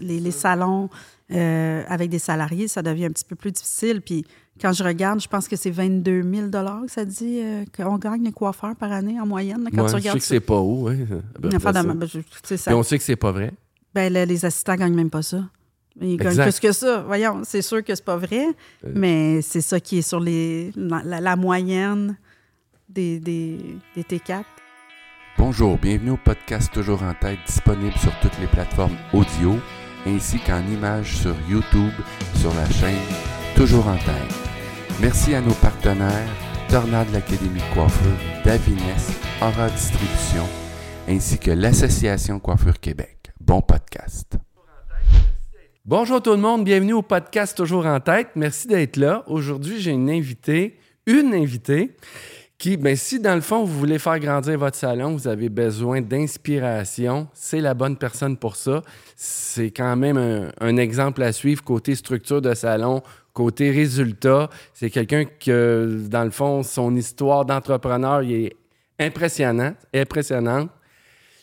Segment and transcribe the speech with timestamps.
[0.00, 0.88] Les, les salons
[1.32, 4.00] euh, avec des salariés, ça devient un petit peu plus difficile.
[4.00, 4.24] Puis
[4.60, 8.24] quand je regarde, je pense que c'est 22 000 que ça dit euh, qu'on gagne
[8.24, 9.64] les coiffeurs par année en moyenne.
[9.64, 10.88] là, quand Ouais, tu je regardes sais que c'est pas haut.
[10.88, 10.96] De-
[11.40, 13.52] ben, je- ça- Puis on sait que c'est pas vrai.
[13.94, 15.44] ben, là, les assistants gagnent même pas ça.
[16.00, 16.44] Ils gagnent Exact.
[16.44, 17.02] plus que ça.
[17.06, 18.46] Voyons, c'est sûr que c'est pas vrai,
[18.84, 18.92] Euh.
[18.94, 22.16] mais c'est ça qui est sur les, la, la- la moyenne
[22.88, 23.58] des, des,
[23.94, 24.42] des T4.
[25.38, 29.56] Bonjour, bienvenue au podcast Toujours en tête, disponible sur toutes les plateformes audio,
[30.06, 31.92] ainsi qu'en images sur YouTube,
[32.36, 32.98] sur la chaîne
[33.56, 34.34] Toujours en tête.
[35.00, 36.28] Merci à nos partenaires,
[36.68, 38.78] Tornade l'Académie de coiffure, Davines,
[39.42, 40.44] Aura Distribution,
[41.06, 43.30] ainsi que l'Association Coiffure Québec.
[43.38, 44.38] Bon podcast.
[45.84, 48.28] Bonjour tout le monde, bienvenue au podcast Toujours en tête.
[48.36, 49.22] Merci d'être là.
[49.26, 51.96] Aujourd'hui, j'ai une invitée, une invitée
[52.62, 56.00] qui, ben, si dans le fond, vous voulez faire grandir votre salon, vous avez besoin
[56.00, 58.82] d'inspiration, c'est la bonne personne pour ça.
[59.16, 63.02] C'est quand même un, un exemple à suivre côté structure de salon,
[63.32, 64.48] côté résultat.
[64.74, 68.54] C'est quelqu'un que, dans le fond, son histoire d'entrepreneur est
[69.00, 70.70] impressionnant, impressionnante.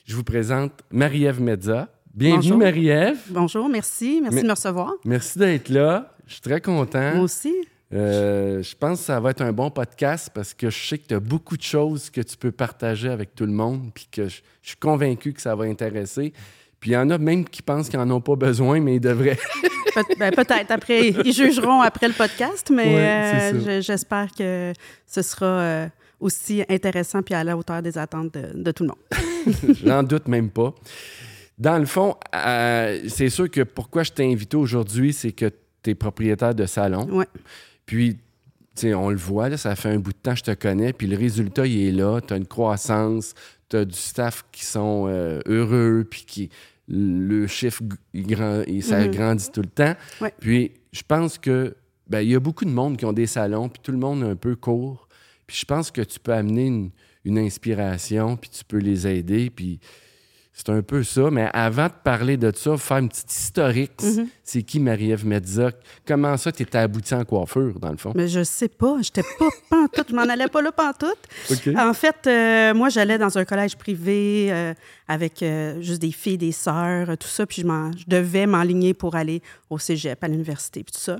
[0.06, 1.90] Je vous présente Marie-Ève Medza.
[2.14, 2.56] Bienvenue.
[2.56, 3.20] Marie-Ève.
[3.32, 4.22] Bonjour, merci.
[4.24, 4.94] Merci de me recevoir.
[5.04, 6.16] Merci d'être là.
[6.26, 7.16] Je suis très content.
[7.16, 7.54] Moi aussi.
[7.92, 11.08] Euh, je pense que ça va être un bon podcast parce que je sais que
[11.08, 14.28] tu as beaucoup de choses que tu peux partager avec tout le monde, puis que
[14.28, 16.34] je, je suis convaincu que ça va intéresser.
[16.80, 19.02] Puis il y en a même qui pensent qu'ils n'en ont pas besoin, mais ils
[19.02, 19.40] devraient.
[20.18, 24.72] Ben, Peut-être après, ils jugeront après le podcast, mais Ouais, euh, j'espère que
[25.06, 25.88] ce sera euh,
[26.20, 29.76] aussi intéressant puis à la hauteur des attentes de, de tout le monde.
[29.84, 30.74] J'en doute même pas.
[31.58, 35.52] Dans le fond, euh, c'est sûr que pourquoi je t'ai invité aujourd'hui, c'est que
[35.84, 37.06] tu es propriétaire de salon.
[37.10, 37.28] Ouais.
[37.90, 38.22] Puis, tu
[38.76, 40.94] sais, on le voit, là, ça fait un bout de temps que je te connais,
[40.94, 42.22] puis le résultat, il est là.
[42.22, 43.34] Tu as une croissance,
[43.68, 46.50] tu as du staff qui sont euh, heureux, puis qui.
[46.88, 47.82] Le chiffre,
[48.14, 49.12] il grand- il- ça Mhm.
[49.12, 49.96] grandit tout le temps.
[50.22, 50.32] Ouais.
[50.40, 51.76] Puis, je pense que.
[52.08, 54.22] ben, il y a beaucoup de monde qui ont des salons, puis tout le monde
[54.24, 55.08] est un peu court.
[55.48, 56.92] Puis, je pense que tu peux amener une,
[57.26, 59.80] une inspiration, puis tu peux les aider, puis.
[60.60, 64.04] C'est un peu ça, mais avant de parler de ça, faire une petite historique.
[64.04, 64.28] Mhm.
[64.44, 65.72] C'est qui Marie-Ève Medza?
[66.06, 68.12] Comment ça, tu étais abouti en coiffure, dans le fond?
[68.14, 71.18] Mais je sais pas, j'étais pas pantoute, je m'en allais pas là pantoute.
[71.50, 71.70] OK.
[71.78, 74.74] En fait, euh, moi, j'allais dans un collège privé euh,
[75.08, 79.16] avec euh, juste des filles, des sœurs, tout ça, puis je, je devais m'enligner pour
[79.16, 81.20] aller au cégep, à l'université, puis tout ça.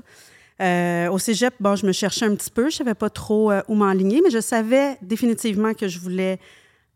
[0.60, 3.62] Euh, au cégep, bon, je me cherchais un petit peu, je savais pas trop euh,
[3.68, 6.38] où m'enligner, mais je savais définitivement que je voulais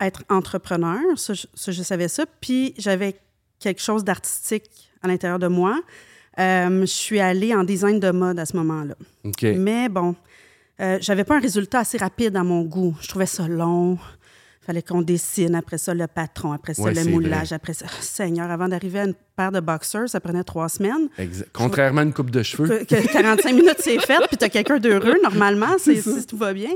[0.07, 3.17] être entrepreneur, ça, je, ça, je savais ça, puis j'avais
[3.59, 5.81] quelque chose d'artistique à l'intérieur de moi.
[6.39, 8.95] Euh, je suis allée en design de mode à ce moment-là.
[9.43, 10.17] Mais bon,
[10.81, 12.97] euh, j'avais pas un résultat assez rapide à mon goût.
[13.01, 13.99] Je trouvais ça long.
[14.65, 17.87] Fallait qu'on dessine, après ça, le patron, après ça, Ouais, le moulage, après ça.
[18.01, 21.09] Seigneur, avant d'arriver à une paire de boxers, ça prenait trois semaines.
[21.19, 21.51] Exact.
[21.53, 22.85] Contrairement à une coupe de cheveux.
[22.85, 26.53] Que, que 45 minutes, c'est fait, puis t'as quelqu'un d'heureux, normalement, c'est, si tout va
[26.53, 26.71] bien.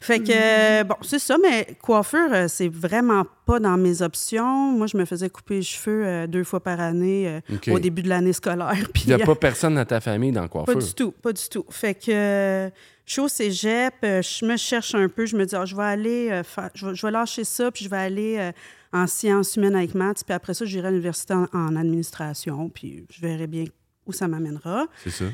[0.00, 4.72] Fait que, euh, bon, c'est ça, mais coiffure, euh, c'est vraiment pas dans mes options.
[4.72, 8.08] Moi, je me faisais couper les cheveux euh, deux fois par année au début de
[8.08, 8.88] l'année scolaire.
[8.94, 10.78] Puis, Il n'y a pas personne dans ta famille dans la pas coiffure.
[10.78, 11.64] du tout, pas du tout.
[11.70, 12.70] Fait que
[13.06, 15.76] je suis au cégep, euh, je me cherche un peu, je me dis, ah, je
[15.76, 16.42] vais aller, euh,
[16.74, 18.52] je, vais, je vais lâcher ça, puis je vais aller euh,
[18.92, 23.04] en sciences humaines avec maths, puis après ça, j'irai à l'université en, en administration, puis
[23.10, 23.64] je verrai bien
[24.06, 24.86] où ça m'amènera.
[25.02, 25.24] C'est ça.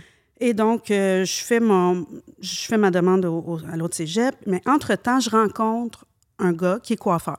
[0.43, 2.07] Et donc, euh, je, fais mon,
[2.41, 6.07] je fais ma demande au- au- à l'autre cégep, mais entre-temps, je rencontre
[6.39, 7.37] un gars qui est coiffeur.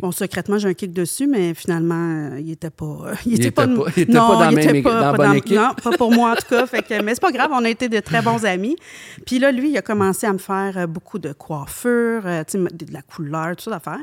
[0.00, 2.84] Bon, secrètement, j'ai un kick dessus, mais finalement, euh, il était pas.
[2.84, 5.00] euh, il était était pas, pas- il était non, pas dans il était pas- dans
[5.00, 5.56] la pas bonne dans- équipe.
[5.56, 6.66] Non, pas pour moi en tout cas.
[6.66, 8.76] Fait que, mais c'est pas grave, on a été de très bons amis.
[9.26, 12.58] Puis là, lui, il a commencé à me faire euh, beaucoup de coiffure, tu sais,
[12.58, 14.00] de de la couleur, tout ça d'affaires.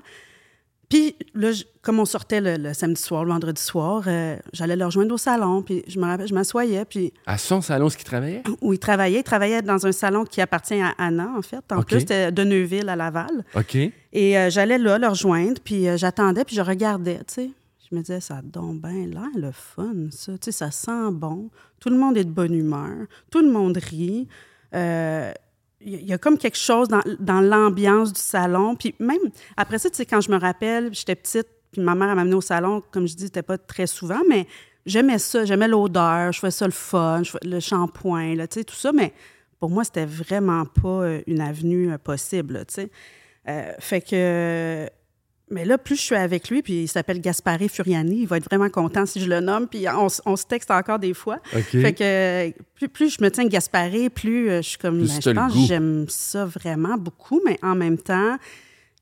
[0.90, 4.76] Puis là, je- comme on sortait le, le samedi soir, le vendredi soir, euh, j'allais
[4.76, 7.98] le rejoindre au salon, puis je me rappelle, je m'assoyais, puis À son salon, ce
[7.98, 8.44] qui travaillait?
[8.62, 11.58] où il travaillait, il travaillait dans un salon qui appartient à Anna, en fait.
[11.72, 13.44] En plus, c'était de Neuville à Laval.
[13.56, 13.76] OK.
[13.76, 17.50] Et euh, j'allais là le rejoindre, puis euh, j'attendais, puis je regardais, tu sais.
[17.92, 20.32] Je me disais, ça donne bien l'air, le fun, ça.
[20.34, 21.50] Tu sais, ça sent bon.
[21.80, 23.06] Tout le monde est de bonne humeur.
[23.30, 24.28] Tout le monde rit.
[25.88, 28.76] Il y, a- comme quelque chose dans, dans l'ambiance du salon.
[28.76, 29.20] Puis même,
[29.56, 32.36] après ça, tu sais, quand je me rappelle, j'étais petite, puis ma mère elle m'amenait
[32.36, 34.48] au salon, comme je dis, c'était pas très souvent, mais
[34.86, 35.46] j'aimais ça.
[35.46, 38.92] J'aimais l'odeur, je trouvais ça le fun, je le shampoing, tu sais, tout ça.
[38.92, 39.14] Mais
[39.60, 42.92] pour moi, c'était vraiment pas euh, une avenue euh, possible, tu sais.
[43.48, 44.90] Euh, fait que.
[45.52, 48.46] Mais là, plus je suis avec lui, puis il s'appelle Gaspare Furiani, il va être
[48.46, 51.40] vraiment content si je le nomme, puis on, se texte encore des fois.
[51.44, 55.30] Fait que plus, plus je me tiens Gasparé, plus euh, je suis comme, ben, je
[55.30, 58.38] pense j'aime ça vraiment beaucoup, mais en même temps,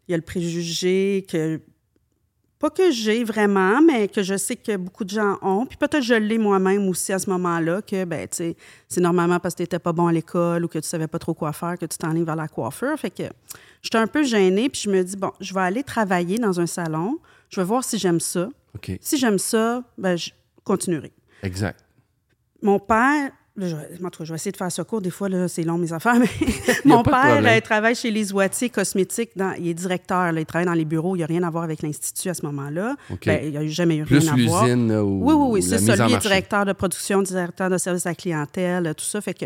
[0.07, 1.61] il y a le préjugé que
[2.63, 5.65] pas que j'ai vraiment, mais que je sais que beaucoup de gens ont.
[5.65, 8.55] Puis peut-être je l'ai moi-même aussi à ce moment-là, que, ben, tu sais,
[8.87, 11.19] c'est normalement parce que tu n'étais pas bon à l'école ou que tu savais pas
[11.19, 12.97] trop quoi faire que tu t'enlignes vers la coiffure.
[12.97, 13.23] Fait que
[13.81, 16.65] j'étais un peu gênée, puis je me dis, bon, je vais aller travailler dans un
[16.65, 17.19] salon,
[17.49, 18.47] je vais voir si j'aime ça.
[19.01, 20.31] Si j'aime ça, ben, je
[20.63, 21.11] continuerai.
[21.41, 21.83] Exact.
[22.61, 23.87] Mon père, là, je, vais-
[24.21, 25.01] je vais essayer de faire ça court.
[25.01, 26.27] Des fois, là, c'est long, mes affaires, mais
[26.85, 29.31] mon père, il travaille chez les Oitiers Cosmétiques.
[29.35, 30.31] Dans, il est directeur.
[30.31, 31.15] là, il travaille dans les bureaux.
[31.15, 32.95] Il n'y a rien à voir avec l'Institut à ce moment-là.
[33.25, 34.63] Ben, il n'y a jamais eu Plus rien à voir.
[35.05, 36.07] ou Oui, oui, oui, ou c'est ça.
[36.07, 39.21] est directeur de production, directeur de service à la clientèle, tout ça.
[39.21, 39.45] Fait que.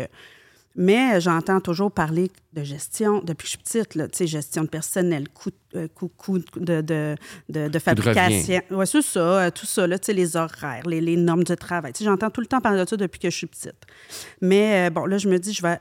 [0.80, 4.26] Mais euh, j'entends toujours parler de gestion depuis que je suis petite, là, tu sais,
[4.28, 7.16] gestion de personnel, coût, euh, coût, coût de, de,
[7.48, 8.60] de, de fabrication.
[8.70, 11.56] Oui, c'est ça, euh, tout ça, là, tu sais, les horaires, les, les normes de
[11.56, 11.92] travail.
[11.92, 13.74] Tu sais, j'entends tout le temps parler de ça depuis que je suis petite.
[14.40, 15.80] Mais bon, là, je me dis, je vais.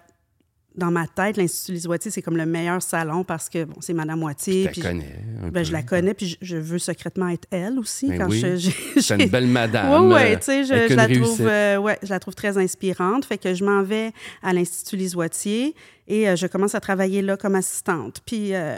[0.78, 4.20] Dans ma tête, l'Institut Oitiers, c'est comme le meilleur salon parce que, bon, c'est Madame
[4.20, 4.70] Moitié.
[4.70, 5.16] Puis la connais.
[5.42, 5.64] un ben, peu.
[5.64, 8.10] je la connais, puis je, je veux secrètement être elle aussi.
[8.10, 8.40] Ben quand oui.
[8.40, 8.70] je,
[9.02, 10.06] C'est une belle madame.
[10.06, 12.60] oui, oui, euh, tu sais, je, je la trouve, euh, ouais, je la trouve très
[12.60, 13.26] inspirante.
[13.26, 14.12] Fait que je m'en vais
[14.44, 15.74] à l'Institut Les Oitiers
[16.08, 18.22] et euh, je commence à travailler là comme assistante.
[18.24, 18.78] Puis, euh,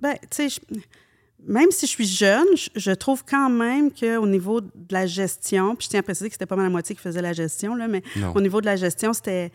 [0.00, 0.76] ben, tu sais, je-
[1.46, 5.76] même si je suis jeune, je, je trouve quand même qu'au niveau de la gestion,
[5.76, 7.76] puis je tiens à préciser que c'était pas mal la moitié qui faisait la gestion,
[7.76, 8.32] là, mais Non.
[8.34, 9.52] au niveau de la gestion, c'était.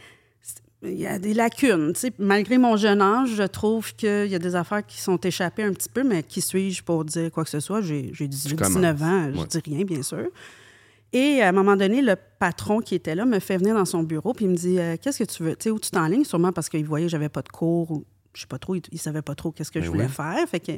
[0.83, 1.93] Il y a des lacunes.
[2.17, 5.73] Malgré mon jeune âge, je trouve qu'il y a des affaires qui sont échappées un
[5.73, 7.81] petit peu, mais qui suis-je pour dire quoi que ce soit?
[7.81, 8.73] J'ai j'ai 18, commences.
[8.73, 10.27] 19 ans, je dis rien, bien sûr.
[11.13, 14.01] Et à un moment donné, le patron qui était là me fait venir dans son
[14.01, 15.55] bureau puis il me dit euh, Qu'est-ce que tu veux?
[15.55, 16.23] Tu sais, où tu t'enlignes?
[16.23, 18.81] Sûrement parce qu'il voyait que j'avais pas de cours ou je sais pas trop, il,
[18.91, 20.47] il savait pas trop qu'est-ce que Ben je voulais faire.
[20.47, 20.71] Fait que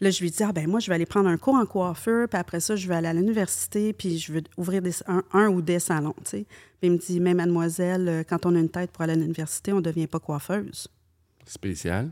[0.00, 2.28] là, je lui dis Ah, ben moi, je vais aller prendre un cours en coiffeur,
[2.28, 5.48] puis après ça, je vais aller à l'université, puis je veux ouvrir des, un, un
[5.48, 6.14] ou des salons.
[6.24, 6.46] tu sais.
[6.80, 9.16] Puis il me dit Mais mademoiselle, euh, quand on a une tête pour aller à
[9.16, 10.88] l'université, on devient pas coiffeuse.
[11.46, 12.10] Spécial.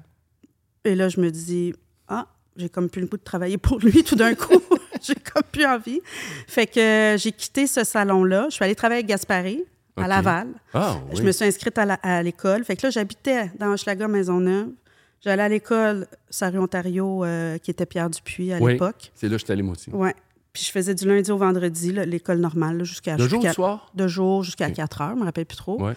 [0.85, 1.75] Et là, je me dis,
[2.09, 4.61] ah, j'ai comme plus le goût de travailler pour lui tout d'un coup.
[5.03, 6.01] j'ai comme plus envie.
[6.47, 6.81] Fait que
[7.15, 8.47] euh, j'ai quitté ce salon-là.
[8.51, 9.65] Je suis allée travailler avec Gasparé
[9.97, 10.09] à.
[10.09, 10.49] Laval.
[10.73, 11.17] Ah, oui.
[11.17, 12.65] Je me suis inscrite à l'école.
[12.65, 14.71] Fait que là, j'habitais dans Hochelaga Maisonneuve.
[15.25, 18.73] J'allais à l'école Sarre Ontario, euh, qui était Pierre Dupuis à Oui.
[18.73, 19.11] l'époque.
[19.15, 19.91] C'est là que je suis allé, moi aussi.
[19.91, 20.15] Ouais.
[20.53, 23.17] Puis je faisais du lundi au vendredi, l'école normale, là, jusqu'à...
[23.17, 23.91] De jour jusqu'à- soir?
[23.95, 24.75] De jour jusqu'à OK.
[24.75, 25.83] 4 heures, je me rappelle plus trop.
[25.83, 25.95] Ouais.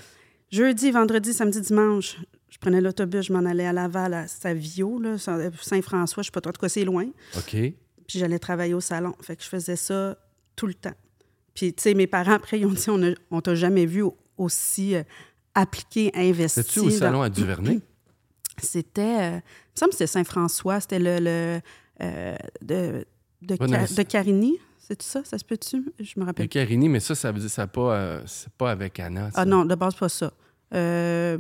[0.51, 2.17] Jeudi, vendredi, samedi, dimanche,
[2.49, 6.41] je prenais l'autobus, je m'en allais à Laval, à Savio, là, Saint-François, je sais pas
[6.41, 7.05] trop, en tout cas, c'est loin.
[7.35, 7.51] OK.
[7.51, 9.13] Puis j'allais travailler au salon.
[9.21, 10.17] Fait que je faisais ça
[10.55, 10.93] tout le temps.
[11.53, 14.03] Puis, tu sais, mes parents, après, ils ont dit on a- on t'a jamais vu
[14.37, 15.03] aussi euh,
[15.53, 16.61] appliqué, investi.
[16.61, 17.79] C'était-tu au dans- salon à Duvernay?
[18.61, 21.59] C'était, euh, il me semble que c'était Saint-François, c'était le, le,
[22.01, 23.05] euh, de,
[23.41, 24.57] de, Ca- de Carigny.
[24.79, 25.21] C'est ça?
[25.25, 25.91] Ça se peut-tu?
[25.99, 26.47] Je me Le rappelle.
[26.47, 29.31] Carini, mais ça, ça veut dire ça pas, euh, c'est pas avec Anna.
[29.31, 29.41] ça.
[29.41, 30.31] Ah non, de base, pas ça.
[30.73, 31.37] Euh,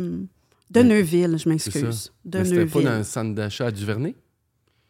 [0.69, 2.11] de Neuville, je m'excuse.
[2.25, 2.83] De C'était pas Neuville.
[2.83, 4.15] dans le centre d'achat à Duvernay?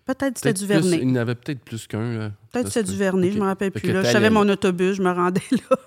[0.08, 1.00] Peut-être c'était du Vernet.
[1.02, 2.32] Il y en avait peut-être plus qu'un.
[2.52, 2.96] Peut-être c'était du.
[2.98, 3.34] Vernet, OK.
[3.36, 3.92] je me rappelle Fait plus.
[3.94, 4.04] Là.
[4.04, 5.78] Je savais mon autobus, je me rendais là.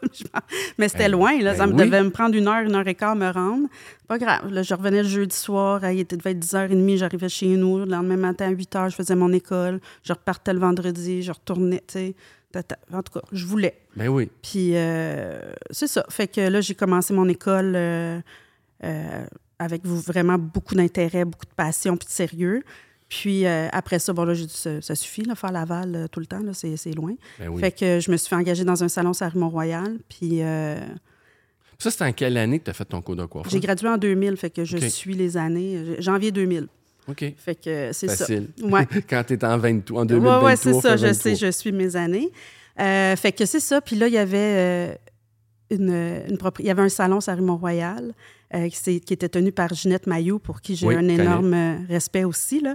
[0.78, 1.52] Mais c'était Ben, loin, là.
[1.52, 1.84] ben ça me oui.
[1.87, 3.67] devait me prendre une heure, une heure et quart me rendre.
[4.06, 4.49] Pas grave.
[4.52, 7.78] Là, je revenais le jeudi soir, il était- devait être 10h30, j'arrivais chez nous.
[7.78, 9.81] Le lendemain matin, à 8h, je faisais mon école.
[10.02, 12.14] Je repartais le vendredi, je retournais, tu sais.
[12.93, 13.78] En tout cas, je voulais.
[13.96, 14.28] Ben oui.
[14.43, 15.40] Puis euh,
[15.70, 16.05] c'est ça.
[16.11, 18.20] Fait que là, j'ai commencé mon école euh,
[18.84, 19.25] euh,
[19.61, 22.62] avec vraiment beaucoup d'intérêt, beaucoup de passion puis de sérieux.
[23.10, 26.06] Puis euh, après ça, bon là, j'ai dit, ça, ça suffit, là, faire Laval euh,
[26.08, 27.12] tout le temps, là, c'est, c'est loin.
[27.38, 27.60] Ben oui.
[27.60, 29.98] Fait que je me suis fait engager dans un salon sur Mont-Royal.
[30.08, 30.78] Puis euh,
[31.78, 33.50] Ça, c'était en quelle année que tu as fait ton cours de coiffeur?
[33.50, 36.68] j'ai gradué en 2000, fait que je suis les années, janvier 2000.
[37.08, 37.25] OK.
[37.37, 38.16] Fait que c'est ça.
[38.18, 38.49] Facile.
[38.62, 38.87] Ouais.
[39.11, 40.44] Quand tu es en, 20 en Oui, 2023.
[40.44, 41.14] ouais, c'est ça, je 23.
[41.14, 42.30] sais, je suis mes années.
[42.78, 43.80] Euh, fait que c'est ça.
[43.80, 44.94] Puis là, il y avait euh,
[45.70, 45.90] une,
[46.28, 48.12] une propri- il y avait un salon sur Mont-Royal
[48.54, 52.25] euh, qui, était tenu par Ginette Maillot, pour qui j'ai Oui, un énorme euh, respect
[52.25, 52.61] aussi.
[52.61, 52.75] Là.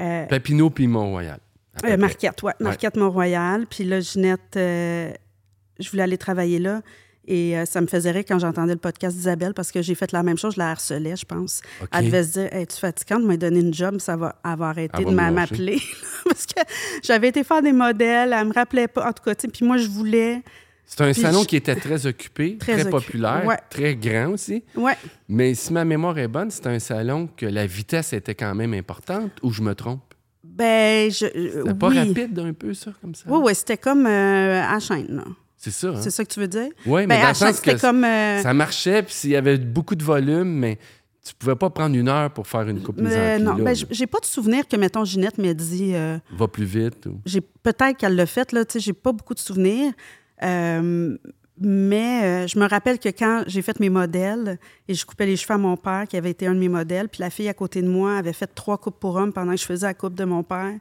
[0.00, 1.38] Euh, Papineau puis Mont-Royal.
[1.80, 1.96] peu euh, près.
[1.96, 3.66] Marquette, ouais, Marquette Mont-Royal.
[3.66, 6.82] Puis là, Ginette, je voulais aller travailler là.
[7.24, 10.24] Et ça me faisait rire quand j'entendais le podcast d'Isabelle parce que j'ai fait la
[10.24, 11.62] même chose, je la harcelais, je pense.
[11.92, 14.34] Elle devait se dire hey, Tu es fatigante de me donner une job, ça va,
[14.44, 15.78] Elle va de m'appeler.
[16.24, 16.60] Parce que
[17.04, 19.08] j'avais été faire des modèles, elle me rappelait pas.
[19.08, 20.42] En tout cas, tu sais, puis moi, je voulais.
[20.84, 23.56] C'est un Puis salon je- qui était très occupé, Très populaire, ouais.
[23.70, 24.62] très grand aussi.
[24.76, 24.96] Ouais.
[25.28, 28.74] Mais si ma mémoire est bonne, c'est un salon que la vitesse était quand même
[28.74, 30.02] importante, ou je me trompe?
[30.44, 31.26] Ben, je.
[31.26, 33.24] C'était euh, pas rapide un peu, ça, comme ça?
[33.26, 35.24] Oui, oui, c'était comme euh, à chaîne, là.
[35.56, 36.00] C'est ça, hein?
[36.02, 36.68] C'est ça que tu veux dire?
[36.84, 38.04] Oui, mais Ben, dans le sens que comme.
[38.04, 40.78] euh, ça marchait, puis s'il y avait beaucoup de volume, mais
[41.24, 44.06] tu pouvais pas prendre une heure pour faire une coupe euh, non, là, ben, j'ai
[44.08, 45.92] pas de souvenir que, mettons, Ginette m'ait dit.
[45.94, 47.06] euh, Va plus vite.
[47.06, 49.92] ou- j'ai peut-être qu'elle l'a fait, là, tu sais, j'ai pas beaucoup de souvenirs.
[50.42, 51.16] Euh,
[51.60, 54.58] mais euh, je me rappelle que quand j'ai fait mes modèles
[54.88, 57.08] et je coupais les cheveux à mon père, qui avait été un de mes modèles,
[57.08, 59.58] puis la fille à côté de moi avait fait trois coupes pour homme pendant que
[59.58, 60.72] je faisais la coupe de mon père.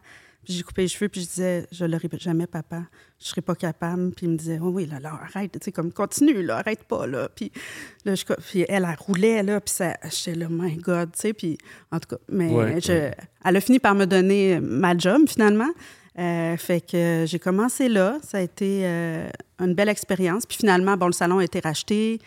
[0.43, 2.81] Puis j'ai coupé les cheveux, puis je disais, je le répète jamais, papa.
[3.19, 4.09] Je serais pas capable.
[4.11, 6.83] Puis il me disait, oh oui, là, là, arrête, tu sais, comme, continue, là, arrête
[6.85, 7.29] pas, là.
[7.35, 7.51] Puis,
[8.05, 11.33] là, je, puis elle, elle roulait, là, puis ça, j'étais là, my God, tu sais,
[11.33, 11.59] puis
[11.91, 13.15] en tout cas, mais Ouais, je- ouais.
[13.45, 15.69] elle a fini par me donner ma job, finalement.
[16.19, 18.17] Euh, fait que j'ai commencé là.
[18.21, 20.45] Ça a été euh, une belle expérience.
[20.45, 22.19] Puis finalement, bon, le salon a été racheté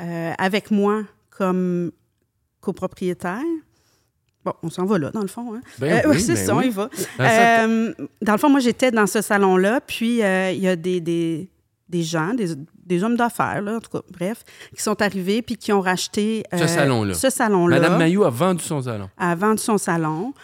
[0.00, 1.90] euh, avec moi comme
[2.60, 3.40] copropriétaire.
[4.44, 5.54] Bon, on s'en va là, dans le fond.
[5.54, 5.60] Hein?
[5.78, 6.88] Ben oui, oui, c'est ben ça, on y va.
[8.22, 11.48] Dans le fond, moi, j'étais dans ce salon-là, puis il y a des, des,
[11.88, 12.48] des gens, des,
[12.84, 14.42] des hommes d'affaires, en tout cas, bref,
[14.74, 17.14] qui sont arrivés puis qui ont racheté Ce salon-là.
[17.14, 19.08] Ce salon-là Madame Mayou a vendu son salon.
[19.16, 20.34] a vendu son salon.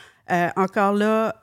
[0.56, 1.34] Encore là,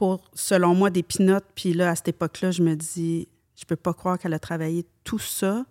[0.00, 1.44] pour, selon moi, des pinottes.
[1.54, 4.86] Puis là, à cette époque-là, je me dis, je peux pas croire qu'elle a travaillé
[5.04, 5.66] tout ça,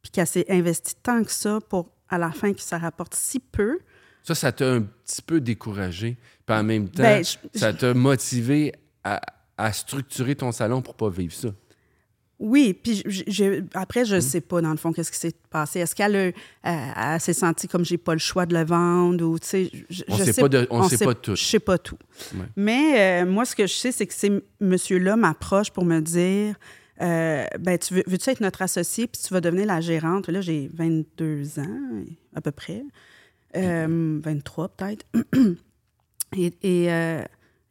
[0.00, 3.40] puis qu'elle s'est investie tant que ça pour, à la fin, que ça rapporte si
[3.40, 3.80] peu.
[4.22, 6.16] Ça, ça t'a un petit peu découragé.
[6.46, 8.72] Puis en même temps, Ben, je- ça t'a motivé
[9.02, 9.20] à,
[9.56, 11.48] à structurer ton salon pour pas vivre ça.
[12.44, 14.06] Oui, puis j- j'ai- après, Mmh.
[14.06, 15.78] je sais pas, dans le fond, qu'est-ce qui s'est passé.
[15.78, 16.16] Est-ce qu'elle
[16.66, 20.02] euh, s'est sentie comme j'ai pas le choix de le vendre ou, tu sais, je,
[20.08, 21.36] On je sait pas de- on sait sait- pas tout.
[21.36, 21.98] Je sais pas tout.
[22.34, 22.40] Ouais.
[22.56, 26.56] Mais euh, moi, ce que je sais, c'est que ces monsieur-là m'approche pour me dire,
[27.00, 30.28] euh, ben, tu veux, veux-tu être notre associé, puis tu vas devenir la gérante?
[30.28, 31.80] Là, j'ai 22 ans,
[32.34, 32.82] à peu près.
[33.54, 35.06] Euh, 23 peut-être.
[36.36, 36.86] et, et,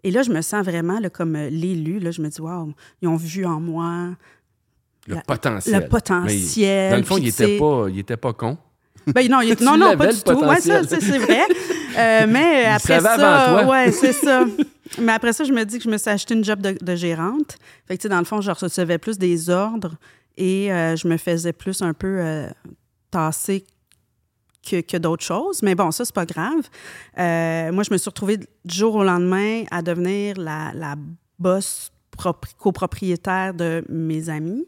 [0.04, 2.00] et là, je me sens vraiment là, comme l'élu.
[2.00, 4.16] Là, je me dis, waouh, ils ont vu en moi
[5.08, 5.82] Le La- potentiel.
[5.82, 6.86] le potentiel.
[6.86, 8.58] Mais dans le fond, il tu était sais- pas, il était pas con.
[9.08, 10.32] Ben non, il- non, non, pas du tout.
[10.46, 11.42] Ouais, ça, c'est vrai.
[11.98, 14.46] Euh, mais Il après ça, ouais, c'est ça.
[15.00, 16.96] Mais après ça, je me dis que je me suis acheté une job de, de
[16.96, 17.58] gérante.
[17.88, 19.96] Fait que, tu sais, dans le fond, je recevais plus des ordres
[20.36, 22.48] et euh, je me faisais plus un peu euh,
[23.10, 23.64] tasser
[24.70, 25.64] que, que d'autres choses.
[25.64, 26.70] Mais bon, ça, c'est pas grave.
[27.18, 30.96] Moi, je me suis retrouvée du jour au lendemain à devenir la, la
[31.40, 34.66] boss propri- copropriétaire de mes amis.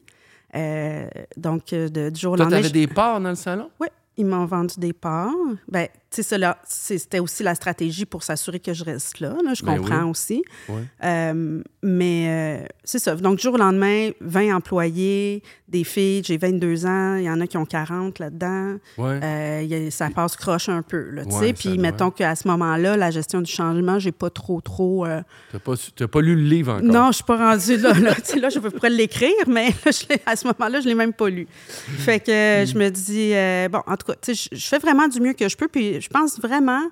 [0.55, 1.07] Euh,
[1.37, 2.57] donc, euh, de, du jour au lendemain.
[2.57, 3.69] t'avais je- des parts dans le salon?
[3.79, 5.31] oui, ils m'ont vendu des parts.
[5.67, 9.35] Ben, tu cela, c'était aussi la stratégie pour s'assurer que je reste là.
[9.43, 10.09] là, je Ben comprends oui.
[10.11, 10.43] aussi.
[11.03, 13.15] Euh, mais euh, c'est ça.
[13.15, 17.41] Donc, du jour au lendemain, 20 employés, des filles, j'ai 22 ans, il y en
[17.41, 18.75] a qui ont 40 là-dedans.
[18.99, 23.41] Euh, ça passe croche un peu, là, tu Puis, mettons qu'à ce moment-là, la gestion
[23.41, 25.05] du changement, j'ai pas trop, trop...
[25.05, 25.73] euh, T'as pas,
[26.07, 26.83] pas lu le livre encore.
[26.85, 27.93] non, je suis pas rendue là.
[27.93, 30.95] Là, Tu là je pourrais l'écrire, mais là, je l'ai- à ce moment-là, je l'ai
[30.95, 31.47] même pas lu.
[31.97, 35.33] Fait que je me dis, bon, en tout cas, tu je fais vraiment du mieux
[35.33, 35.67] que je peux.
[35.67, 36.89] Puis je pense vraiment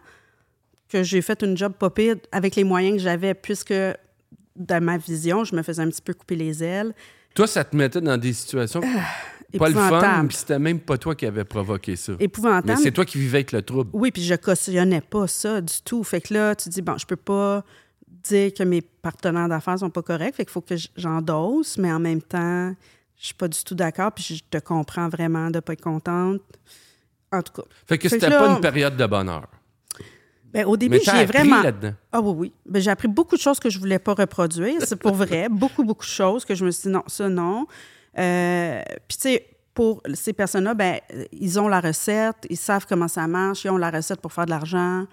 [0.89, 3.74] que j'ai fait une job pas pire avec les moyens que j'avais, puisque
[4.56, 6.94] dans ma vision, je me faisais un petit peu couper les ailes.
[7.34, 8.82] Toi, ça te mettait dans des situations
[9.58, 12.13] pas le fun, puis c'était même pas toi qui avais provoqué ça.
[12.20, 12.80] Mais Épouvantable.
[12.82, 13.89] c'est toi qui vivais avec le trouble.
[13.94, 16.03] Oui, puis je cautionnais pas ça du tout.
[16.03, 17.63] Fait que là, tu dis, bon, je peux pas
[18.24, 20.36] dire que mes partenaires d'affaires sont pas corrects.
[20.36, 22.74] Fait qu'il faut que j'endosse, mais en même temps,
[23.18, 24.13] je suis pas du tout d'accord.
[24.13, 26.41] Puis je te comprends vraiment de pas être contente.
[27.31, 29.47] En tout cas, Fait que c'était là- pas une période de bonheur.
[30.53, 31.63] ben, au début, j'ai vraiment.
[32.11, 32.53] Ah oui, oui.
[32.65, 34.81] Ben, j'ai appris beaucoup de choses que je voulais pas reproduire.
[34.85, 35.47] C'est pour vrai.
[35.51, 37.67] beaucoup, beaucoup de choses que je me suis dit non, ça, non.
[38.17, 41.00] Euh, Puis, tu sais, pour ces personnes-là, ben,
[41.31, 44.45] ils ont la recette, ils savent comment ça marche, ils ont la recette pour faire
[44.45, 45.05] de l'argent.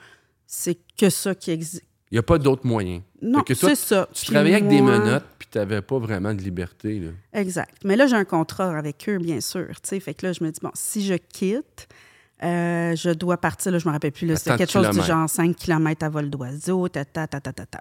[0.46, 1.84] C'est que ça qui existe.
[2.10, 3.02] Il n'y a pas d'autres moyens.
[3.20, 4.08] Non, c'est ça.
[4.12, 7.00] Tu Puis travaillais avec des menottes, puis tu n'avais pas vraiment de liberté.
[7.00, 7.10] Là.
[7.34, 7.76] Exact.
[7.84, 9.68] Mais là, j'ai un contrat avec eux, bien sûr.
[9.82, 10.00] tu sais.
[10.00, 11.88] Fait que là, je me dis, bon, si je quitte,
[12.42, 15.54] euh, je dois partir, là, je me rappelle plus, c'était quelque chose du genre 5
[15.56, 17.80] km à vol d'oiseau, ta, ta, ta, ta, ta, ta.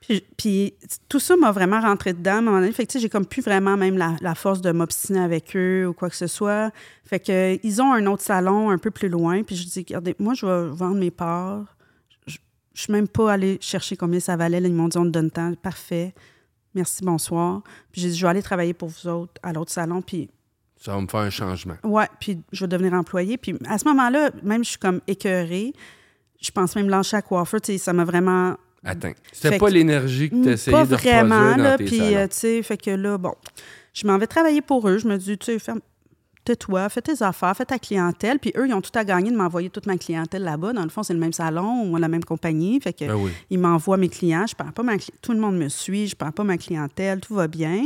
[0.00, 0.74] Puis, puis
[1.08, 2.72] tout ça m'a vraiment rentré dedans à un moment donné.
[2.72, 5.56] Fait que, tu sais, j'ai comme plus vraiment même la, la force de m'obstiner avec
[5.56, 6.70] eux ou quoi que ce soit.
[7.04, 9.42] Fait que ils ont un autre salon un peu plus loin.
[9.42, 11.75] Puis je dis, regardez, moi, je vais vendre mes parts.
[12.76, 14.60] Je suis même pas allée chercher combien ça valait.
[14.60, 15.50] Là, ils m'ont dit, on te donne temps.
[15.54, 16.14] Parfait.
[16.74, 17.62] Merci, bonsoir.
[17.90, 20.02] Puis j'ai dit, je vais aller travailler pour vous autres à l'autre salon.
[20.02, 20.28] Puis
[20.78, 21.76] Ça va me faire un changement.
[21.82, 23.38] Ouais, puis je vais devenir employée.
[23.38, 25.72] Puis à ce moment-là, même je suis comme écœurée.
[26.38, 27.62] Je pense même lâcher à coiffeur.
[27.62, 28.56] Tu sais, ça m'a vraiment.
[28.84, 29.12] Attends.
[29.32, 31.70] C'était pas que- l'énergie que tu essayais Pas de vraiment, reproduire là.
[31.70, 33.34] dans tes Puis, euh, tu sais, fait que là, bon,
[33.94, 34.98] je m'en vais travailler pour eux.
[34.98, 35.80] Je me dis, tu sais, ferme.
[36.46, 38.38] Tais-toi, fais tes affaires, fais ta clientèle.
[38.38, 40.72] Puis eux, ils ont tout à gagner de m'envoyer toute ma clientèle là-bas.
[40.72, 42.80] Dans le fond, c'est le même salon ou la même compagnie.
[42.80, 43.30] Fait que Ben oui.
[43.50, 46.32] ils m'envoient mes clients, je perds pas ma tout le monde me suit, je perds
[46.32, 47.84] pas ma clientèle, tout va bien.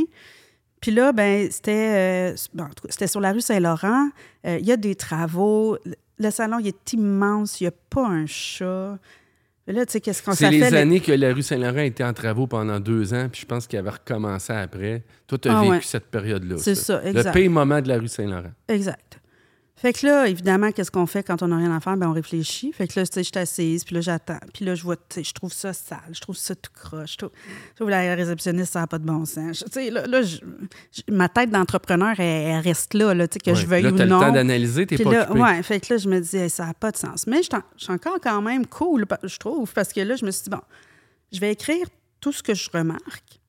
[0.79, 4.09] Puis là, ben c'était euh, bon, en tout cas, c'était sur la rue Saint-Laurent.
[4.47, 5.77] Euh, Il y a des travaux.
[5.85, 7.59] Le- Le salon, il est immense.
[7.59, 8.97] Il n'y a pas un chat.
[9.67, 11.79] Mais là, tu sais, qu'est-ce qu'on C'est ça les le- années que la rue Saint-Laurent
[11.81, 15.03] était en travaux pendant deux ans, puis je pense qu'il avait recommencé après.
[15.27, 15.79] Toi, tu as Ah vécu ouais.
[15.83, 16.55] cette période-là.
[16.57, 17.31] C'est ça, Le exact.
[17.33, 18.51] pire moment de la rue Saint-Laurent.
[18.67, 19.19] Exact.
[19.81, 21.97] Fait que là, évidemment, qu'est-ce qu'on fait quand on n'a rien à faire?
[21.97, 22.71] Ben, on réfléchit.
[22.71, 24.37] Fait que là, tu sais, je suis assise, puis là, j'attends.
[24.53, 27.13] Puis là, je vois, tu sais, je trouve ça sale, je trouve ça tout croche.
[27.13, 27.31] Je trouve,
[27.71, 29.63] je trouve la réceptionniste, ça n'a pas de bon sens.
[29.65, 30.37] Tu sais, là, là, je-
[30.91, 33.89] je- ma tête d'entrepreneur, elle, elle reste là, là, tu sais, que je veuille Là,
[33.89, 34.19] ou t'as le non.
[34.19, 35.39] temps d'analyser, t'es pas là, occupé.
[35.41, 37.25] ouais, fait que là, je me dis, Hey, ça n'a pas de sens.
[37.25, 40.15] Mais je suis en- je suis encore quand même cool, je trouve, parce que là,
[40.15, 40.61] je me suis dit, bon,
[41.31, 41.87] je vais écrire
[42.19, 43.40] tout ce que je remarque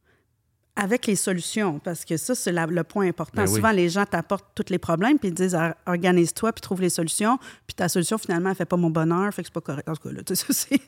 [0.75, 3.43] avec les solutions, parce que ça, c'est la- le point important.
[3.43, 3.57] Ben oui.
[3.57, 6.89] Souvent, les gens t'apportent tous les problèmes, puis ils disent, Or- organise-toi, puis trouve les
[6.89, 7.37] solutions,
[7.67, 9.87] puis ta solution, finalement, elle fait pas mon bonheur, fait que c'est pas correct.
[9.87, 10.81] En tout cas, là, tu sais, ça, c'est-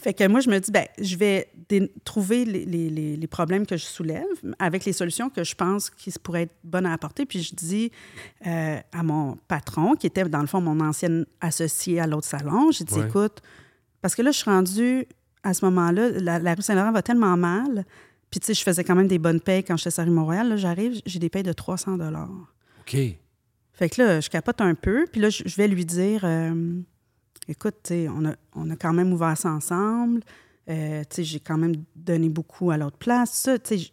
[0.00, 3.26] fait que moi, je me dis, ben, je vais dé- trouver les, les- les- les
[3.26, 4.24] problèmes que je soulève
[4.60, 7.26] avec les solutions que je pense qui pourraient être bonnes à apporter.
[7.26, 7.90] Puis je dis
[8.46, 12.70] euh, à mon patron, qui était dans le fond mon ancienne associée à l'autre salon,
[12.70, 13.08] j'ai dit, Ouais.
[13.08, 13.40] écoute,
[14.00, 15.06] parce que là, je suis rendue
[15.42, 17.84] à ce moment-là, la, la rue Saint-Laurent va tellement mal.
[18.32, 20.48] Puis, tu sais, je faisais quand même des bonnes payes quand j'étais sur Montréal.
[20.48, 21.98] Là, j'arrive, j'ai des payes de 300
[22.80, 22.96] OK.
[23.74, 25.04] fait que là, je capote un peu.
[25.12, 26.80] Puis là, je vais lui dire euh,
[27.46, 30.22] écoute, tu sais, on a, on a quand même ouvert ça ensemble.
[30.70, 33.32] Euh, tu sais, j'ai quand même donné beaucoup à l'autre place.
[33.32, 33.90] Ça, tu sais,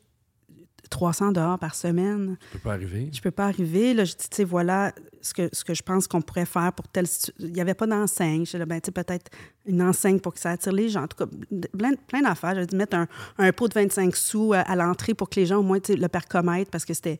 [0.90, 3.10] 300 dehors par semaine, Ça peut pas arriver.
[3.14, 3.94] je peux pas arriver.
[3.94, 4.92] Là, je dis, tu sais, voilà
[5.22, 7.74] ce que, ce que je pense qu'on pourrait faire pour telle situ- Il n'y avait
[7.74, 8.46] pas d'enseigne.
[8.46, 9.30] Je dis, ben, tu sais, peut-être
[9.66, 11.04] une enseigne pour que ça attire les gens.
[11.04, 11.32] En tout cas,
[11.78, 12.56] plein, plein d'affaires.
[12.56, 15.46] J'ai dit mettre un, un pot de 25 sous à, à l'entrée pour que les
[15.46, 17.20] gens, au moins, le parcomètre, parce que c'était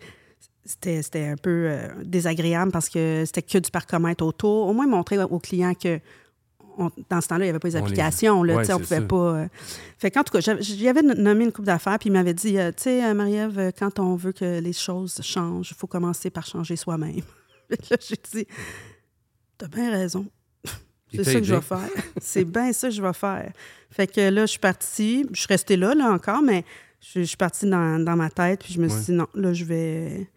[0.66, 4.68] c'était c'était un peu euh, désagréable parce que c'était que du parcomètre autour.
[4.68, 6.00] Au moins montrer aux clients que
[6.80, 8.44] on- dans ce temps-là, il n'y avait pas les On les- applications.
[8.44, 9.02] Là, Ouais, on pouvait ça.
[9.02, 9.16] pas.
[9.16, 9.48] euh.
[9.98, 12.84] Fait qu'en tout cas, j'avais- nommé une coupe d'affaires, puis il m'avait dit euh, Tu
[12.84, 16.76] sais, euh, Marie-Ève, quand on veut que les choses changent, il faut commencer par changer
[16.76, 17.22] soi-même.
[17.70, 18.48] Là, j'ai dit
[19.58, 20.26] T'as bien raison.
[21.14, 21.90] C'est ça que je vais faire.
[22.22, 23.52] C'est bien ça que je vais faire.
[23.90, 25.26] Fait que là, je suis partie.
[25.32, 26.64] Je suis restée là, là encore, mais
[27.02, 28.62] je, je suis partie dans, dans ma tête.
[28.64, 30.30] Puis je me suis dit, non, là, je vais,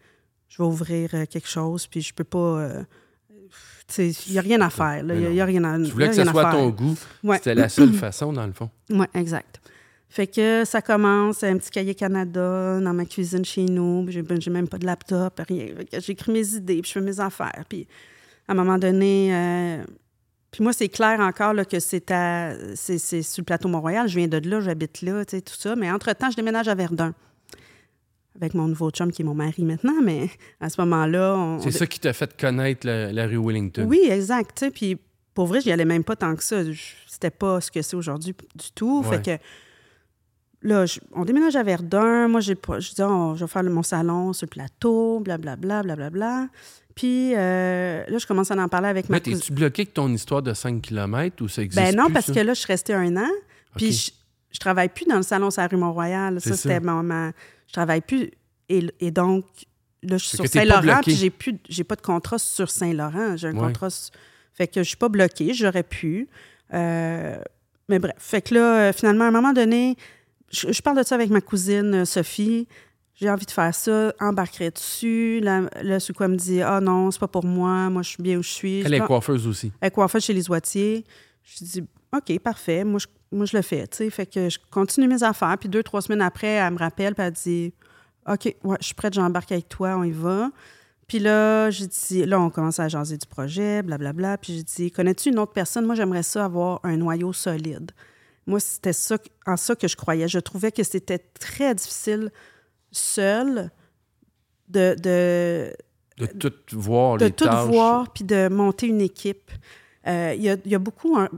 [0.49, 1.85] je vais ouvrir quelque chose.
[1.85, 2.39] Puis je peux pas.
[2.39, 2.83] euh,
[3.97, 5.03] il n'y a rien à faire.
[5.03, 5.15] là.
[5.15, 6.95] N'y a, rien à Tu voulais que y à soit à ton goût.
[7.23, 7.37] Ouais.
[7.37, 8.69] C'était la seule façon, dans le fond.
[8.89, 9.59] Oui, exact.
[10.09, 14.05] Fait que ça commence, un petit cahier Canada dans ma cuisine chez nous.
[14.09, 15.67] J'ai ben, j'ai même pas de laptop, rien.
[15.99, 17.63] J'écris mes idées, puis je fais mes affaires.
[17.67, 17.87] Puis
[18.47, 19.83] à un moment donné, euh,
[20.51, 24.07] puis moi, c'est clair encore là, que c'est à- c'est c'est sur le plateau Mont-Royal.
[24.07, 25.75] Je viens de là, j'habite là, tu sais, tout ça.
[25.75, 27.15] Mais entre-temps, je déménage à Verdun
[28.35, 30.01] avec mon nouveau chum qui est mon mari maintenant.
[30.03, 33.85] Mais à ce moment-là, on, C'est ça qui t'a fait connaître la, la rue Wellington.
[33.87, 34.57] oui, exact.
[34.57, 34.97] tu Puis
[35.33, 36.61] pour vrai, j'y allais même pas tant que ça.
[37.07, 39.03] C'était pas ce que c'est aujourd'hui du tout.
[39.03, 39.17] Ouais.
[39.17, 39.37] Fait
[40.61, 42.27] que là, je- on déménage à Verdun.
[42.27, 45.83] Moi, j'ai pas- je dis, oh, je vais faire mon salon sur le plateau, blablabla,
[45.83, 46.47] blablabla.
[46.95, 49.39] Puis euh, là, je commence à en parler avec ma Mais cousine.
[49.39, 52.27] t'es-tu bloqué avec ton histoire de 5 km ou ça existe Ben non, plus, parce
[52.27, 52.33] ça?
[52.33, 53.29] que là, je suis restée un an.
[53.75, 54.11] Puis je,
[54.51, 56.39] je travaille plus dans le salon sur la rue Mont-Royal.
[56.39, 56.55] Ça.
[56.55, 57.31] c'était ma, ma-
[57.73, 58.29] Je travaille plus.
[58.69, 59.45] Et, et donc,
[60.03, 63.35] là, je suis sur Saint-Laurent, puis j'ai plus, j'ai pas de contrat sur Saint-Laurent.
[63.35, 63.61] J'ai un Ouais.
[63.61, 63.87] contrat.
[64.53, 65.55] Fait que je suis pas bloquée.
[65.55, 66.27] J'aurais pu.
[66.71, 67.35] Euh,
[67.89, 68.13] mais bref.
[68.19, 69.95] Fait que là, euh, finalement, à un moment donné,
[70.51, 72.67] je, je parle de ça avec ma cousine euh, Sophie.
[73.15, 75.39] J'ai envie de faire ça, embarquerai dessus.
[75.41, 78.09] Là, là sur quoi elle me dit Ah non, c'est pas pour moi, moi je
[78.09, 78.81] suis bien où je suis.
[78.81, 79.71] Elle est coiffeuse aussi.
[79.81, 81.05] elle est coiffeuse chez les oitiers.
[81.43, 81.83] Je dis,
[82.15, 82.83] OK, parfait.
[82.83, 83.87] Moi, je, moi, je le fais.
[83.87, 84.09] tu sais.
[84.09, 85.57] Fait que je continue mes affaires.
[85.59, 87.15] Puis deux, trois semaines après, elle me rappelle.
[87.15, 87.73] Puis elle dit,
[88.27, 90.49] OK, ouais, je suis prête, j'embarque avec toi, on y va.
[91.07, 94.37] Puis là, j'ai dit, là, on commence à jaser du projet, blablabla.
[94.37, 95.85] Puis j'ai dit, connais-tu une autre personne?
[95.85, 97.91] Moi, j'aimerais ça avoir un noyau solide.
[98.47, 100.27] Moi, c'était ça, en ça que je croyais.
[100.27, 102.29] Je trouvais que c'était très difficile
[102.91, 103.71] seul
[104.69, 105.73] de, de,
[106.17, 107.67] De tout voir, de les tout tâches.
[107.67, 109.51] voir puis de monter une équipe.
[110.07, 111.29] Euh, Il y, a, il y a beaucoup, un-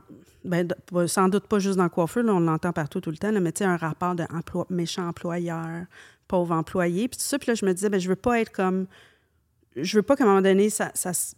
[0.45, 0.67] ben,
[1.07, 3.39] sans doute pas juste dans le coiffeur, là, on l'entend partout tout le temps, là,
[3.39, 5.85] mais tu sais, un rapport de emploi, méchant employeur,
[6.27, 7.37] pauvre employé, puis tout ça.
[7.39, 8.87] Puis là, je me disais, ben, je veux pas être comme.
[9.77, 10.89] Je veux pas qu'à un moment donné, ça,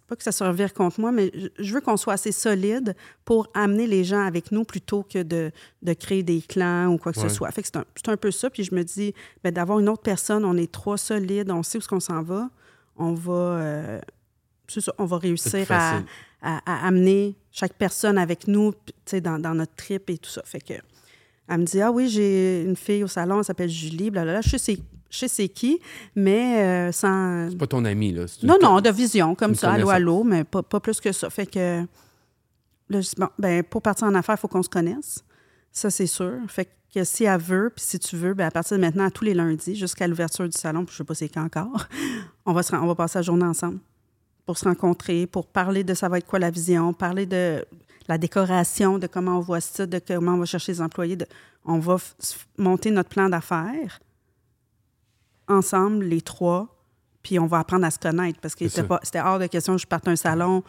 [0.07, 3.47] pas que ça se revire contre moi, mais je- veux qu'on soit assez solide pour
[3.55, 7.19] amener les gens avec nous plutôt que de, de créer des clans ou quoi que
[7.19, 7.29] Ouais.
[7.29, 7.49] ce soit.
[7.49, 8.51] Fait que c'est un, un peu ça.
[8.51, 11.79] Puis je me dis, ben, d'avoir une autre personne, on est trois solides, on sait
[11.79, 12.51] où est-ce qu'on s'en va,
[12.95, 13.99] on va, euh,
[14.67, 16.01] ça, on va réussir à,
[16.41, 18.73] à- à amener chaque personne avec nous
[19.23, 20.41] dans, dans notre trip et tout ça.
[20.45, 20.73] Fait que
[21.49, 24.41] elle me dit Ah oui, j'ai une fille au salon, elle s'appelle Julie, blablabla.
[24.41, 24.77] Je sais
[25.09, 25.79] je sais qui,
[26.15, 27.49] mais euh, sans.
[27.49, 28.25] C'est pas ton ami, là.
[28.43, 31.29] Non, non, de vision, comme ça, allô, allô, mais pas, pas plus que ça.
[31.29, 31.81] Fait que
[32.89, 35.23] là, je dis, bon, ben, pour partir en affaires, il faut qu'on se connaisse.
[35.71, 36.33] Ça, c'est sûr.
[36.49, 39.23] Fait que si elle veut, puis si tu veux, ben, à partir de maintenant, tous
[39.23, 41.87] les lundis, jusqu'à l'ouverture du salon, puis je sais pas c'est quand encore,
[42.45, 43.79] on va, se, on va passer la journée ensemble
[44.47, 47.63] pour se rencontrer, pour parler de ça va être quoi la vision, parler de
[48.07, 51.17] la décoration, de comment on voit ça, de comment on va chercher les employés.
[51.17, 51.27] de-
[51.65, 51.97] on va
[52.57, 53.99] monter notre plan d'affaires
[55.49, 56.67] ensemble, les trois,
[57.23, 59.87] puis on va apprendre à se connaître parce que c'était hors de question que je
[59.87, 60.63] parte un salon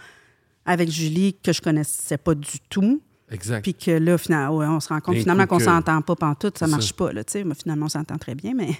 [0.64, 3.00] avec Julie que je connaissais pas du tout.
[3.30, 3.62] Exact.
[3.62, 6.58] Puis que là, finalement, ouais, on se rend compte finalement qu'on que- s'entend pas pantoute,
[6.58, 6.94] ça marche ça.
[6.96, 7.12] pas.
[7.12, 7.44] Là, tu sais.
[7.44, 8.70] Mais finalement, on s'entend très bien, mais...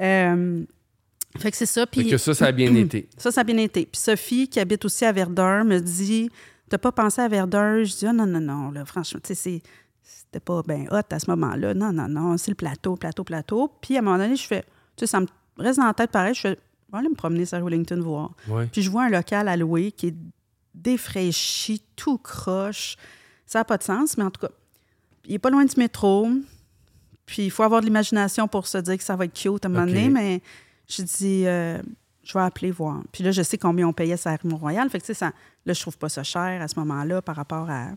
[0.00, 0.64] euh,
[1.38, 1.86] fait que c'est ça.
[1.86, 3.08] Puis que ça, ça a bien été.
[3.16, 3.86] ça, ça a bien été.
[3.86, 6.30] Puis Sophie, qui habite aussi à Verdun, me dit
[6.68, 9.34] T'as pas pensé à Verdun Je dis Ah non, non, non, là, franchement, tu sais,
[9.34, 9.62] c'est-
[10.02, 11.74] c'était pas bien hot à ce moment-là.
[11.74, 13.70] Non, non, non, c'est le plateau, plateau, plateau.
[13.80, 14.62] Puis à un moment donné, je fais
[14.96, 15.26] Tu sais, ça me
[15.58, 16.34] reste dans la tête pareil.
[16.34, 18.32] Je fais Je vais aller me promener sur Wellington voir.
[18.48, 18.66] Ouais.
[18.72, 20.14] Puis je vois un local à louer qui est
[20.74, 22.96] défraîchi, tout croche.
[23.46, 24.52] Ça n'a pas de sens, mais en tout cas,
[25.26, 26.28] il est pas loin du métro.
[27.26, 29.68] Puis il faut avoir de l'imagination pour se dire que ça va être cute à
[29.68, 30.42] un moment donné, mais
[30.90, 31.78] je dis, euh,
[32.22, 33.02] je vais appeler voir.
[33.12, 34.88] Puis là, je sais combien on payait ça à Mont-Royal.
[34.90, 35.32] Fait que, tu sais, ça,
[35.66, 37.88] là, je trouve pas ça cher à ce moment-là par rapport à.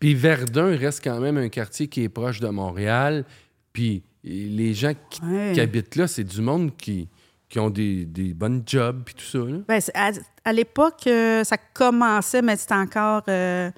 [0.00, 3.24] Puis Verdun reste quand même un quartier qui est proche de Montréal.
[3.72, 5.52] Puis les gens qui, Ouais.
[5.54, 7.08] qui habitent là, c'est du monde qui,
[7.48, 9.38] qui ont des, des bonnes jobs puis tout ça.
[9.38, 9.58] Là.
[9.68, 10.10] Ben, à,
[10.44, 13.70] à l'époque, euh, ça commençait, mais c'était encore, euh,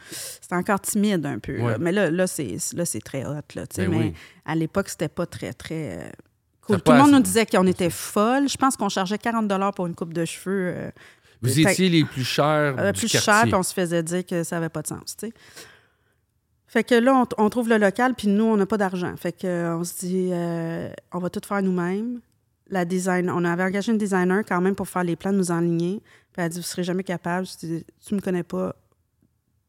[0.50, 1.56] encore timide un peu.
[1.56, 1.76] là.
[1.78, 2.56] Mais là, là c'est,
[3.04, 3.34] très hot.
[3.54, 4.12] Là, Ben mais oui.
[4.46, 6.10] à l'époque, c'était pas très, très euh,
[6.74, 6.82] cool.
[6.82, 8.48] Tout le monde nous disait qu'on était folle.
[8.48, 10.72] Je pense qu'on chargeait 40 pour une coupe de cheveux.
[10.76, 10.90] euh,
[11.42, 13.50] Vous Fait- étiez les plus chers euh, du plus cher, quartier.
[13.50, 15.16] puis on se faisait dire que ça n'avait pas de sens.
[16.66, 19.14] Fait que là, on, on trouve le local, puis nous, on n'a pas d'argent.
[19.16, 22.20] Fait que euh, on se dit, euh, on va tout faire nous-mêmes.
[22.68, 26.00] La design, on avait engagé une designer quand même pour faire les plans, nous enligner.
[26.32, 27.44] Puis elle a dit, vous serez jamais capable.
[27.46, 28.76] Je dis, tu me connais pas.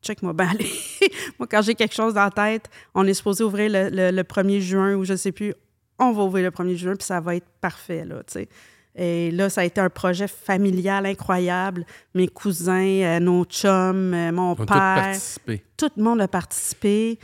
[0.04, 0.70] Check-moi bien aller.
[1.40, 4.24] Moi, quand j'ai quelque chose dans la tête, on est supposé ouvrir le, le- le
[4.24, 5.54] 1er juin ou je sais plus.
[6.02, 8.50] On va ouvrir le 1er juin, puis ça va être parfait, là, tu sais.
[8.96, 11.86] Et là, ça a été un projet familial incroyable.
[12.14, 15.64] Mes cousins, euh, nos chums, euh, mon Ils ont tous père, participé.
[15.78, 17.18] tout le monde a participé.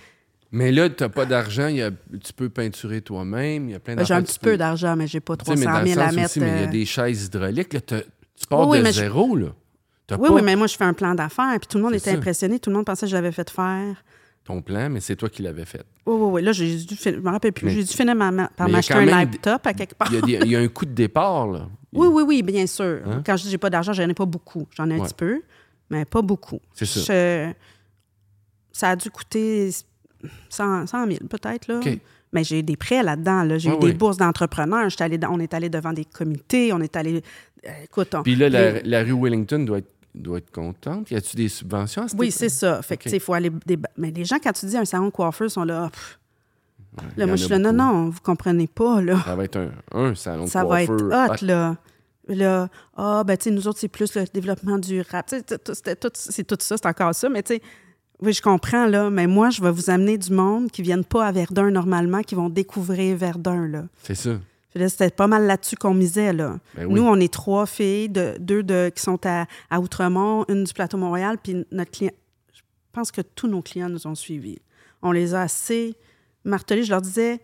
[0.52, 3.76] Mais là, tu n'as pas d'argent, il y a- tu peux peinturer toi-même, il y
[3.76, 5.66] a plein Ben, J'ai un petit peux- peu d'argent, mais j'ai pas Tu sais, mais
[5.66, 6.26] 300 dans le 000 à mettre.
[6.30, 7.74] aussi, mais il y a euh, des chaises hydrauliques.
[7.74, 7.96] Là, tu
[8.50, 9.48] pars Oui, de je- zéro, là.
[10.08, 11.96] T'as Oui, pas oui, mais moi, je fais un plan d'affaires, puis tout le monde
[11.96, 12.16] était ça.
[12.16, 12.60] impressionné.
[12.60, 14.02] Tout le monde pensait que je l'avais fait faire.
[14.48, 15.84] Ton plan, mais c'est toi qui l'avais fait.
[16.06, 16.42] Oui, oui, oui.
[16.42, 17.70] Là, j'ai dû je me rappelle plus.
[17.70, 20.12] J'ai dû finir ma- ma- par m'acheter un même laptop à quelque part.
[20.12, 21.68] Il y a, y un coup de départ, là.
[21.94, 23.02] Oui, oui, oui, bien sûr.
[23.06, 23.22] Hein?
[23.26, 24.68] Quand je dis j'ai pas d'argent, j'en ai pas beaucoup.
[24.76, 25.06] J'en ai un Ouais.
[25.06, 25.42] petit peu,
[25.90, 26.60] mais pas beaucoup.
[26.74, 27.00] C'est ça.
[27.02, 27.52] Je-
[28.72, 29.70] ça a dû coûter
[30.50, 31.80] 100, 100 000 peut-être, là.
[32.34, 33.44] Mais j'ai des prêts là-dedans.
[33.44, 33.58] Là.
[33.58, 33.94] J'ai eu des oui.
[33.94, 34.90] bourses d'entrepreneurs.
[35.30, 36.74] On est allé devant des comités.
[36.74, 37.22] On est allé...
[37.66, 39.90] euh, écoute, on- Puis là, la, les- la rue Wellington doit être,
[40.22, 41.10] doit être contente.
[41.12, 42.82] Y a-tu des subventions à cette Oui, c'est ça.
[42.82, 43.04] Fait que, OK.
[43.04, 43.52] tu sais, il faut aller...
[43.66, 45.90] des- Mais les gens, quand tu dis un salon de coiffeur, sont là...
[45.92, 46.20] pff.
[47.16, 49.22] Là, moi, je suis là, non, non, vous comprenez pas, là.
[49.24, 51.78] Ça va être un, un salon de Ça va être coiffeur hot, là.
[52.28, 55.28] Là, ah, ben, tu sais, nous autres, c'est plus le développement du rap.
[55.28, 57.30] Tu sais, tout- c'était tout- c'est tout ça, c'est encore ça.
[57.30, 57.62] Mais, tu sais,
[58.20, 59.10] oui, je comprends, là.
[59.12, 62.22] Mais moi, je vais vous amener du monde qui ne viennent pas à Verdun normalement,
[62.24, 63.84] qui vont découvrir Verdun, là.
[64.02, 64.32] C'est ça.
[64.88, 66.60] C'était pas mal là-dessus qu'on misait, là.
[66.76, 66.94] Ben oui.
[66.96, 70.74] Nous, on est trois filles, de, deux de, qui sont à, à Outremont, une du
[70.74, 72.12] plateau Montréal, puis notre client.
[72.54, 72.62] Je
[72.92, 74.60] pense que tous nos clients nous ont suivis.
[75.02, 75.96] On les a assez
[76.44, 76.84] martelés.
[76.84, 77.40] Je leur disais,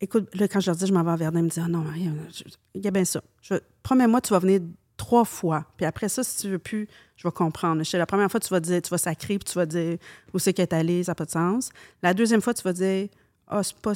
[0.00, 1.68] écoute, là, quand je leur disais, je m'en vais à Verdun, ils me disaient, ah
[1.68, 1.84] non,
[2.74, 3.22] il y a bien ça.
[3.82, 4.60] Promets-moi, tu vas venir
[4.96, 5.66] trois fois.
[5.76, 7.82] Puis après ça, si tu veux plus, je vais comprendre.
[7.84, 9.98] Sais, la première fois, tu vas dire, tu vas sacrer, puis tu vas dire
[10.32, 11.70] où c'est qu'elle est allée, ça n'a pas de sens.
[12.02, 13.08] La deuxième fois, tu vas dire,
[13.48, 13.92] ah, c'est pas,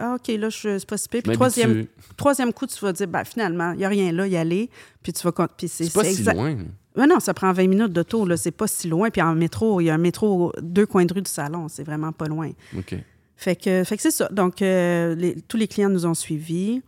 [0.00, 1.22] ah, OK, là, je, c'est pas si pire.
[1.22, 4.36] Puis troisième, troisième coup, tu vas dire, ben, finalement, il n'y a rien là, y
[4.36, 4.70] aller.
[5.02, 5.32] Puis tu vas.
[5.56, 6.56] Puis c'est C'est pas si loin.
[6.96, 8.36] Ouais, non, ça prend 20 minutes de tour, là.
[8.36, 9.10] C'est pas si loin.
[9.10, 11.68] Puis en métro, il y a un métro, deux coins de rue du salon.
[11.68, 12.50] C'est vraiment pas loin.
[12.76, 12.96] OK.
[13.36, 14.28] Fait que, fait que c'est ça.
[14.32, 16.82] Donc, euh, les- tous les clients nous ont suivis.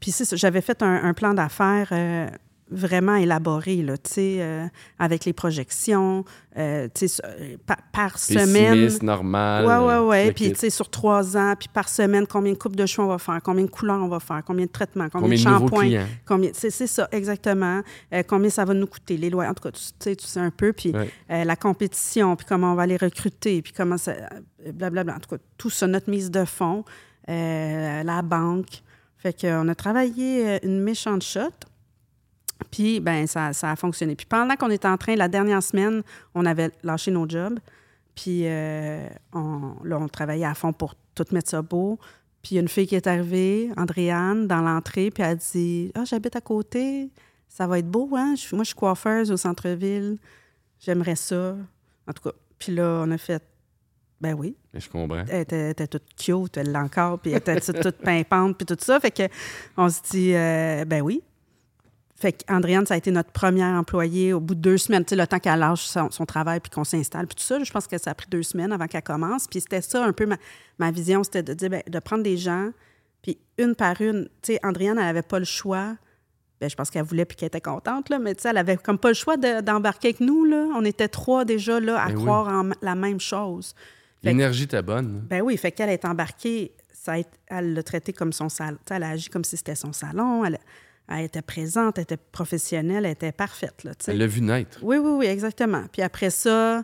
[0.00, 2.26] Puis c'est ça, j'avais fait un, un plan d'affaires euh,
[2.70, 4.66] vraiment élaboré, là, euh,
[4.98, 6.24] avec les projections,
[6.56, 8.88] euh, euh, par, par semaine.
[9.02, 9.66] Normal.
[9.66, 10.26] Ouais, ouais, ouais.
[10.28, 13.06] le Puis, tu sais, sur trois ans, puis par semaine, combien de coupes de cheveux
[13.06, 15.58] on va faire, combien de couleurs on va faire, combien de traitements, combien, Combien de
[15.58, 16.50] shampoings, combien.
[16.54, 17.82] C'est c'est ça, exactement.
[18.12, 19.46] Euh, combien ça va nous coûter, les lois.
[19.46, 20.72] En tout cas, tu sais, tu sais un peu.
[20.72, 21.44] Puis Ouais.
[21.44, 24.12] la compétition, puis comment on va les recruter, puis comment ça.
[24.72, 25.16] Blablabla.
[25.16, 26.84] En tout cas, tout ça, notre mise de fonds,
[27.28, 28.82] la banque.
[29.18, 31.50] Fait qu'on a travaillé une méchante shot.
[32.70, 34.14] Puis, ben ça, ça a fonctionné.
[34.16, 36.02] Puis pendant qu'on était en train, la dernière semaine,
[36.34, 37.58] on avait lâché nos jobs.
[38.14, 41.98] Puis euh, on, là, on travaillait à fond pour tout mettre ça beau.
[42.42, 45.34] Puis il y a une fille qui est arrivée, Andréane, dans l'entrée, puis elle a
[45.34, 47.10] dit Ah, j'habite à côté,
[47.48, 48.34] ça va être beau, hein?
[48.36, 50.18] Je- moi, je suis coiffeuse au centre-ville,
[50.78, 51.56] j'aimerais ça.
[52.06, 53.42] En tout cas, puis là, on a fait
[54.20, 54.56] Ben oui.
[54.72, 55.24] Mais Je comprends.
[55.28, 58.56] Elle était, elle était toute cute, elle l'a encore, puis elle était toute- toute pimpante,
[58.56, 59.00] puis tout ça.
[59.00, 59.22] Fait que
[59.76, 61.22] on se dit, euh, ben oui.
[62.24, 65.16] Fait qu'Andréane, ça a été notre première employée au bout de deux semaines, tu sais,
[65.16, 67.62] le temps qu'elle lâche son, son travail puis qu'on s'installe, puis tout ça.
[67.62, 69.46] Je pense que ça a pris deux semaines avant qu'elle commence.
[69.46, 70.38] Puis c'était ça un peu ma,
[70.78, 72.70] ma vision, c'était de dire, ben, de prendre des gens,
[73.20, 75.96] puis une par une, tu sais, Andréane, elle n'avait pas le choix.
[76.62, 78.78] Ben, je pense qu'elle voulait puis qu'elle était contente, là, mais tu sais, elle avait
[78.78, 80.46] comme pas le choix de- d'embarquer avec nous.
[80.46, 80.66] Là.
[80.74, 82.22] On était trois déjà là, à Ben oui.
[82.22, 83.74] croire en la même chose.
[84.22, 85.26] Fait L'énergie était bonne.
[85.28, 88.78] Ben oui, fait qu'elle est embarquée, ça a été- elle l'a traité comme son salon.
[88.78, 90.42] Tu sais, Elle a agi comme si c'était son salon.
[90.46, 90.58] Elle,
[91.08, 93.84] elle était présente, elle était professionnelle, elle était parfaite.
[93.84, 93.92] Là.
[94.06, 94.78] Elle l'a vu naître.
[94.82, 95.84] Oui, oui, oui, exactement.
[95.92, 96.82] Puis après ça,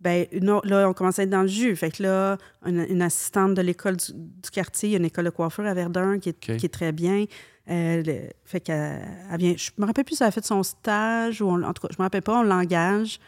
[0.00, 1.76] ben autre- là, on commençait à être dans le jus.
[1.76, 5.04] Fait que là, une, une assistante de l'école du, du quartier, il y a une
[5.04, 6.56] école de coiffure à Verdun qui est, OK.
[6.56, 7.24] qui est très bien.
[7.70, 9.54] Euh, le- fait qu'elle elle vient.
[9.56, 11.92] Je me rappelle plus si elle a fait son stage ou on- en tout cas,
[11.92, 13.20] je me rappelle pas, on l'engage.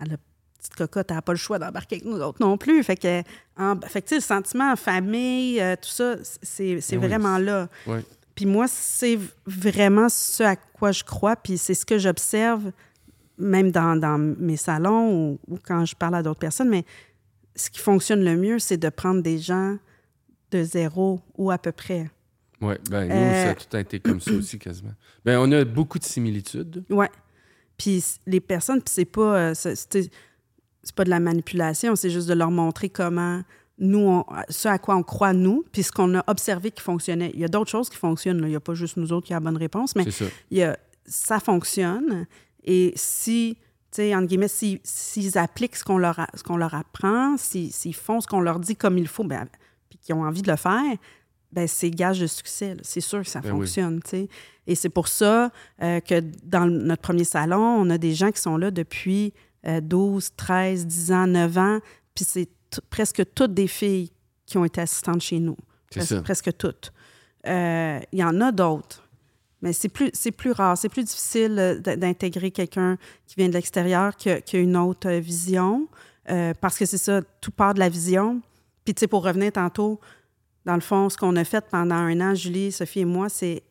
[0.00, 0.16] Elle a
[0.58, 2.84] petite cocotte, elle n'a pas le choix d'embarquer avec nous autres non plus.
[2.84, 3.22] Fait que,
[3.58, 7.02] en- fait que, tu sais, le sentiment en famille, euh, tout ça, c'est c'est Ben
[7.02, 7.68] oui, vraiment là.
[7.88, 7.98] Oui.
[8.34, 12.72] Puis moi, c'est vraiment ce à quoi je crois, puis c'est ce que j'observe,
[13.38, 16.68] même dans, dans mes salons ou, ou quand je parle à d'autres personnes.
[16.68, 16.84] Mais
[17.54, 19.76] ce qui fonctionne le mieux, c'est de prendre des gens
[20.50, 22.10] de zéro ou à peu près.
[22.60, 24.92] Oui, ben nous, Euh, ça a tout été comme ça aussi, quasiment.
[25.24, 26.84] Ben, on a beaucoup de similitudes.
[26.90, 27.10] Ouais.
[27.76, 30.08] Puis les personnes, puis c'est pas, euh, c'est
[30.94, 33.42] pas de la manipulation, c'est juste de leur montrer comment
[33.78, 37.30] nous, on- ce à quoi on croit nous, puis ce qu'on a observé qui fonctionnait.
[37.34, 38.40] Il y a d'autres choses qui fonctionnent.
[38.40, 38.46] là.
[38.46, 40.26] Il n'y a pas juste nous autres qui avons la bonne réponse, mais ça.
[40.50, 42.26] il y a- ça fonctionne.
[42.64, 43.56] Et si,
[43.90, 47.36] tu sais, entre guillemets, si- s'ils appliquent ce qu'on leur, a- ce qu'on leur apprend,
[47.36, 49.46] si- s'ils font ce qu'on leur dit comme il faut, ben,
[49.88, 50.96] puis qu'ils ont envie de le faire,
[51.50, 52.76] ben c'est gage de succès.
[52.82, 53.58] C'est sûr que ça Ben oui.
[53.60, 54.28] fonctionne, sais.
[54.66, 55.50] Et c'est pour ça
[55.82, 59.34] euh, que dans notre premier salon, on a des gens qui sont là depuis
[59.66, 61.78] euh, 12, 13, 10 ans, 9 ans,
[62.14, 62.48] puis c'est
[62.90, 64.10] presque toutes des filles
[64.46, 65.56] qui ont été assistantes chez nous.
[65.90, 66.22] Pres- ça.
[66.22, 66.92] Presque toutes.
[67.46, 69.08] Euh, Il y en a d'autres.
[69.60, 73.52] Mais c'est plus, c'est plus rare, c'est plus difficile euh, d'intégrer quelqu'un qui vient de
[73.54, 75.86] l'extérieur, qui, a- qui a une autre euh, vision,
[76.30, 78.40] euh, parce que c'est ça, tout part de la vision.
[78.84, 80.00] Puis, tu sais, pour revenir tantôt,
[80.64, 83.62] dans le fond, ce qu'on a fait pendant un an, Julie, Sophie et moi, c'est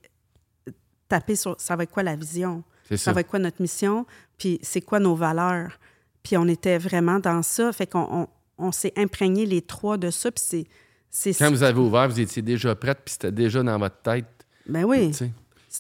[1.08, 3.14] taper sur ça va être quoi la vision, C'est ça ça.
[3.14, 4.06] va être quoi notre mission,
[4.38, 5.78] puis c'est quoi nos valeurs?
[6.24, 8.28] Puis on était vraiment dans ça, fait qu'on
[8.62, 10.67] on, s'est imprégné les trois de ça, puis c'est...
[11.10, 14.26] c'est Quand vous avez ouvert, vous étiez déjà prête, puis c'était déjà dans votre tête.
[14.67, 15.12] Ben oui,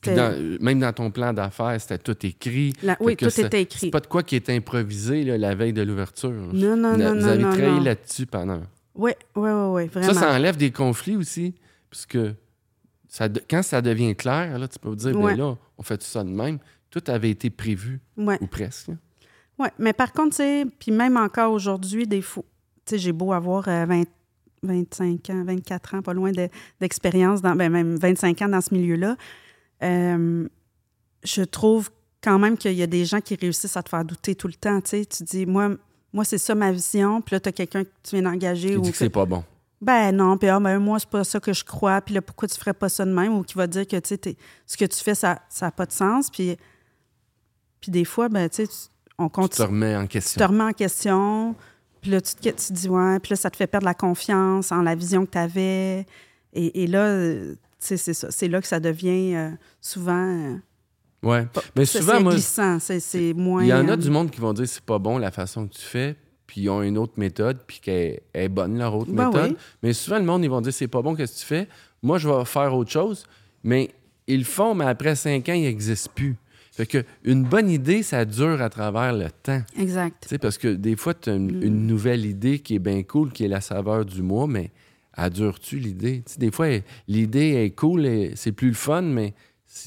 [0.05, 2.73] dans- euh, même dans ton plan d'affaires, c'était tout écrit.
[2.81, 3.89] la- oui, tout ça- était C'est écrit.
[3.91, 6.31] pas de quoi qui est improvisé là, la veille de l'ouverture.
[6.31, 8.61] Non, non, non, vous non, avez non, travaillé là-dessus pendant.
[8.95, 10.19] Oui, oui, oui, oui, Ça, vraiment.
[10.19, 11.53] ça enlève des conflits aussi.
[11.89, 12.33] Parce que
[13.07, 15.35] ça de- quand ça devient clair, là, tu peux vous dire, Ouais.
[15.35, 16.57] ben là, on fait ça de même.
[16.89, 18.37] Tout avait été prévu, Ouais.
[18.41, 18.89] ou presque.
[19.59, 22.43] Oui, mais par contre, tu sais, puis même encore aujourd'hui, des fois,
[22.91, 24.03] sais, j'ai beau avoir euh, 20
[24.63, 26.47] 25 ans, 24 ans, pas loin de-
[26.79, 29.15] d'expérience, dans, ben même 25 ans dans ce milieu-là,
[29.81, 30.47] euh,
[31.23, 31.89] je trouve
[32.23, 34.53] quand même qu'il y a des gens qui réussissent à te faire douter tout le
[34.53, 35.05] temps, tu sais.
[35.05, 35.69] Tu dis, moi,
[36.13, 38.77] moi c'est ça ma vision, puis là, tu as quelqu'un que tu viens d'engager.
[38.77, 39.43] Ou dit que c'est pas bon.
[39.81, 42.47] ben non, puis ah, ben, moi, c'est pas ça que je crois, puis là, pourquoi
[42.47, 44.35] tu ferais pas ça de même, ou qui va dire que, tu sais,
[44.67, 46.55] ce que tu fais, ça n'a pas de sens, puis,
[47.79, 48.71] puis des fois, ben, tu sais,
[49.17, 50.47] on Tu te continue remets en tu te question.
[50.47, 51.55] remets en question,
[52.01, 53.93] puis là, tu te, tu te dis, ouais, puis là, ça te fait perdre la
[53.93, 56.05] confiance en la vision que tu avais.
[56.53, 58.29] Et, et là, euh, tu sais, c'est ça.
[58.31, 60.13] C'est là que ça devient euh, souvent.
[60.53, 60.55] euh,
[61.23, 61.45] Ouais.
[61.75, 63.61] Mais souvent, moi, c'est, moins.
[63.63, 65.67] il y en a euh, du monde qui vont dire c'est pas bon la façon
[65.67, 66.15] que tu fais,
[66.47, 69.51] puis ils ont une autre méthode, puis qu'elle est bonne, leur autre Ben méthode.
[69.51, 69.57] oui.
[69.83, 71.67] Mais souvent, le monde, ils vont dire c'est pas bon, qu'est-ce que tu fais?
[72.01, 73.25] Moi, je vais faire autre chose.
[73.63, 73.91] Mais
[74.25, 76.35] ils le font, mais après cinq ans, ils n'existent plus.
[76.73, 79.61] Fait que une bonne idée, ça dure à travers le temps.
[79.77, 80.35] Exact.
[80.41, 81.63] Parce que des fois, tu as une, Mm.
[81.63, 84.71] une nouvelle idée qui est bien cool, qui est la saveur du mois, mais
[85.17, 86.23] elle dure-tu l'idée?
[86.37, 86.67] Des fois,
[87.09, 89.33] l'idée est cool, c'est plus le fun, mais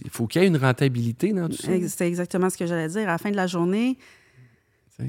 [0.04, 1.68] il faut qu'il y ait une rentabilité dans tout ça.
[1.88, 3.02] C'est exactement ce que j'allais dire.
[3.08, 3.96] À la fin de la journée,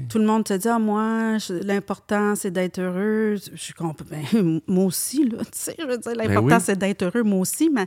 [0.08, 3.36] tout le monde te dit, ah, moi, l'important, c'est d'être heureux.
[3.54, 4.04] Je comprends.
[4.10, 5.38] Ben, moi aussi, là.
[5.44, 6.62] Tu sais, je veux dire, l'important, Ben oui.
[6.64, 7.86] c'est d'être heureux, moi aussi, mais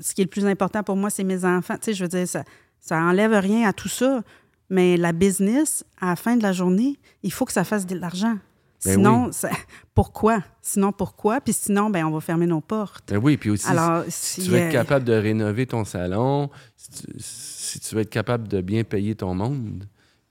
[0.00, 1.74] ce qui est le plus important pour moi, c'est mes enfants.
[1.76, 2.44] Tu sais, je veux dire, ça,
[2.80, 4.22] ça enlève rien à tout ça.
[4.68, 7.96] Mais la business, à la fin de la journée, il faut que ça fasse de
[7.96, 8.36] l'argent.
[8.84, 9.50] Ben Sinon, ça-
[9.94, 10.42] pourquoi?
[10.60, 11.40] Sinon, pourquoi?
[11.40, 13.08] Puis sinon, ben, on va fermer nos portes.
[13.08, 15.84] Ben oui, puis aussi, Alors, si si, tu veux être euh, capable de rénover ton
[15.84, 19.88] salon, si tu, si tu veux être capable de bien payer ton monde,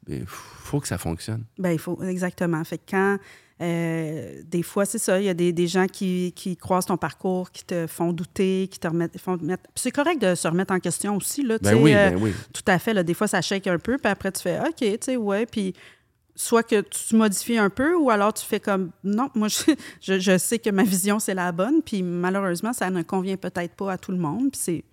[0.07, 1.45] il faut que ça fonctionne.
[1.57, 2.63] Ben, il faut, exactement.
[2.63, 3.17] Fait que quand,
[3.61, 6.97] euh, des fois, c'est ça, il y a des, des gens qui, qui croisent ton
[6.97, 9.63] parcours, qui te font douter, qui te remettent, font mettre...
[9.63, 12.09] Puis c'est correct de se remettre en question aussi, là, tu Ben sais, oui, euh,
[12.09, 12.33] ben oui.
[12.53, 14.75] tout à fait, là, des fois, ça shake un peu, puis après, tu fais «OK,
[14.79, 15.73] tu sais, ouais», puis
[16.35, 20.19] soit que tu modifies un peu, ou alors tu fais comme «Non, moi, je, je,
[20.19, 23.93] je sais que ma vision, c'est la bonne», puis malheureusement, ça ne convient peut-être pas
[23.93, 24.83] à tout le monde, puis c'est,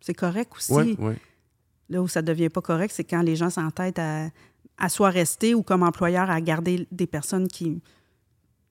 [0.00, 0.96] c'est correct aussi.
[1.90, 4.28] Là où ça devient pas correct, c'est quand les gens s'entêtent à,
[4.76, 7.80] à soit rester ou comme employeur à garder des personnes qui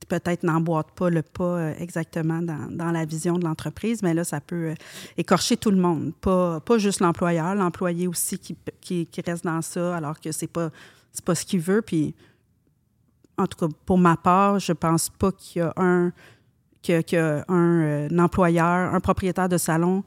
[0.06, 4.24] peut-être n'emboîtent pas le pas euh, exactement dans, dans la vision de l'entreprise, mais là,
[4.24, 4.76] ça peut euh,
[5.18, 9.98] écorcher tout le monde, pas, pas juste l'employeur, l'employé aussi qui, qui, reste dans ça
[9.98, 10.70] alors que c'est pas,
[11.26, 11.82] pas ce qu'il veut.
[11.82, 12.16] Puis,
[13.38, 16.12] en tout cas, pour ma part, je pense pas qu'il y a un,
[16.90, 20.04] un, euh, employeur, un propriétaire de salon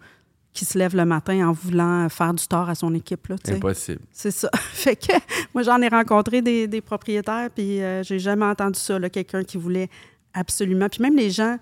[0.52, 3.28] qui se lève le matin en voulant faire du tort à son équipe.
[3.28, 4.00] Là, Impossible.
[4.10, 4.50] C'est ça.
[4.72, 5.12] fait que
[5.54, 9.56] moi, j'en ai rencontré des, des propriétaires, puis euh, j'ai jamais entendu ça, quelqu'un qui
[9.58, 9.88] voulait
[10.34, 10.88] absolument.
[10.88, 11.56] Puis même les gens,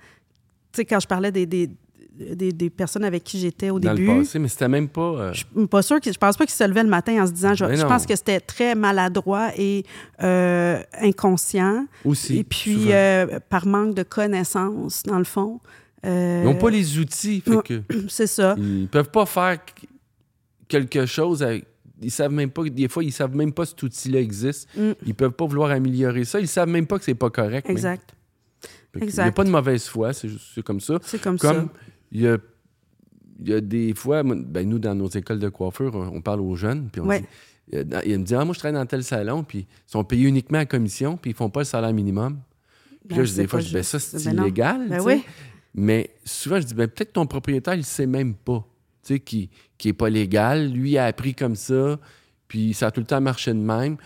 [0.72, 1.68] tu sais, quand je parlais des, des,
[2.18, 4.07] des, des personnes avec qui j'étais au Dans début.
[4.11, 5.01] le passé, mais c'était même pas.
[5.03, 7.27] euh, Je suis pas sûre que, je pense pas qu'ils se levaient le matin en
[7.27, 9.85] se disant, je, pense que c'était très maladroit et
[10.22, 11.87] euh, inconscient.
[12.05, 12.38] aussi.
[12.38, 15.61] et puis, euh, par manque de connaissances, dans le fond.
[16.07, 17.41] Euh, Ils n'ont pas les outils.
[17.41, 17.61] Fait non.
[17.63, 18.55] que C'est ça.
[18.59, 19.87] ils peuvent pas faire qu-
[20.69, 21.67] quelque chose avec.
[22.01, 24.69] Ils savent même pas, des fois, ils savent même pas que cet outil-là existe.
[24.77, 24.93] Mm.
[25.05, 26.39] Ils peuvent pas vouloir améliorer ça.
[26.39, 27.69] Ils savent même pas que c'est pas correct.
[27.69, 28.15] Exact.
[29.01, 30.99] Il n'y a pas de mauvaise foi, c'est comme ça.
[31.03, 31.83] C'est comme, Comme ça.
[32.13, 32.39] il y a,
[33.41, 36.55] il y a des fois, ben, nous, dans nos écoles de coiffure, on parle aux
[36.57, 37.21] jeunes, puis on Ouais.
[37.21, 37.27] dit,
[38.07, 40.59] il me dit, ah, moi, je travaille dans tel salon, puis ils sont payés uniquement
[40.59, 42.39] à commission, puis ils font pas le salaire minimum.
[43.09, 44.89] Puis là, Ben, je dis, des fois, je dis, ben, ça, c'est Ben illégal.
[44.89, 45.23] Ben oui.
[45.81, 48.64] Mais souvent, je dis, ben, peut-être ton propriétaire, il sait même pas,
[49.05, 50.73] tu sais, qui qui est pas légal.
[50.73, 51.99] Lui, il a appris comme ça,
[52.49, 53.97] puis ça a tout le temps marché de même.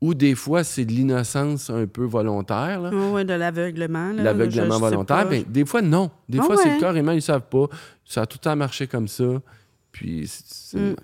[0.00, 2.90] Ou des fois, c'est de l'innocence un peu volontaire, là.
[2.92, 4.12] Oui, de l'aveuglement.
[4.14, 6.10] L'aveuglement volontaire, ben, des fois, non.
[6.28, 6.62] Des Ah fois, ouais.
[6.64, 7.66] c'est carrément, ils savent pas.
[8.04, 9.40] Ça a tout le temps marché comme ça.
[9.92, 10.28] Puis,
[10.74, 10.94] Mm.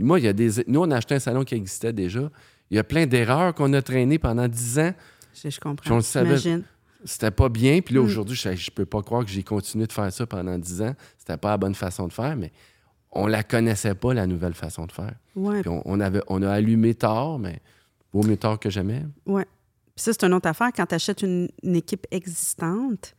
[0.00, 0.50] moi, il y a des.
[0.66, 2.30] Nous, on a acheté un salon qui existait déjà.
[2.70, 4.94] Il y a plein d'erreurs qu'on a traînées pendant 10 ans.
[5.34, 5.82] Je, je comprends.
[5.82, 6.36] Puis on le savait.
[6.38, 6.62] J'imagine.
[7.04, 7.80] C'était pas bien.
[7.80, 8.04] Puis là, Mm.
[8.04, 10.94] aujourd'hui, je, je peux pas croire que j'ai continué de faire ça pendant 10 ans.
[11.18, 12.50] C'était pas la bonne façon de faire, mais
[13.12, 15.14] on la connaissait pas, la nouvelle façon de faire.
[15.36, 15.60] Ouais.
[15.60, 17.60] Puis on, on avait, on a allumé tard, mais
[18.12, 19.02] vaut mieux tard que jamais.
[19.26, 19.44] Ouais.
[19.94, 20.70] Puis ça, c'est une autre affaire.
[20.74, 23.14] Quand tu achètes une, une équipe existante,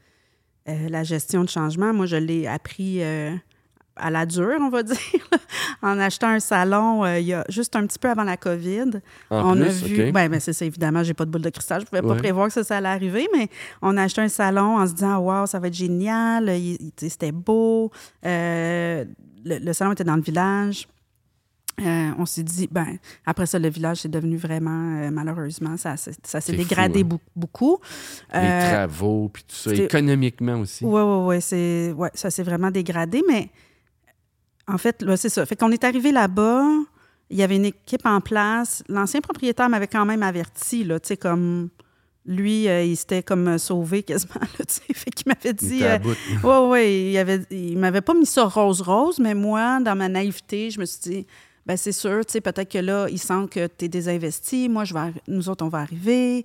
[0.68, 3.34] euh, la gestion de changement, moi, je l'ai appris euh,
[3.96, 4.98] à la dure, on va dire,
[5.82, 8.92] en achetant un salon euh, il y a juste un petit peu avant la COVID.
[9.30, 10.08] En on plus, a vu.
[10.08, 10.12] OK.
[10.14, 11.82] Ben, ben, c'est ça, évidemment, j'ai pas de boule de cristal.
[11.82, 13.48] Je pouvais pas prévoir que ça, ça allait arriver, mais
[13.82, 16.52] on a acheté un salon en se disant, waouh, ça va être génial.
[16.98, 17.92] C'était beau.
[18.26, 19.06] Euh,
[19.46, 20.88] le, le salon était dans le village.
[21.82, 26.40] Euh, on s'est dit, ben, après ça, le village, c'est devenu vraiment, malheureusement, ça, ça,
[26.40, 27.20] s'est dégradé fou, hein.
[27.36, 27.78] beaucoup.
[28.34, 28.40] Les
[28.72, 30.86] travaux, puis tout ça, économiquement aussi.
[30.86, 31.42] oui, oui, oui.
[31.42, 33.50] c'est- ouais, ça s'est vraiment dégradé, mais
[34.68, 35.46] en fait, là, c'est ça.
[35.46, 36.66] Fait qu'on est arrivé là-bas,
[37.30, 38.84] il y avait une équipe en place.
[38.90, 41.70] L'ancien propriétaire m'avait quand même averti, là, tu sais, comme
[42.28, 44.94] lui, euh, il s'était comme euh, sauvé quasiment, là, tu sais.
[44.94, 45.84] Fait qu'il m'avait Il dit.
[45.84, 46.00] euh,
[46.70, 50.80] oui, il, avait, il m'avait pas mis ça rose-rose, mais moi, dans ma naïveté, je
[50.80, 51.28] me suis dit,
[51.66, 54.70] ben c'est sûr, tu sais, peut-être que là, ils sentent que tu es désinvesti.
[54.70, 56.44] Moi, je vais, nous autres, on va arriver.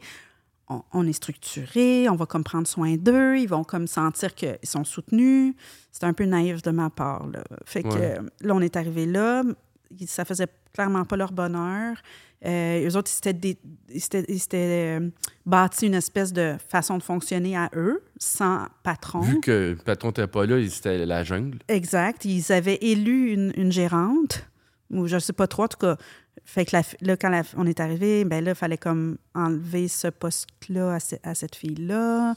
[0.70, 4.56] On, on est structuré, on va comme prendre soin d'eux, ils vont comme sentir qu'ils
[4.62, 5.54] sont soutenus.
[5.90, 7.26] C'était un peu naïf de ma part.
[7.26, 7.42] Là.
[7.64, 8.18] Fait que Ouais.
[8.40, 9.42] là, on est arrivé là.
[10.06, 11.96] Ça faisait clairement pas leur bonheur.
[12.46, 13.11] Euh, eux autres,
[13.92, 15.11] ils s'étaient, euh,
[15.44, 19.20] bâti une espèce de façon de fonctionner à eux, sans patron.
[19.20, 21.59] Vu que le patron n'était pas là, c'était la jungle.
[21.68, 22.24] Exact.
[22.24, 24.46] Ils avaient élu une, une gérante,
[24.90, 25.96] ou je ne sais pas trop, en tout cas.
[26.44, 29.86] Fait que la là, quand la- on est arrivé, ben là, il fallait comme enlever
[29.88, 32.34] ce poste-là à, ce- à cette fille-là,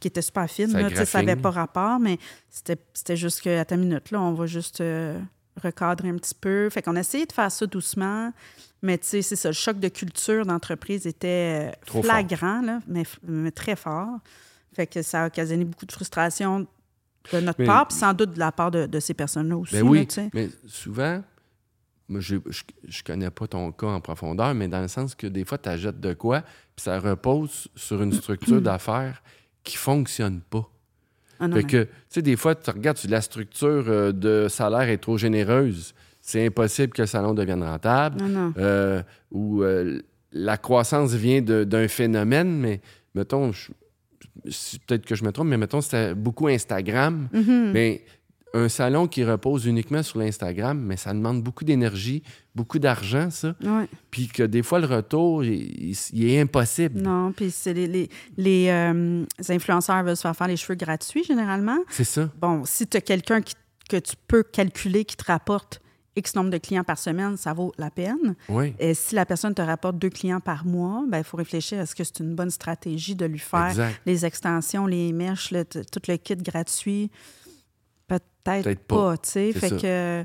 [0.00, 0.70] qui était super fine.
[0.70, 2.18] Ça là, n'avait pas rapport, mais
[2.50, 5.18] c'était juste que, à ta minute, là, on va juste euh,
[5.62, 6.68] recadrer un petit peu.
[6.70, 8.32] Fait qu'on a essayé de faire ça doucement,
[8.82, 12.80] mais tu sais, c'est ça, le choc de culture d'entreprise était euh, Trop flagrant, là,
[12.86, 13.04] mais,
[13.50, 14.18] très fort.
[14.74, 16.66] Fait que ça a occasionné beaucoup de frustration
[17.32, 19.72] de notre Mais- part, puis sans doute de la part de, de ces personnes-là aussi.
[19.72, 21.22] Ben là, oui, mais souvent,
[22.08, 25.26] moi, je, je, je connais pas ton cas en profondeur, mais dans le sens que
[25.26, 29.22] des fois, tu achètes de quoi, puis ça repose sur une structure d'affaires
[29.64, 30.70] qui fonctionne pas.
[31.38, 34.88] Ah non, Fait que, tu sais, des fois, tu regardes, la structure euh, de salaire
[34.88, 38.22] est trop généreuse, c'est impossible que le salon devienne rentable.
[38.24, 38.52] Non.
[38.56, 40.00] Euh, ou euh,
[40.32, 42.80] la croissance vient d'un phénomène, mais
[43.14, 43.52] mettons,
[44.42, 47.28] peut-être que je me trompe, mais mettons, c'était beaucoup Instagram.
[47.32, 47.70] Mhm.
[47.72, 48.04] Mais
[48.54, 52.22] un salon qui repose uniquement sur l'Instagram, mais ça demande beaucoup d'énergie,
[52.54, 53.54] beaucoup d'argent, ça.
[53.62, 53.86] Ouais.
[54.10, 57.00] Puis que des fois, le retour, il, il- il est impossible.
[57.00, 61.24] Non, puis c'est les, les, les, euh, influenceurs veulent se faire faire les cheveux gratuits,
[61.24, 61.78] généralement.
[61.90, 62.30] C'est ça.
[62.40, 63.40] Bon, si tu as quelqu'un
[63.90, 65.80] que tu peux calculer qui te rapporte
[66.16, 68.36] X nombre de clients par semaine, ça vaut la peine.
[68.48, 68.72] Oui.
[68.78, 71.94] Et si la personne te rapporte deux clients par mois, ben, il faut réfléchir est-ce
[71.94, 74.00] que c'est une bonne stratégie de lui faire Exact.
[74.06, 77.10] les extensions, les mèches, le- tout le kit gratuit?
[78.06, 79.52] Peut-être pas, tu sais.
[79.52, 79.76] Fait ça.
[79.76, 80.24] que,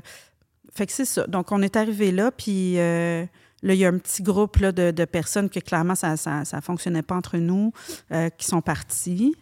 [0.72, 1.26] fait que c'est ça.
[1.26, 3.24] Donc, on est arrivé là, puis euh,
[3.62, 6.16] là, il y a un petit groupe là, de, de personnes que clairement, ça ne
[6.16, 7.72] ça, ça fonctionnait pas entre nous,
[8.12, 9.34] euh, qui sont partis.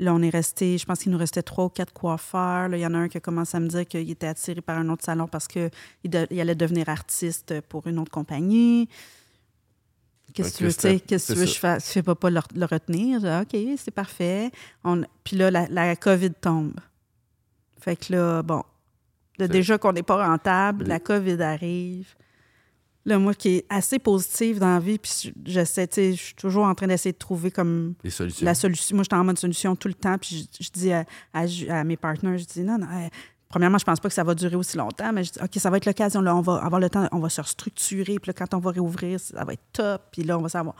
[0.00, 2.68] Là, on est resté, je pense qu'il nous restait trois ou quatre coiffeurs.
[2.68, 4.60] Là, il y en a un qui a commencé à me dire qu'il était attiré
[4.60, 5.70] par un autre salon parce qu'il
[6.02, 8.88] il allait devenir artiste pour une autre compagnie.
[10.32, 12.28] Qu'est-ce que tu veux, tu sais, qu'est-ce que tu veux, je fais, fais pas, pas
[12.28, 13.22] le, retenir.
[13.42, 14.50] OK, c'est parfait.
[14.82, 16.74] On, puis là, la, la, COVID tombe.
[17.84, 18.62] Fait que là, bon,
[19.38, 22.14] déjà qu'on n'est pas rentable, la COVID arrive.
[23.04, 26.34] Là, moi qui est assez positive dans la vie, puis j'essaie, tu sais, je suis
[26.34, 28.46] toujours en train d'essayer de trouver comme solutions.
[28.46, 28.96] la solution.
[28.96, 31.04] Moi, je suis en mode solution tout le temps, puis je, dis à,
[31.34, 32.86] à, mes partenaires, je dis non, non,
[33.50, 35.68] premièrement, je pense pas que ça va durer aussi longtemps, mais je dis, OK, ça
[35.68, 38.32] va être l'occasion, là, on va avoir le temps, on va se restructurer, puis là,
[38.32, 40.74] quand on va réouvrir, ça va être top, puis là, on va savoir.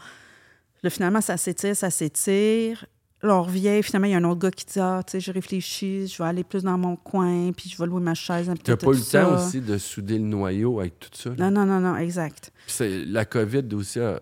[0.81, 2.87] Là, finalement, ça s'étire, ça s'étire.
[3.23, 5.19] Là, on revient, finalement, il y a un autre gars qui dit Ah, tu sais,
[5.19, 8.51] je réfléchis, je vais aller plus dans mon coin, puis je vais louer ma chaise.
[8.63, 11.31] Tu n'as pas eu le temps aussi de souder le noyau avec tout ça?
[11.31, 12.51] Non, non, non, non, exact.
[12.79, 14.19] la COVID aussi a,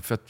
[0.00, 0.20] fait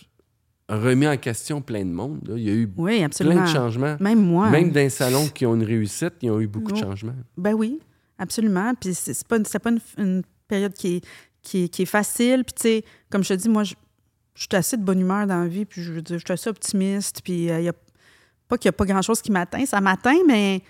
[0.68, 2.20] remis en question plein de monde.
[2.36, 3.96] Il y a eu plein de changements.
[4.00, 4.50] Même moi.
[4.50, 7.14] Même dans les salons qui ont une réussite, il y a eu beaucoup de changements.
[7.36, 7.78] Ben oui,
[8.18, 8.74] absolument.
[8.74, 11.04] Puis c'est pas, pas une, période qui est,
[11.42, 12.42] qui qui est facile.
[12.44, 13.74] Puis tu sais, comme je te dis, moi, je,
[14.34, 16.48] suis assez de bonne humeur dans la vie, puis je veux dire, je suis assez
[16.48, 17.74] optimiste, puis euh, il y a
[18.48, 20.62] pas qu'il n'y a pas grand-chose qui m'atteint, ça m'atteint, mais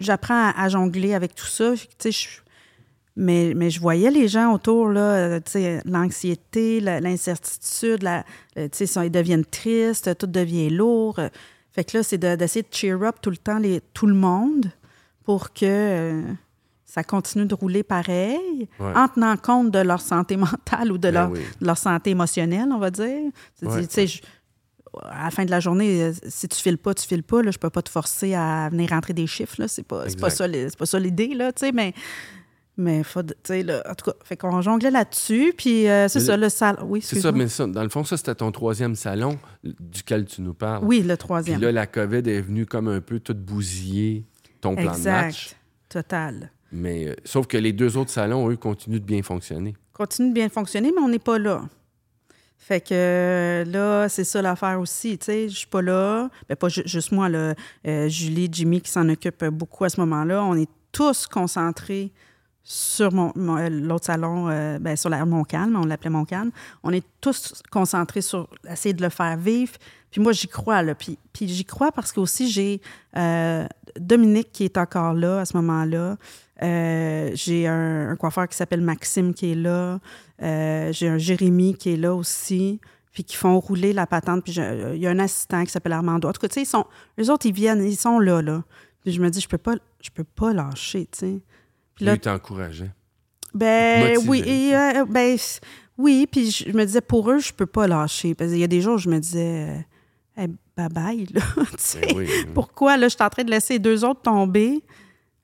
[0.00, 1.74] j'apprends à, jongler avec tout ça.
[3.16, 5.38] mais, mais je voyais les gens autour, là,
[5.84, 8.24] l'anxiété, l'incertitude, la,
[8.56, 11.20] ils deviennent tristes, tout devient lourd.
[11.72, 14.66] Fait que là, c'est d'essayer de, cheer up tout le temps les, tout le monde
[15.24, 16.22] pour que euh,
[16.84, 21.12] ça continue de rouler pareil, en tenant compte de leur santé mentale ou de, ben
[21.12, 23.30] leur, leur, santé émotionnelle, on va dire.
[23.62, 23.86] Ouais,
[25.02, 27.42] à la fin de la journée, euh, si tu files pas, tu files pas.
[27.42, 29.66] Là, je peux pas te forcer à venir rentrer des chiffres.
[29.66, 30.46] C'est pas, pas ça,
[30.78, 31.94] pas ça l'idée, là, mais.
[32.76, 36.48] Mais faut, là, en tout cas, fait qu'on jonglait là-dessus, puis euh, c'est ça, le
[36.48, 36.78] salon.
[36.84, 40.40] Oui, c'est ça, mais ça, dans le fond, ça, c'était ton troisième salon duquel tu
[40.40, 40.82] nous parles.
[40.84, 41.58] Oui, le troisième.
[41.58, 44.24] Puis là, la COVID est venue comme un peu tout bousiller
[44.62, 45.54] ton plan de match.
[45.90, 46.50] total.
[46.72, 49.76] Mais euh, sauf que les deux autres salons, eux, continuent de bien fonctionner.
[49.92, 51.62] Continuent de bien fonctionner, mais on n'est pas là.
[52.62, 55.16] Fait que là, c'est ça l'affaire aussi.
[55.16, 56.28] Tu sais, je suis pas là.
[56.46, 57.54] Ben, pas juste moi, là.
[57.86, 60.44] Euh, Julie, Jimmy qui s'en occupe beaucoup à ce moment-là.
[60.44, 62.12] On est tous concentrés
[62.62, 66.50] sur mon, euh, l'autre salon, euh, ben, sur la Montcalm, on l'appelait Montcalm.
[66.84, 69.72] On est tous concentrés sur essayer de le faire vivre.
[70.10, 70.94] Puis moi, j'y crois, là.
[70.94, 72.82] Puis, puis j'y crois parce que aussi, j'ai
[73.98, 76.18] Dominique qui est encore là à ce moment-là.
[76.60, 79.98] J'ai un, coiffeur qui s'appelle Maxime qui est là.
[80.42, 82.80] Euh, j'ai un Jérémy qui est là aussi,
[83.12, 84.44] puis qui font rouler la patente.
[84.44, 86.28] Puis il y a un assistant qui s'appelle Armando.
[86.28, 86.86] En tout cas, tu sais, ils sont,
[87.18, 88.62] eux autres, ils viennent, ils sont là, là.
[89.02, 91.40] Puis je me dis, je peux pas, je peux pas lâcher, tu sais.
[91.94, 92.90] Puis là, t'encourageais.
[93.52, 95.36] Ben oui, euh, ben
[95.98, 98.34] oui, puis je me disais, pour eux, je peux pas lâcher.
[98.34, 99.86] Parce qu'il y a des jours où je me disais,
[100.36, 101.42] hey, bye bye, là.
[102.00, 104.82] Ben pourquoi, là, je suis en train de laisser deux autres tomber?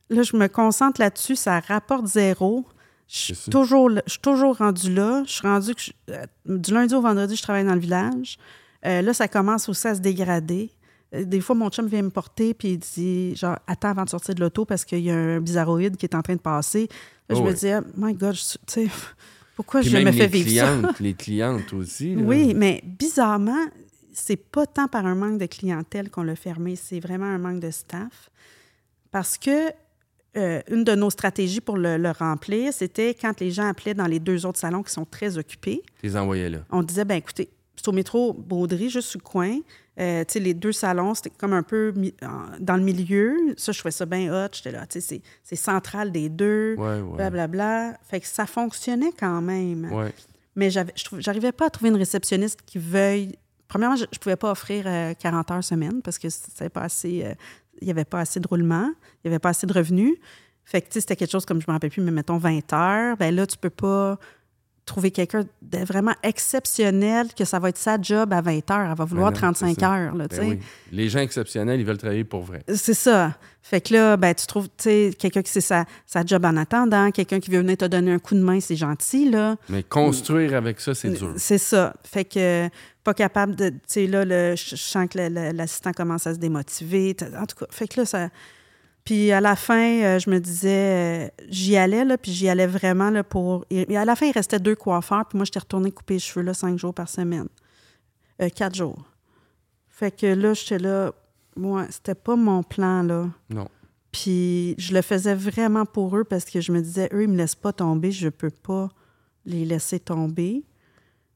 [0.09, 2.65] Là, je me concentre là-dessus, ça rapporte zéro.
[3.09, 5.23] Je suis toujours, je toujours rendue là.
[5.27, 8.39] Je suis rendue que euh, du lundi au vendredi, je travaille dans le village.
[8.85, 10.71] Euh, là, ça commence aussi à se dégrader.
[11.15, 14.11] Euh, des fois, mon chum vient me porter puis il dit genre attends avant de
[14.11, 16.89] sortir de l'auto parce qu'il y a un bizarroïde qui est en train de passer.
[17.29, 18.89] Là, je oh me dis my God, tu sais
[19.57, 22.17] pourquoi je me fais vivre clientes, ça Les clientes aussi.
[22.17, 23.67] Oui, mais bizarrement,
[24.13, 27.61] c'est pas tant par un manque de clientèle qu'on l'a fermé, c'est vraiment un manque
[27.61, 28.31] de staff
[29.11, 29.71] parce que
[30.37, 34.21] euh, une de nos stratégies pour le, remplir, c'était quand les gens appelaient dans les
[34.21, 35.83] deux autres salons qui sont très occupés.
[36.03, 36.59] les envoyais là.
[36.71, 39.59] On disait, ben écoutez, c'est au métro Baudry, juste sur le coin.
[39.99, 41.95] Euh, les deux salons, c'était comme un peu
[42.61, 43.55] dans le milieu.
[43.57, 44.49] Ça, je trouvais ça bien hot.
[44.53, 47.31] J'étais là, tu sais, c'est central des deux, blablabla.
[47.31, 47.99] Bla, bla.
[48.03, 49.91] Fait que ça fonctionnait quand même.
[49.91, 50.13] Ouais.
[50.55, 53.37] Mais j'arrivais pas à trouver une réceptionniste qui veuille...
[53.69, 54.85] Premièrement, je, ne pouvais pas offrir
[55.19, 57.27] 40 euh, heures semaine parce que c'était pas assez
[57.81, 58.91] il n'y avait pas assez de roulement,
[59.25, 60.17] il n'y avait pas assez de revenus.
[60.65, 63.17] Fait que, c'était quelque chose comme, je ne me rappelle plus, mais mettons 20 heures.
[63.17, 64.19] Ben là, tu peux pas
[64.87, 68.91] trouver quelqu'un de vraiment exceptionnel que ça va être sa job à 20 heures.
[68.91, 70.15] Elle va vouloir 35 heures.
[70.15, 70.59] Là, ben
[70.93, 72.63] Les gens exceptionnels, ils veulent travailler pour vrai.
[72.73, 73.35] C'est ça.
[73.63, 77.41] Fait que là, ben, tu trouves quelqu'un qui sait sa, sa job en attendant, quelqu'un
[77.41, 79.29] qui veut venir te donner un coup de main, c'est gentil.
[79.29, 79.57] Là.
[79.69, 81.35] Mais construire avec ça, c'est dur.
[81.37, 81.93] C'est ça.
[82.05, 82.69] Fait que
[83.03, 83.71] pas capable de.
[83.71, 87.17] Tu sais, là, le, je sens que l'assistant commence à se démotiver.
[87.37, 88.29] En tout cas, fait que là, ça.
[89.07, 92.67] Puis à la fin, euh, je me disais, euh, j'y allais, là, puis j'y allais
[92.67, 93.65] vraiment là, pour.
[93.71, 96.45] Et à la fin, il restait deux coiffeurs, puis moi, j'étais retournée couper les cheveux
[96.45, 97.47] là, cinq jours par semaine.
[98.43, 99.05] Euh, quatre jours.
[99.89, 101.13] Fait que là, j'étais là.
[101.55, 103.31] Moi, c'était pas mon plan, là.
[103.49, 103.69] Non.
[104.11, 107.37] Puis je le faisais vraiment pour eux parce que je me disais, eux, ils me
[107.37, 108.89] laissent pas tomber, je peux pas
[109.45, 110.65] les laisser tomber.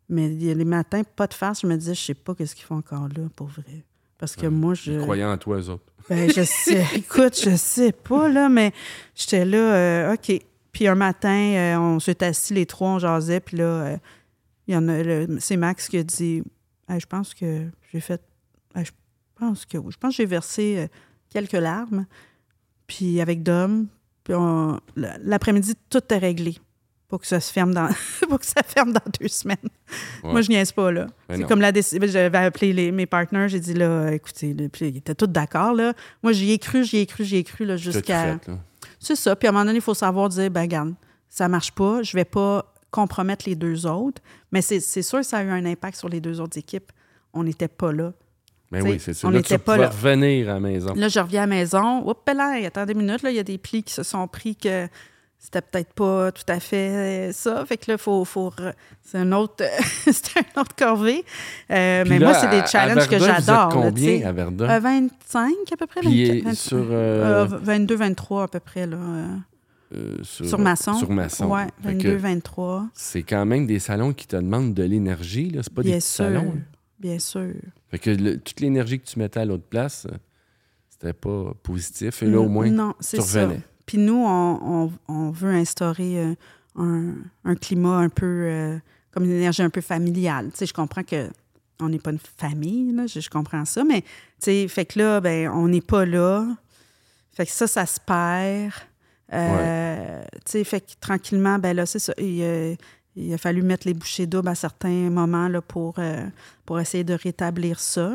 [0.09, 2.79] Mais les matins, pas de face, je me disais, je sais pas qu'est-ce qu'ils font
[2.79, 3.85] encore là, pour vrai.
[4.21, 4.93] Parce que moi, je.
[4.93, 5.83] Ils croyaient en toi, eux autres.
[6.11, 6.85] Ben, je sais.
[6.95, 8.73] Écoute, je sais pas, là, mais
[9.15, 10.31] j'étais là, euh, OK.
[10.73, 13.97] Puis un matin, euh, on s'est assis les trois, on jasait, puis là, euh,
[14.69, 16.43] y en a, c'est Max qui a dit
[16.89, 18.21] Hey, Je pense que j'ai fait.
[18.77, 18.93] hey, je
[19.35, 19.79] pense que.
[19.89, 20.89] Je pense que j'ai versé
[21.31, 22.05] quelques larmes.
[22.87, 23.87] Puis avec Dom,
[24.25, 24.35] puis
[24.97, 26.59] l'après-midi, tout est réglé.
[27.11, 27.89] Pour que ça se ferme dans,
[28.29, 29.57] pour que ça ferme dans deux semaines.
[30.23, 30.31] Ouais.
[30.31, 31.07] Moi, je niaise pas, là.
[31.29, 32.01] Ben c'est comme la décision.
[32.07, 35.73] J'avais appelé les- mes partenaires, j'ai dit, là, écoutez, là, puis ils étaient tous d'accord,
[35.75, 35.93] là.
[36.23, 38.39] Moi, j'y ai cru, j'y ai cru, j'y ai cru, là, jusqu'à.
[39.01, 39.35] C'est ça.
[39.37, 40.95] Puis à un moment donné, il faut savoir dire, ben, regarde,
[41.29, 44.23] ça marche pas, je vais pas compromettre les deux autres.
[44.53, 46.93] Mais c'est sûr que ça a eu un impact sur les deux autres équipes.
[47.33, 48.13] On n'était pas là.
[48.73, 49.27] Ben T'sais, oui, c'est ça.
[49.27, 49.89] on Là, n'était tu pas là.
[49.89, 50.95] revenir à la maison.
[50.95, 52.09] Là, je reviens à la maison.
[52.09, 54.55] Oups, là, attendez une minute, là, il y a des plis qui se sont pris
[54.55, 54.87] que
[55.43, 57.65] c'était peut-être pas tout à fait ça.
[57.67, 59.65] Fait que là, faut, faut re- c'est un autre,
[60.05, 61.25] c'est un autre corvée.
[61.71, 63.55] Euh, mais là, moi, c'est des challenges que j'adore.
[63.57, 64.25] là, combien sais.
[64.25, 64.69] à Verdun?
[64.69, 66.01] Euh, 25 à peu près.
[66.03, 68.87] Puis 24, sur, 25, euh, euh, 22, 23 à peu près.
[68.87, 69.27] Là, euh,
[69.93, 70.95] Euh, sur, sur Masson.
[70.95, 71.47] Sur Masson.
[71.51, 72.87] Ouais, Fait 22, que 23.
[72.95, 75.51] C'est quand même des salons qui te demandent de l'énergie.
[75.51, 75.63] là.
[75.65, 76.25] C'est pas des Bien petits sûr.
[76.27, 76.45] salons.
[76.55, 76.61] là.
[77.01, 77.51] Bien sûr.
[77.91, 80.15] Fait que le- toute l'énergie que tu mettais à l'autre place, euh,
[80.91, 82.23] c'était pas positif.
[82.23, 83.49] Et là, au moins, Non, tu c'est ça.
[83.91, 86.35] Puis nous, on, on- on veut instaurer euh,
[86.77, 87.15] un,
[87.45, 88.79] un climat un peu, euh,
[89.11, 90.51] comme une énergie un peu familiale.
[90.53, 91.29] Tu sais, je comprends que
[91.81, 94.07] on n'est pas une famille, là, je, je comprends ça, mais tu
[94.43, 96.47] sais, fait que là, ben, on n'est pas là.
[97.33, 98.73] Fait que ça, ça se perd.
[99.33, 102.13] Euh, Tu sais, fait que tranquillement, ben là, c'est ça.
[102.17, 102.75] Il, euh,
[103.17, 105.97] il a fallu mettre les bouchées doubles à certains moments là, pour,
[106.65, 108.15] pour essayer de rétablir ça.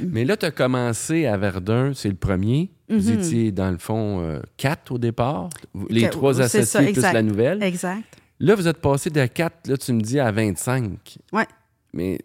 [0.00, 2.70] Mais là, tu as commencé à Verdun, c'est le premier.
[2.92, 3.18] Vous Mhm.
[3.18, 5.48] étiez, dans le fond, euh, quatre au départ.
[5.88, 7.62] Les trois associés ça, plus la nouvelle.
[7.62, 8.02] Exact.
[8.40, 11.16] Là, vous êtes passé de 4, là, tu me dis, à 25.
[11.32, 11.46] Ouais.
[11.92, 12.18] Mais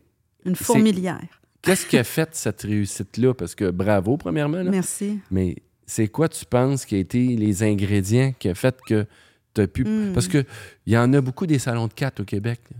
[0.45, 1.21] Une fourmilière.
[1.61, 3.33] qu'est-ce qui a fait cette réussite-là?
[3.33, 4.63] Parce que bravo, premièrement.
[4.63, 4.71] là.
[4.71, 5.19] Merci.
[5.31, 5.55] Mais
[5.85, 9.05] c'est quoi, tu penses, qui a été les ingrédients qui a fait que
[9.53, 9.83] tu as pu.
[9.85, 10.13] Mm.
[10.13, 10.45] Parce qu'il
[10.87, 12.59] y en a beaucoup des salons de 4 au Québec.
[12.71, 12.77] là.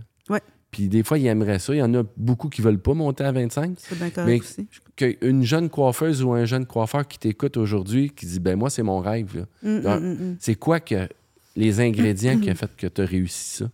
[0.70, 1.74] Puis des fois, ils aimeraient ça.
[1.74, 3.78] Il y en a beaucoup qui veulent pas monter à 25.
[3.78, 4.40] C'est Mais
[4.96, 8.82] qu'une jeune coiffeuse ou un jeune coiffeur qui t'écoute aujourd'hui, qui dit, ben moi, c'est
[8.82, 9.36] mon rêve.
[9.36, 9.46] là.
[9.62, 10.36] Mm, mm, mm.
[10.40, 11.08] C'est quoi que
[11.56, 13.70] les ingrédients qui a fait que tu as réussi ça?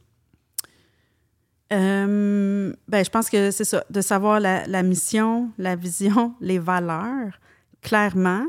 [1.73, 6.59] Euh, ben, je pense que c'est ça, de savoir la, la mission, la vision, les
[6.59, 7.41] valeurs,
[7.83, 8.45] clairement,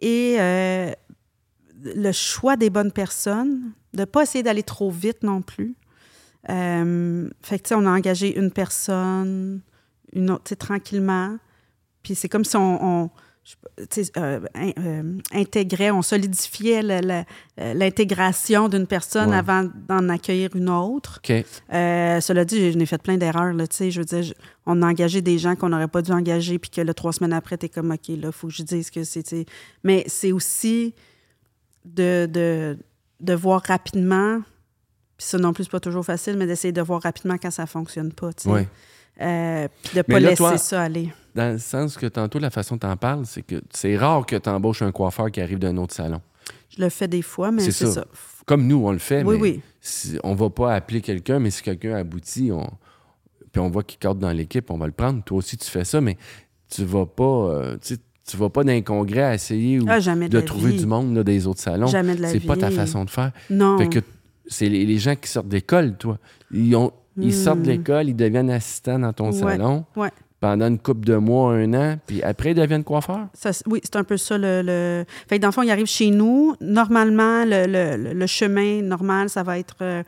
[0.00, 0.90] et euh,
[1.82, 5.74] le choix des bonnes personnes, de ne pas essayer d'aller trop vite non plus.
[6.48, 9.60] Euh, fait que, tu sais, on a engagé une personne,
[10.14, 11.36] une autre, tu sais, tranquillement.
[12.02, 13.10] Puis c'est comme si on,
[14.16, 16.82] euh, euh, intégrait, on solidifiait
[17.56, 19.36] l'intégration d'une personne Ouais.
[19.36, 21.20] avant d'en accueillir une autre.
[21.72, 23.52] Euh, cela dit, je n'ai fait plein d'erreurs.
[23.52, 24.34] Là, tu sais, je veux dire, je-
[24.66, 27.32] on a engagé des gens qu'on n'aurait pas dû engager, puis que là, trois semaines
[27.32, 29.44] après, tu es comme, OK, là, il faut que je dise que c'est.
[29.84, 30.94] Mais c'est aussi
[31.84, 32.78] de, de,
[33.20, 34.40] de voir rapidement,
[35.20, 37.66] puis ça non plus, c'est pas toujours facile, mais d'essayer de voir rapidement quand ça
[37.66, 38.32] fonctionne pas.
[38.32, 38.48] tu sais.
[38.48, 38.66] Ouais.
[39.20, 41.12] Euh, puis de ne pas là, laisser toi- ça aller.
[41.34, 44.24] Dans le sens que tantôt, la façon dont tu en parles, c'est que c'est rare
[44.24, 46.22] que tu embauches un coiffeur qui arrive d'un autre salon.
[46.74, 47.92] Je le fais des fois, mais C'est ça.
[47.92, 48.04] ça.
[48.46, 49.60] Comme nous, on le fait, Oui, mais oui.
[49.82, 52.66] si- on va pas appeler quelqu'un, mais si quelqu'un aboutit, on,
[53.52, 55.22] puis on voit qu'il cadre dans l'équipe, on va le prendre.
[55.22, 56.16] Toi aussi, tu fais ça, mais
[56.70, 57.76] tu vas pas, euh,
[58.26, 60.78] tu vas pas d'un congrès à essayer ou Ah, de, trouver vie.
[60.78, 61.88] du monde là, des autres salons.
[61.88, 63.32] Jamais de la C'est pas ta façon de faire.
[63.50, 63.76] Non.
[63.76, 63.98] Fait que
[64.50, 66.18] c'est les, les gens qui sortent d'école, toi.
[66.52, 67.30] Ils, ont, ils Hmm.
[67.32, 70.10] sortent de l'école, ils deviennent assistants dans ton Ouais, salon ouais.
[70.40, 73.28] pendant une couple de mois, un an, puis après, ils deviennent coiffeurs?
[73.34, 74.36] Ça, oui, c'est un peu ça.
[74.38, 76.54] Le, le- Fait que dans le fond, il arrive chez nous.
[76.60, 80.02] Normalement, le, le- le chemin normal, ça va être euh,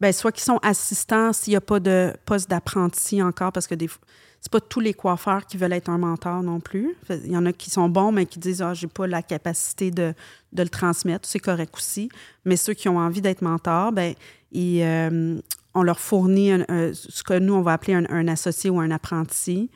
[0.00, 3.74] ben, soit qu'ils sont assistants s'il n'y a pas de poste d'apprenti encore, parce que
[3.74, 4.00] des fois,
[4.44, 6.96] c'est pas tous les coiffeurs qui veulent être un mentor non plus.
[7.08, 9.92] Il y en a qui sont bons, mais qui disent Ah, j'ai pas la capacité
[9.92, 10.12] de,
[10.52, 11.28] de le transmettre.
[11.28, 12.08] C'est correct aussi.
[12.44, 14.14] Mais ceux qui ont envie d'être mentors, ben,
[14.50, 15.38] ils, euh,
[15.74, 18.80] on leur fournit un- un- ce que nous, on va appeler un, un associé ou
[18.80, 19.70] un apprenti.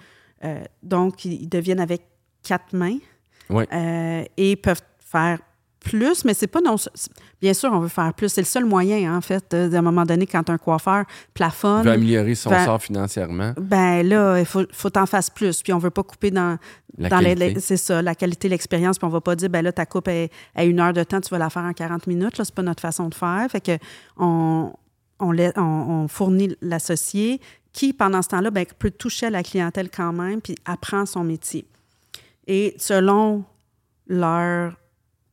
[0.45, 2.03] Euh, donc, ils deviennent avec
[2.43, 2.99] quatre mains
[3.73, 5.39] euh, et peuvent faire
[5.91, 6.77] plus, mais c'est pas non.
[7.41, 8.29] Bien sûr, on veut faire plus.
[8.29, 11.33] C'est le seul moyen, en fait, euh, à un moment donné, quand un coiffeur Il
[11.35, 11.85] plafonne.
[11.85, 13.55] veut améliorer son Ben- sort financièrement.
[13.61, 15.63] Ben là, il faut, faut t'en fasses plus.
[15.63, 16.59] Puis on veut pas couper dans,
[16.99, 17.09] La
[17.61, 18.99] c'est ça, la qualité, l'expérience.
[18.99, 21.21] Puis on va pas dire, ben là, ta coupe est à une heure de temps,
[21.21, 22.39] tu vas la faire en 40 minutes.
[22.39, 23.47] Là, c'est pas notre façon de faire.
[23.51, 23.79] Fait que
[24.17, 24.73] on,
[25.21, 25.63] on, lai- on-
[26.05, 27.41] on fournit l'associé
[27.73, 31.23] qui, pendant ce temps-là, ben, peut toucher à la clientèle quand même, puis apprend son
[31.25, 31.67] métier.
[32.47, 33.45] Et selon
[34.09, 34.73] leur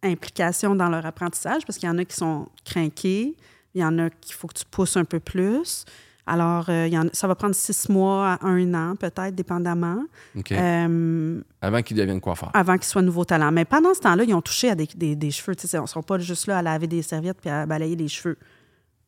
[0.03, 3.35] implication dans leur apprentissage, parce qu'il y en a qui sont craqués,
[3.75, 5.85] il y en a qu'il faut que tu pousses un peu plus.
[6.25, 10.03] Alors, euh, il y en- ça va prendre six mois à un an, peut-être, dépendamment,
[10.51, 12.49] euh, Avant qu'ils deviennent coiffeurs.
[12.53, 13.51] avant qu'ils soient nouveaux talents.
[13.51, 15.55] Mais pendant ce temps-là, ils ont touché à des, des- des cheveux.
[15.55, 17.95] Tu sais, on ne sont pas juste là à laver des serviettes puis à balayer
[17.97, 18.37] les cheveux.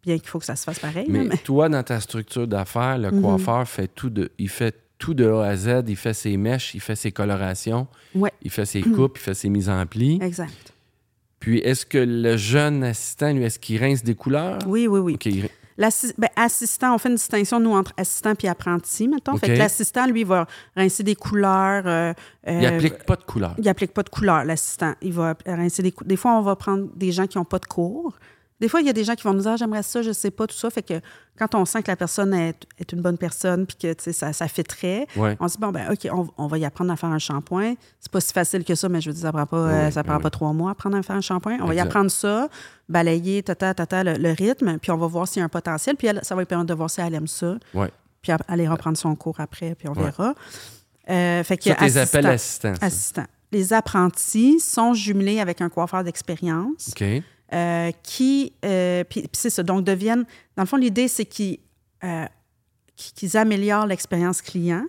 [0.03, 1.05] Bien qu'il faut que ça se fasse pareil.
[1.07, 1.37] Mais, mais- Mhm.
[1.43, 4.29] toi, dans ta structure d'affaires, le coiffeur fait tout de.
[4.37, 5.83] Il fait tout de A à Z.
[5.87, 9.33] Il fait ses mèches, il fait ses colorations, Ouais, il fait ses coupes, il fait
[9.33, 10.19] ses mises en plis.
[10.21, 10.73] exact.
[11.45, 14.57] Puis est-ce que le jeune assistant, lui, est-ce qu'il rince des couleurs?
[14.65, 15.13] Oui, oui, oui.
[15.13, 15.25] OK.
[15.27, 19.37] il- L'assi- ben, assistant, on fait une distinction, nous, entre assistant et apprenti, mettons.
[19.37, 21.83] Fait que l'assistant, lui, va rincer des couleurs.
[21.85, 22.13] euh,
[22.47, 23.53] Il euh, n'applique pas de couleurs.
[23.59, 24.93] Il applique pas de couleur, l'assistant.
[25.03, 27.59] Il va rincer des cou- Des fois, on va prendre des gens qui n'ont pas
[27.59, 28.17] de cours.
[28.61, 30.11] Des fois, il y a des gens qui vont nous dire Ah, j'aimerais ça, je
[30.13, 30.69] sais pas, tout ça.
[30.69, 31.01] Fait que
[31.37, 34.47] quand on sent que la personne est, est une bonne personne puis que ça, ça
[34.47, 35.35] fitterait, Ouais.
[35.41, 37.73] on se dit bon, ben OK, on, on va y apprendre à faire un shampoing.
[37.99, 40.03] C'est pas si facile que ça, mais je veux dire, ça prend pas, euh, ça
[40.05, 41.57] prend pas trois mois à apprendre à faire un shampoing.
[41.61, 42.47] On va y apprendre ça,
[42.87, 45.97] balayer, tata, tata, le, le rythme, puis on va voir s'il y a un potentiel.
[45.97, 47.57] Puis elle, ça va lui permettre de voir si elle aime ça.
[48.21, 50.33] Puis elle- aller reprendre son cours après, puis on verra.
[51.09, 52.25] Euh, fait que Ça, tes appels
[52.81, 53.25] assistants.
[53.51, 57.03] Les apprentis sont jumelés avec un coiffeur d'expérience OK.
[57.53, 60.25] Euh, qui, euh, puis, c'est ça, donc deviennent,
[60.55, 61.59] dans le fond, l'idée, c'est qu'ils
[62.03, 62.25] euh,
[63.33, 64.85] améliorent l'expérience client.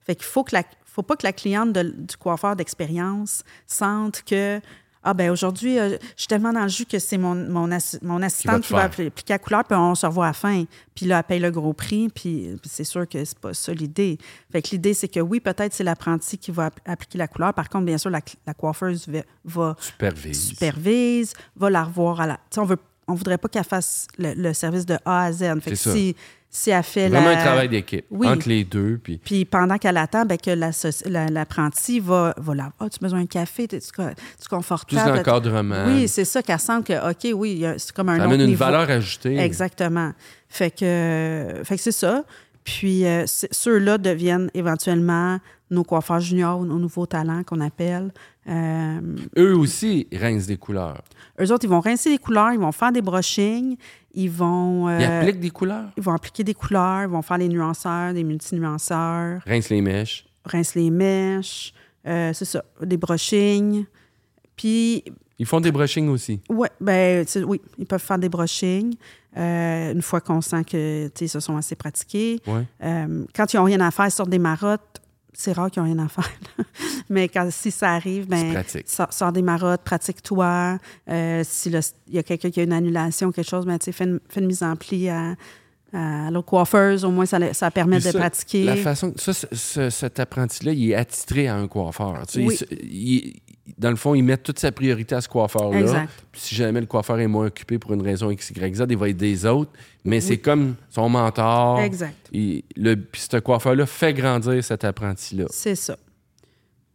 [0.00, 4.60] Fait qu'il faut que la, faut pas que la cliente du coiffeur d'expérience sente que
[5.08, 7.98] ah ben aujourd'hui, euh, je suis tellement dans le jus que c'est mon, mon, assi-
[8.02, 10.64] mon assistante te qui va appliquer la couleur, puis on se revoit à la fin.
[10.94, 14.18] Puis là, elle paye le gros prix, puis, c'est sûr que c'est pas ça l'idée.
[14.50, 17.54] Fait que l'idée, c'est que oui, peut-être c'est l'apprenti qui va app- appliquer la couleur.
[17.54, 20.48] Par contre, bien sûr, la, la coiffeuse va, va Supervise.
[20.48, 22.40] supervise, va la revoir à la.
[22.56, 22.78] On veut,
[23.08, 25.60] on voudrait pas qu'elle fasse le, le service de A à Z.
[25.60, 26.16] Fait que si,
[26.50, 27.38] si elle fait Vraiment la.
[27.40, 28.06] un travail d'équipe.
[28.10, 28.26] Oui.
[28.26, 28.98] Entre les deux.
[29.02, 30.50] Puis Puis pendant qu'elle attend, ben, que
[31.30, 32.70] l'apprenti va, va la.
[32.80, 35.16] Ah, tu as besoin d'un café, tu es plus confortable.
[35.18, 35.84] d'encadrement.
[35.88, 38.46] Oui, c'est ça qu'elle sent que, OK, oui, c'est comme un ça autre amène une
[38.48, 38.64] niveau.
[38.64, 39.38] valeur ajoutée.
[39.38, 40.12] Exactement.
[40.48, 42.24] Fait que, fait que c'est ça.
[42.64, 45.38] Puis euh, ceux-là deviennent éventuellement
[45.70, 48.12] nos coiffeurs juniors, nos nouveaux talents qu'on appelle.
[48.48, 49.00] Euh,
[49.36, 51.02] Eux aussi rincent des couleurs.
[51.40, 53.76] eux autres, ils vont rincer les couleurs, ils vont faire des brushings,
[54.14, 55.90] ils vont, euh, Ils appliquent des couleurs?
[55.96, 60.26] ils vont appliquer des couleurs, ils vont faire les nuanceurs, des multinuanceurs, Rincent les mèches.
[60.44, 61.72] rince les mèches,
[62.06, 63.84] euh, c'est ça, des brushings.
[64.56, 65.02] Puis,
[65.38, 66.40] Ils font des brushings aussi.
[66.48, 68.94] ouais, ben, oui, ils peuvent faire des brushings
[69.36, 72.40] euh, une fois qu'on sent que, tu sais, ils se sont assez pratiqués.
[72.46, 72.64] Ouais.
[73.34, 75.02] Quand ils n'ont rien à faire, ils sortent des marottes.
[75.38, 76.30] C'est rare qu'ils n'ont rien à faire.
[77.10, 78.52] Mais quand, si ça arrive, ben,
[78.86, 80.78] sors, sors des marottes, pratique-toi.
[81.10, 83.84] Euh, si le- il y a quelqu'un qui a une annulation, quelque chose, ben, tu
[83.84, 85.34] sais, fais une, fais une mise en pli à,
[85.92, 87.04] à l'autre coiffeuse.
[87.04, 88.64] Au moins, ça, ça permet de pratiquer.
[88.64, 92.26] La façon, ça, ce- ce- cet apprenti-là, il est attitré à un coiffeur.
[92.26, 92.58] Tu sais, Oui.
[92.70, 93.40] il- il-
[93.78, 95.80] dans le fond, il met toute sa priorité à ce coiffeur-là.
[95.80, 96.10] Exact.
[96.32, 98.96] Puis si jamais le coiffeur est moins occupé pour une raison X, Y, Z, il
[98.96, 99.70] va aider les autres.
[100.04, 101.80] Mais c'est comme son mentor.
[101.80, 102.14] Exact.
[102.32, 105.46] Le, puis ce coiffeur-là fait grandir cet apprenti-là.
[105.50, 105.96] C'est ça.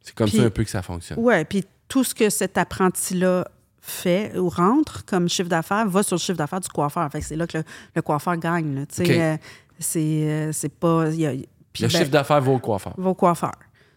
[0.01, 1.17] C'est comme ça un peu que ça fonctionne.
[1.22, 3.47] Oui, puis tout ce que cet apprenti-là
[3.82, 7.11] fait ou rentre comme chiffre d'affaires va sur le chiffre d'affaires du coiffeur.
[7.11, 7.63] Fait que c'est là que le,
[7.95, 8.76] le coiffeur gagne.
[8.76, 8.86] là.
[8.86, 9.09] Tu sais, OK.
[9.09, 9.38] euh,
[9.80, 11.09] c'est, euh, c'est pas...
[11.09, 11.41] y a- le
[11.80, 12.93] ben, chiffre d'affaires va au coiffeur.
[12.97, 13.53] va au coiffeur.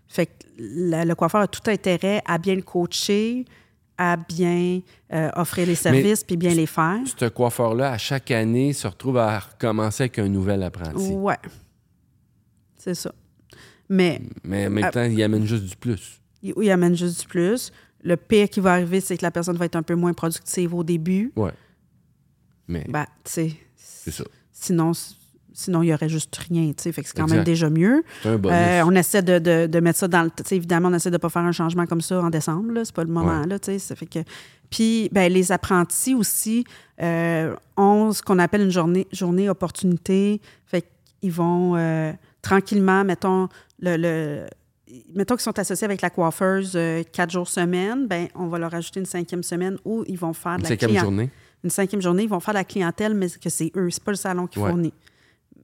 [0.08, 3.44] Fait que la- le coiffeur a tout intérêt à bien le coacher,
[3.98, 4.80] à bien
[5.12, 6.98] euh, offrir les services puis bien les faire.
[7.18, 11.12] Ce coiffeur-là, à chaque année, se retrouve à recommencer avec un nouvel apprenti.
[11.12, 11.38] Ouais.
[12.76, 13.12] C'est ça.
[13.88, 14.90] Mais Mais en même Ah.
[14.90, 16.20] temps, il amène juste du plus.
[16.42, 17.70] il, il amène juste du plus.
[18.02, 20.74] Le pire qui va arriver, c'est que la personne va être un peu moins productive
[20.74, 21.32] au début.
[21.36, 21.52] Ouais.
[22.68, 24.24] Mais Ben, tu sais, c'est ça.
[24.52, 24.92] sinon,
[25.54, 26.92] sinon il y aurait juste rien, tu sais.
[26.92, 27.36] Fait que c'est quand Exact.
[27.36, 28.02] même déjà mieux.
[28.22, 28.56] C'est un bonus.
[28.60, 30.30] Euh, on essaie de, de- de mettre ça dans le.
[30.30, 32.72] Tu sais, évidemment, on essaie de ne pas faire un changement comme ça en décembre.
[32.72, 32.84] là.
[32.84, 33.40] C'est pas le moment.
[33.40, 33.46] Ouais.
[33.46, 33.78] Là, tu sais.
[33.78, 34.18] Ça fait que.
[34.70, 36.64] Puis, ben, les apprentis aussi
[37.00, 40.40] euh, ont ce qu'on appelle une journée, journée opportunité.
[40.66, 40.84] Fait
[41.20, 43.48] qu'ils vont euh, tranquillement, mettons,
[43.80, 43.96] le.
[43.96, 44.46] le-
[45.12, 48.72] Mettons qu'ils sont associés avec la coiffeuse euh, quatre jours semaine, ben on va leur
[48.74, 51.30] ajouter une cinquième semaine où ils vont faire de Une la cinquième journée?
[51.64, 54.12] une cinquième journée, ils vont faire de la clientèle, mais que c'est eux, c'est pas
[54.12, 54.68] le salon qui Ouais.
[54.68, 54.92] fournit.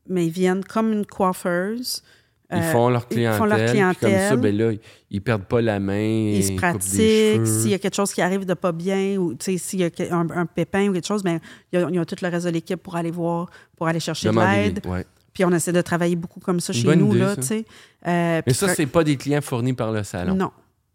[0.08, 2.02] Mais ils viennent comme une coiffeuse.
[2.52, 3.38] Ils euh, font leur ils clientèle.
[3.38, 4.40] font leur puis Comme ça, clientèle.
[4.40, 4.80] ben là, ils-
[5.12, 6.00] ils perdent pas la main.
[6.34, 7.46] ils se pratiquent.
[7.46, 10.28] S'il y a quelque chose qui arrive de pas bien, ou s'il y a un,
[10.30, 11.38] un pépin ou quelque chose, ben,
[11.72, 13.86] il y a, il y a tout le reste de l'équipe pour aller voir, pour
[13.86, 14.80] aller chercher de l'aide.
[14.86, 15.06] ouais.
[15.32, 17.54] Puis on essaie de travailler beaucoup comme ça Une chez nous, idée, là, ça.
[17.54, 20.34] Euh, Mais ça, c'est pas des clients fournis par le salon.
[20.34, 20.50] Non,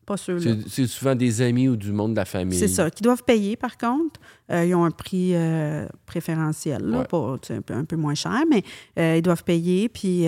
[0.05, 0.15] pas.
[0.17, 2.57] C'est souvent des amis ou du monde de la famille.
[2.57, 2.89] C'est ça.
[2.89, 4.19] Qui doivent payer, par contre.
[4.51, 7.03] Euh, ils ont un prix euh, préférentiel, là, Ouais.
[7.49, 8.63] un, peu, un peu moins cher, mais
[8.99, 9.89] euh, ils doivent payer.
[9.89, 10.23] Puis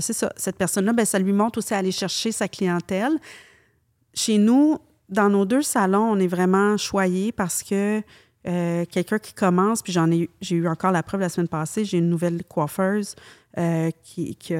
[0.00, 0.32] c'est ça.
[0.36, 3.12] Cette personne-là, ben, ça lui montre aussi à aller chercher sa clientèle.
[4.12, 4.78] Chez nous,
[5.08, 8.02] dans nos deux salons, on est vraiment choyés parce que
[8.42, 11.98] quelqu'un qui commence, puis j'en ai, j'ai eu encore la preuve la semaine passée, j'ai
[11.98, 13.14] une nouvelle coiffeuse
[14.02, 14.54] qui, qui,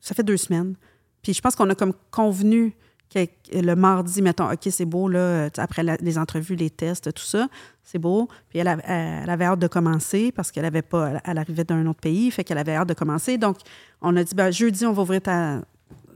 [0.00, 0.74] ça fait deux semaines.
[1.22, 2.74] Puis je pense qu'on a comme convenu
[3.14, 7.48] le mardi, mettons, OK, c'est beau, là, après la- les entrevues, les tests, tout ça,
[7.82, 8.28] c'est beau.
[8.48, 11.84] Puis elle, avait- elle avait hâte de commencer parce qu'elle avait pas, elle arrivait d'un
[11.86, 13.36] autre pays, fait qu'elle avait hâte de commencer.
[13.38, 13.58] Donc,
[14.00, 15.62] on a dit, ben, jeudi, on va ouvrir ta.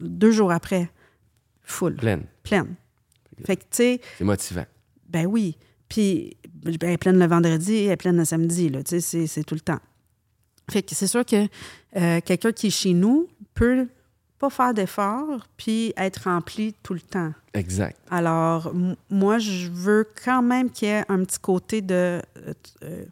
[0.00, 0.88] Deux jours après,
[1.62, 2.24] full, Pleine.
[2.42, 2.74] pleine.
[3.44, 4.64] Fait que, tu sais, C'est motivant.
[5.08, 5.56] ben oui.
[5.88, 8.82] Puis, ben, elle est pleine le vendredi, elle est pleine le samedi, là.
[8.84, 9.80] Tu sais, c'est- c'est tout le temps.
[10.70, 11.46] Fait que c'est sûr que
[11.96, 13.86] euh, quelqu'un qui est chez nous peut
[14.44, 17.32] pas faire d'efforts puis être rempli tout le temps.
[17.54, 17.98] Exact.
[18.10, 18.72] Alors,
[19.10, 22.20] moi, je veux quand même qu'il y ait un petit côté de
[22.82, 23.04] euh,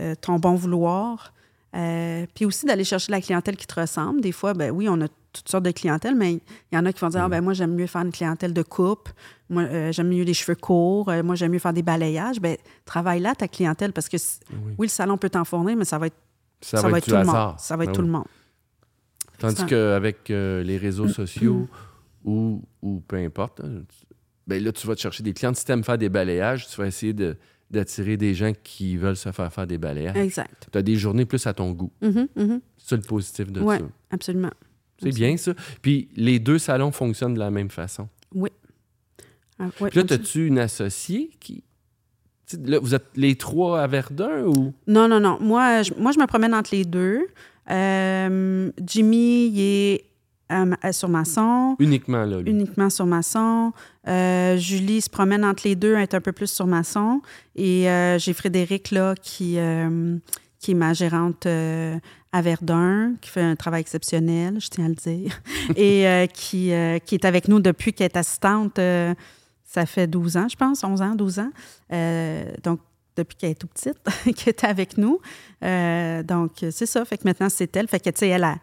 [0.00, 1.32] euh, ton bon vouloir.
[1.74, 4.20] Euh, puis aussi d'aller chercher la clientèle qui te ressemble.
[4.20, 6.40] Des fois, ben oui, on a toutes sortes de clientèle, mais il
[6.72, 8.62] y en a qui vont dire Ah, ben moi, j'aime mieux faire une clientèle de
[8.62, 9.08] coupe.
[9.50, 11.08] Moi, euh, j'aime mieux les cheveux courts.
[11.08, 12.40] Euh, moi, j'aime mieux faire des balayages.
[12.40, 14.74] Ben travaille là ta clientèle parce que Oui.
[14.78, 16.16] oui, le salon peut t'en fournir, mais ça va être,
[16.60, 17.54] Ça, ça va, être tout le monde.
[17.58, 18.26] Ça va être Ben tout le monde.
[19.38, 21.68] Tandis qu'avec euh, les réseaux sociaux
[22.24, 24.06] ou, ou peu importe, hein, tu-
[24.46, 25.54] ben là, tu vas te chercher des clients.
[25.54, 27.36] Si tu aimes faire des balayages, tu vas essayer de-
[27.70, 30.16] d'attirer des gens qui veulent se faire faire des balayages.
[30.16, 30.68] Exact.
[30.70, 31.90] Tu as des journées plus à ton goût.
[32.02, 32.60] Mhm, mhm.
[32.76, 33.78] C'est ça le positif de Ouais.
[33.78, 33.84] ça.
[34.10, 34.50] Absolument.
[35.02, 35.52] C'est bien ça.
[35.82, 38.08] Puis les deux salons fonctionnent de la même façon.
[38.34, 38.50] Oui.
[39.58, 41.64] Ah, oui, Puis là, as-tu une associée qui.
[42.64, 44.74] Là, vous êtes les trois à Verdun ou?
[44.86, 45.38] Non, non, non.
[45.40, 47.26] Moi, je, moi, je me promène entre les deux.
[47.70, 50.04] Euh, Jimmy, il est
[50.48, 52.50] à ma- sur maçon, Uniquement là, lui.
[52.50, 53.72] uniquement sur maçon.
[54.06, 57.22] Euh, Julie se promène entre les deux, elle est un peu plus sur maçon.
[57.56, 60.16] Et euh, j'ai Frédéric, là, qui, euh,
[60.58, 61.96] qui est ma gérante euh,
[62.32, 65.40] à Verdun, qui fait un travail exceptionnel, je tiens à le dire,
[65.76, 68.78] et euh, qui, euh, qui est avec nous depuis qu'elle est assistante.
[68.78, 69.14] euh,
[69.64, 71.50] ça fait 12 ans, je pense, 11 ans, 12 ans.
[71.92, 72.78] Euh, donc,
[73.16, 73.98] depuis qu'elle est tout petite,
[74.36, 75.20] qu'elle était avec nous.
[75.62, 77.04] Euh, donc, c'est ça.
[77.04, 77.88] Fait que maintenant, c'est elle.
[77.88, 78.56] Fait que, tu sais, elle, a-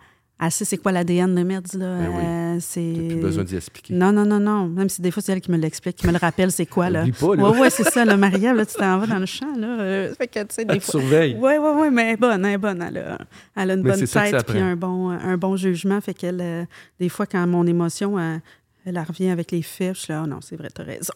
[0.44, 1.98] elle sait c'est quoi l'ADN de Merdi, là.
[1.98, 2.24] Ben oui.
[2.26, 2.94] Euh, T'as c'est...
[3.10, 3.94] plus besoin d'y expliquer.
[3.94, 4.68] Non, non, non, non.
[4.68, 6.90] Même si des fois, c'est elle qui me l'explique, qui me le rappelle, c'est quoi,
[6.92, 7.06] là.
[7.20, 7.50] Pas, là.
[7.52, 9.80] Oui, ouais, c'est ça, le Maria, là, tu t'en vas dans le champ, là.
[9.82, 11.00] Euh, fait que, tu sais, des Elle fois.
[11.00, 11.38] surveille.
[11.40, 12.82] Oui, oui, oui, mais elle est bonne, elle est bonne.
[12.82, 13.18] Elle a,
[13.56, 16.02] elle a une Mais bonne tête puis un bon, un bon jugement.
[16.02, 16.66] Fait qu'elle, euh,
[17.00, 18.42] des fois, quand mon émotion, elle,
[18.86, 21.14] elle revient avec les faits, je suis là, oh non, c'est vrai, t'as raison.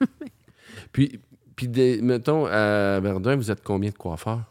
[0.92, 1.20] Puis,
[1.56, 4.42] puis des- mettons, à Verdun, vous êtes combien de coiffeurs?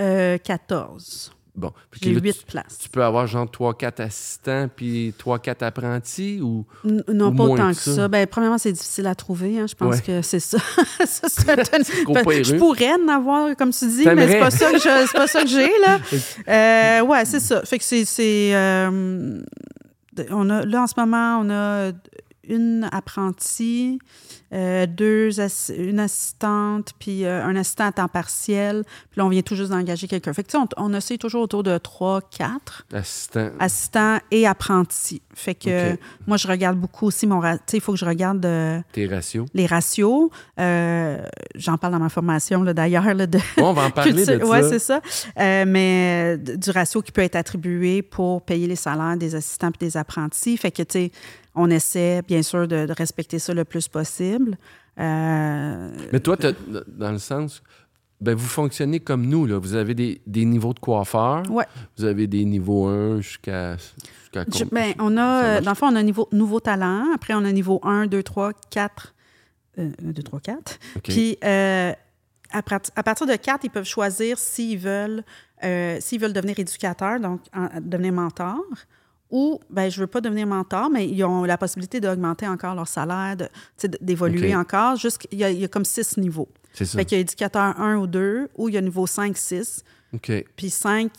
[0.00, 1.32] Euh, 14.
[1.56, 1.70] Bon.
[2.02, 2.78] J'ai là, tu- 8 places.
[2.82, 6.66] Tu peux avoir genre 3-4 assistants puis 3-4 apprentis ou.
[6.84, 7.94] N- Non, ou pas autant que ça?
[7.94, 8.08] ça.
[8.08, 9.60] Ben, premièrement, c'est difficile à trouver.
[9.60, 9.66] hein.
[9.68, 10.02] Je pense Ouais.
[10.02, 10.58] que c'est ça.
[11.06, 15.16] C'est je pourrais en avoir, comme tu dis, mais c'est pas ça que je- c'est
[15.16, 16.00] pas ça que j'ai, là.
[16.48, 17.62] Euh, ouais, c'est ça.
[17.64, 18.04] Fait que c'est.
[18.04, 19.40] c'est, euh,
[20.30, 21.92] on a, là, en ce moment, on a
[22.48, 23.98] une apprentie,
[24.52, 25.30] euh, deux
[25.70, 28.84] une assistante, puis euh, un assistant à temps partiel.
[29.10, 30.32] Puis là, on vient tout juste d'engager quelqu'un.
[30.32, 33.50] Fait que, tu sais, on, on essaie toujours autour de trois, quatre Assistants.
[33.58, 35.22] assistants et apprentis.
[35.34, 37.40] Fait que moi, je regarde beaucoup aussi mon...
[37.40, 39.46] Tu sais, il faut que je regarde euh, Tes ratios.
[39.54, 40.30] les ratios.
[40.58, 43.38] J'en parle dans ma formation, d'ailleurs, de...
[43.56, 44.36] Bon, on va en parler de ça.
[44.36, 45.00] Ouais, c'est ça.
[45.36, 49.96] Mais du ratio qui peut être attribué pour payer les salaires des assistants et des
[49.96, 50.56] apprentis.
[50.56, 51.10] Fait que, tu sais,
[51.54, 54.56] on essaie, bien sûr, de, de respecter ça le plus possible.
[54.98, 56.36] Euh, Mais toi,
[56.88, 57.62] dans le sens,
[58.20, 59.46] ben, vous fonctionnez comme nous.
[59.46, 59.58] Là.
[59.58, 61.42] Vous avez des, des niveaux de coiffeurs.
[61.50, 61.66] Ouais.
[61.98, 63.76] Vous avez des niveaux 1 jusqu'à.
[63.76, 67.06] jusqu'à Je- ben, on a, euh, dans le fond, on a un niveau, nouveau talent.
[67.14, 69.14] Après, on a niveau 1, 2, 3, 4.
[69.78, 70.78] Euh, 1, 2, 3, 4.
[70.96, 71.02] OK.
[71.02, 71.92] Puis, euh,
[72.50, 75.24] à, part- à partir de 4, ils peuvent choisir s'ils veulent,
[76.00, 78.60] s'ils veulent devenir éducateurs, donc en- devenir mentor,
[79.34, 82.86] ou, ben je veux pas devenir mentor, mais ils ont la possibilité d'augmenter encore leur
[82.86, 83.36] salaire,
[84.00, 84.60] d'évoluer OK.
[84.60, 84.96] encore.
[85.32, 86.48] Il y, a, il y a comme six niveaux.
[86.72, 86.96] c'est ça.
[86.98, 89.82] Fait qu'il y a éducateur 1 ou 2, ou il y a niveau 5, 6.
[90.14, 90.30] OK.
[90.54, 91.10] Puis 5,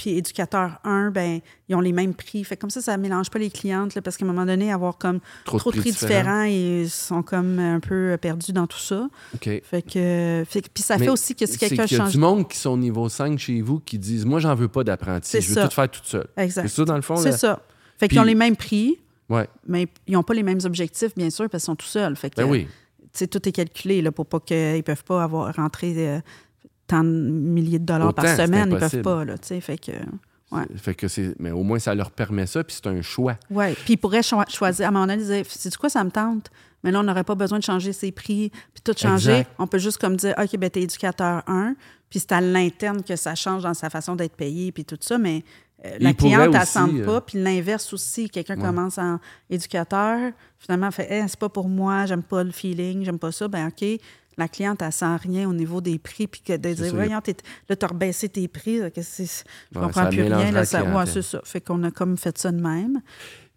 [0.00, 2.42] puis éducateur 1, ben ils ont les mêmes prix.
[2.42, 4.72] Fait comme ça, ça ne mélange pas les clientes, là, parce qu'à un moment donné,
[4.72, 8.78] avoir comme Trop, trop de prix différents, ils sont comme un peu perdus dans tout
[8.78, 9.08] ça.
[9.34, 9.44] OK.
[9.62, 12.12] Fait que, fait puis ça Mais fait aussi que si quelqu'un qu'il y a change.
[12.12, 15.38] du monde qui sont niveau 5 chez vous qui disent Moi, j'en veux pas d'apprenti.
[15.38, 15.68] Je veux ça.
[15.68, 16.28] tout faire toute seule.
[16.38, 16.62] Exact.
[16.62, 17.16] C'est ça, dans le fond?
[17.16, 17.60] C'est ça.
[17.98, 18.98] Fait Puis- qu'ils ont les mêmes prix,
[19.28, 19.48] Ouais.
[19.68, 22.16] mais ils n'ont pas les mêmes objectifs, bien sûr, parce qu'ils sont tout seuls.
[22.16, 22.66] Fait que, Ben oui.
[23.30, 26.20] tout est calculé là, pour pas qu'ils ne peuvent pas avoir rentré euh,
[26.90, 28.70] tant de milliers de dollars Autant, par semaine.
[28.72, 29.60] Ils peuvent pas, là, tu sais.
[29.60, 29.92] Fait que...
[30.52, 30.64] Ouais.
[30.76, 31.36] Fait que c'est.
[31.38, 33.36] Mais au moins, ça leur permet ça, puis c'est un choix.
[33.50, 34.86] Oui, puis ils pourraient cho- choisir.
[34.86, 36.50] À un moment donné, ils disaient, c'est quoi, ça me tente?
[36.82, 39.30] Mais là, on n'aurait pas besoin de changer ses prix, puis tout changer.
[39.30, 39.50] Exact.
[39.60, 41.76] On peut juste comme dire, OK, ben t'es éducateur 1,
[42.08, 45.18] puis c'est à l'interne que ça change dans sa façon d'être payé, puis tout ça,
[45.18, 45.44] mais
[45.84, 48.28] euh, la cliente, elle sente euh, pas, puis l'inverse aussi.
[48.28, 48.66] Quelqu'un Ouais.
[48.66, 49.20] commence en
[49.50, 53.46] éducateur, finalement, fait, Eh, c'est pas pour moi, j'aime pas le feeling, j'aime pas ça,
[53.46, 53.84] ben OK,
[54.38, 57.20] la cliente, elle sent rien au niveau des prix, puis que de dire, voyons,
[57.68, 60.50] là, tu as rebaissé tes prix, là, que c'est- je Ouais, comprends plus rien.
[60.50, 61.40] Là, ça, ouais, c'est ça.
[61.44, 63.00] Fait qu'on a comme fait ça de même.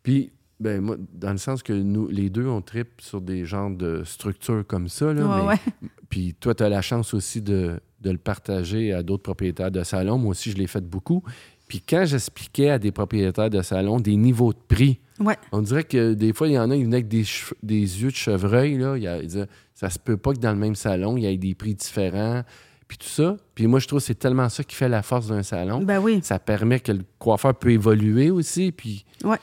[0.01, 3.71] Puis, ben, moi, dans le sens que nous, les deux, on tripe sur des genres
[3.71, 5.13] de structures comme ça.
[5.13, 5.55] Là, Ouais, mais- ouais.
[6.09, 9.81] Puis toi, tu as la chance aussi de, de le partager à d'autres propriétaires de
[9.83, 10.17] salons.
[10.17, 11.23] Moi aussi, je l'ai fait beaucoup.
[11.67, 15.37] Puis quand j'expliquais à des propriétaires de salons des niveaux de prix, Ouais.
[15.51, 17.23] on dirait que des fois, il y en a qui venaient avec des,
[17.61, 18.77] des yeux de chevreuil.
[18.77, 18.97] Là.
[18.97, 21.55] Ils disaient, ça se peut pas que dans le même salon, il y ait des
[21.55, 22.43] prix différents.
[22.87, 23.37] Puis tout ça.
[23.55, 25.81] Puis moi, je trouve que c'est tellement ça qui fait la force d'un salon.
[25.83, 26.19] Ben oui.
[26.21, 28.71] Ça permet que le coiffeur peut évoluer aussi.
[28.71, 29.37] Puis Ouais.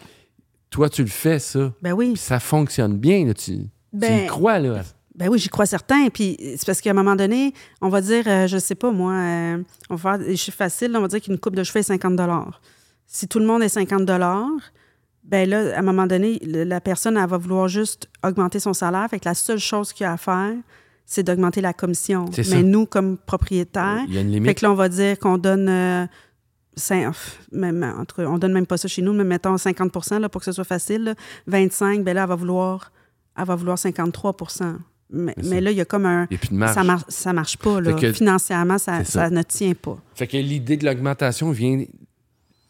[0.70, 1.72] toi, tu le fais, ça.
[1.82, 2.12] Ben oui.
[2.12, 3.24] Puis ça fonctionne bien.
[3.26, 3.34] Là.
[3.34, 4.82] Tu, tu Ben- y crois, là.
[5.20, 6.08] Ben oui, j'y crois certain.
[6.08, 7.52] Puis c'est parce qu'à un moment donné,
[7.82, 10.96] on va dire, euh, je sais pas moi, euh, on va faire des chiffres faciles,
[10.96, 12.18] on va dire qu'une coupe de cheveux est 50
[13.06, 14.08] Si tout le monde est 50
[15.22, 19.06] ben là, à un moment donné, la personne, elle va vouloir juste augmenter son salaire.
[19.10, 20.54] Fait que la seule chose qu'il y a à faire,
[21.04, 22.24] c'est d'augmenter la commission.
[22.36, 22.62] Mais ça.
[22.62, 25.68] nous, comme propriétaires, Il y a une fait que là, on va dire qu'on donne.
[25.68, 26.06] euh,
[27.52, 30.52] même, on donne même pas ça chez nous, mais mettons 50% là, pour que ce
[30.52, 31.04] soit facile.
[31.04, 31.14] là.
[31.46, 32.90] 25 ben là, elle va vouloir,
[33.36, 34.34] elle va vouloir 53
[35.12, 35.60] mais, ça.
[35.60, 36.26] là, il y a comme un.
[36.30, 36.74] Il n'y a plus de marge.
[36.74, 37.80] Ça marche, ça marche pas.
[37.80, 37.92] Là.
[37.94, 39.04] Que- Financièrement, ça, ça.
[39.04, 39.98] ça ne tient pas.
[40.14, 41.84] Fait que l'idée de l'augmentation vient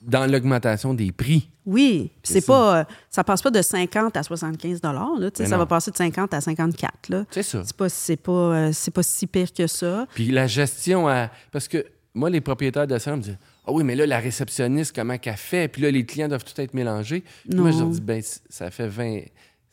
[0.02, 1.48] dans l'augmentation des prix.
[1.66, 2.46] Oui, C'est ça.
[2.46, 2.78] pas.
[2.80, 5.58] euh, Ça passe pas de 50 à 75 là, tu sais, Mais Ça non.
[5.58, 7.24] va passer de 50 à 54 là.
[7.30, 7.62] C'est ça.
[7.64, 7.86] C'est pas,
[8.24, 10.06] pas, euh, pas si pire que ça.
[10.14, 11.30] Puis la gestion, à...
[11.52, 11.84] parce que
[12.14, 15.36] moi, les propriétaires de salon me disent Ah oui, mais là, la réceptionniste, comment qu'elle
[15.36, 17.22] fait Puis là, les clients doivent tout être mélangés.
[17.48, 19.20] Puis moi, je leur dis Ben, ça fait 20,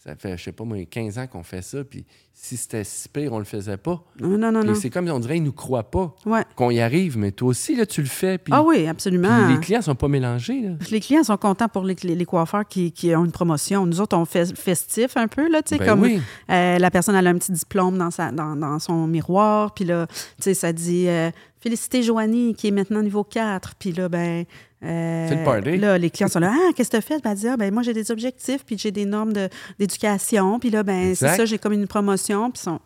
[0.08, 1.84] ça fait, je sais pas moi, 15 ans qu'on fait ça.
[1.84, 4.01] Puis si c'était si pire, on le faisait pas.
[4.22, 4.74] Non, non, non, non.
[4.74, 6.43] c'est comme on dirait, ils nous croient pas Ouais.
[6.55, 8.38] qu'on y arrive, mais toi aussi, là, tu le fais.
[8.38, 9.47] Puis, Ah oui, absolument.
[9.49, 10.62] les clients sont pas mélangés.
[10.62, 10.70] Là.
[10.91, 13.86] Les clients sont contents pour les, les coiffeurs qui, qui ont une promotion.
[13.86, 16.22] Nous autres, on fait festif un peu, là, tu sais, Ben comme oui.
[16.49, 19.84] euh, la personne elle a un petit diplôme dans, sa, dans, dans son miroir, puis
[19.84, 23.76] là, tu sais, ça dit euh, Félicité Joanie, qui est maintenant niveau 4.
[23.76, 24.45] Puis là, ben.
[24.84, 25.78] Euh, C'est le party.
[25.78, 27.23] Là, les clients sont là Ah, qu'est-ce que tu as fait?
[27.23, 29.49] Ben, elle dit Ah, ben, moi, j'ai des objectifs, puis j'ai des normes de-
[29.80, 30.59] d'éducation.
[30.59, 32.51] Puis là, ben, c'est ça, j'ai comme une promotion.
[32.51, 32.80] Puis sont,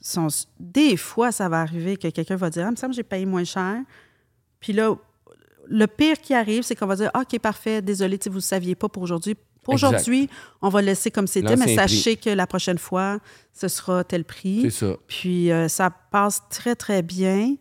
[0.00, 0.28] sont,
[0.58, 3.02] des fois, ça va arriver que quelqu'un va dire Ah, il me semble que j'ai
[3.02, 3.76] payé moins cher.
[4.60, 4.94] Puis là,
[5.68, 8.74] le pire qui arrive, c'est qu'on va dire Ah, OK, parfait, désolé, vous ne saviez
[8.74, 9.34] pas pour aujourd'hui.
[9.62, 10.30] Pour aujourd'hui,
[10.62, 13.18] on va laisser comme c'était, mais sachez que la prochaine fois,
[13.52, 14.60] ce sera tel prix.
[14.62, 14.94] C'est ça.
[15.08, 17.56] Puis euh, ça passe très, très bien.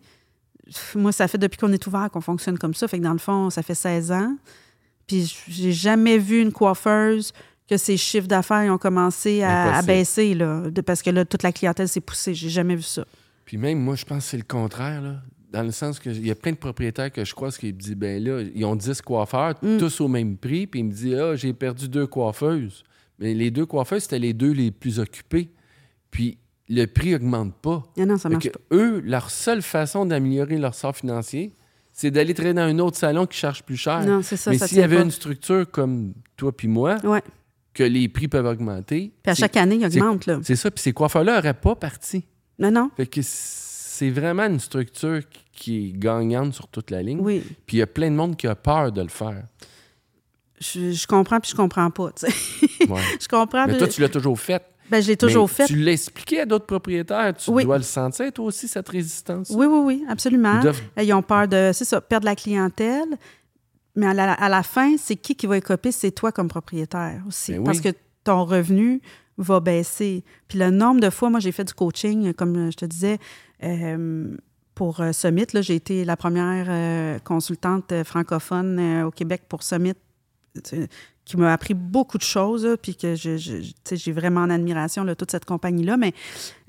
[0.96, 2.88] Moi, ça fait depuis qu'on est ouvert qu'on fonctionne comme ça.
[2.88, 4.36] Fait que dans le fond, ça fait 16 ans.
[5.08, 7.32] Puis j'ai jamais vu une coiffeuse
[7.70, 11.52] que ses chiffres d'affaires ont commencé à, baisser, là, de- parce que là, toute la
[11.52, 12.34] clientèle s'est poussée.
[12.34, 13.06] J'ai jamais vu ça.
[13.46, 15.16] Puis même, moi, je pense que c'est le contraire, là.
[15.52, 17.72] Dans le sens que il y a plein de propriétaires que je croise qui me
[17.72, 19.78] disent, ben là, ils ont 10 coiffeurs, Mm.
[19.78, 22.84] tous au même prix, puis ils me disent, ah, j'ai perdu deux coiffeuses.
[23.20, 25.50] Mais les deux coiffeuses, c'était les deux les plus occupés.
[26.12, 26.38] Puis
[26.70, 27.84] le prix augmente pas.
[28.00, 28.60] Ah non, ça marche pas.
[28.72, 31.54] eux, leur seule façon d'améliorer leur sort financier,
[31.94, 34.06] c'est d'aller travailler dans un autre salon qui charge plus cher.
[34.06, 35.04] Non, c'est ça, Mais s'il y avait pas.
[35.04, 37.22] une structure comme toi puis moi, Ouais.
[37.74, 40.40] que les prix peuvent augmenter, Puis à chaque année, il c'est- augmente, là.
[40.44, 40.72] c'est ça.
[40.72, 42.26] Puis ces coiffeurs-là n'auraient pas parti.
[42.60, 42.90] Non, non.
[42.98, 45.22] Fait que c'est vraiment une structure
[45.54, 47.20] qui- est gagnante sur toute la ligne.
[47.22, 47.42] Oui.
[47.66, 49.44] Puis il y a plein de monde qui a peur de le faire.
[50.60, 52.12] Je, je comprends puis je comprends pas.
[52.90, 53.02] Ouais.
[53.22, 53.68] je comprends.
[53.68, 54.64] Mais toi, tu l'as toujours fait.
[54.90, 55.66] Ben, je l'ai toujours Mais fait.
[55.66, 57.34] Tu l'as expliqué à d'autres propriétaires.
[57.36, 57.64] Tu Oui.
[57.64, 59.50] dois le sentir, toi aussi, cette résistance.
[59.50, 60.56] Oui, oui, oui, absolument.
[60.58, 63.18] Ils doivent- Ils ont peur de, c'est ça, perdre la clientèle.
[63.96, 65.92] Mais à la, à la fin, c'est qui qui va écoper?
[65.92, 67.54] C'est toi comme propriétaire aussi.
[67.54, 67.64] Ben oui.
[67.66, 67.90] Parce que
[68.24, 69.02] ton revenu
[69.38, 70.24] va baisser.
[70.48, 73.18] Puis le nombre de fois, moi, j'ai fait du coaching, comme je te disais,
[73.64, 74.36] euh,
[74.76, 75.46] pour euh, Summit.
[75.62, 79.94] J'ai été la première euh, consultante euh, francophone euh, au Québec pour Summit,
[81.26, 85.16] qui m'a appris beaucoup de choses, là, puis que je- j'ai vraiment en admiration là,
[85.16, 85.98] toute cette compagnie-là.
[85.98, 86.14] Mais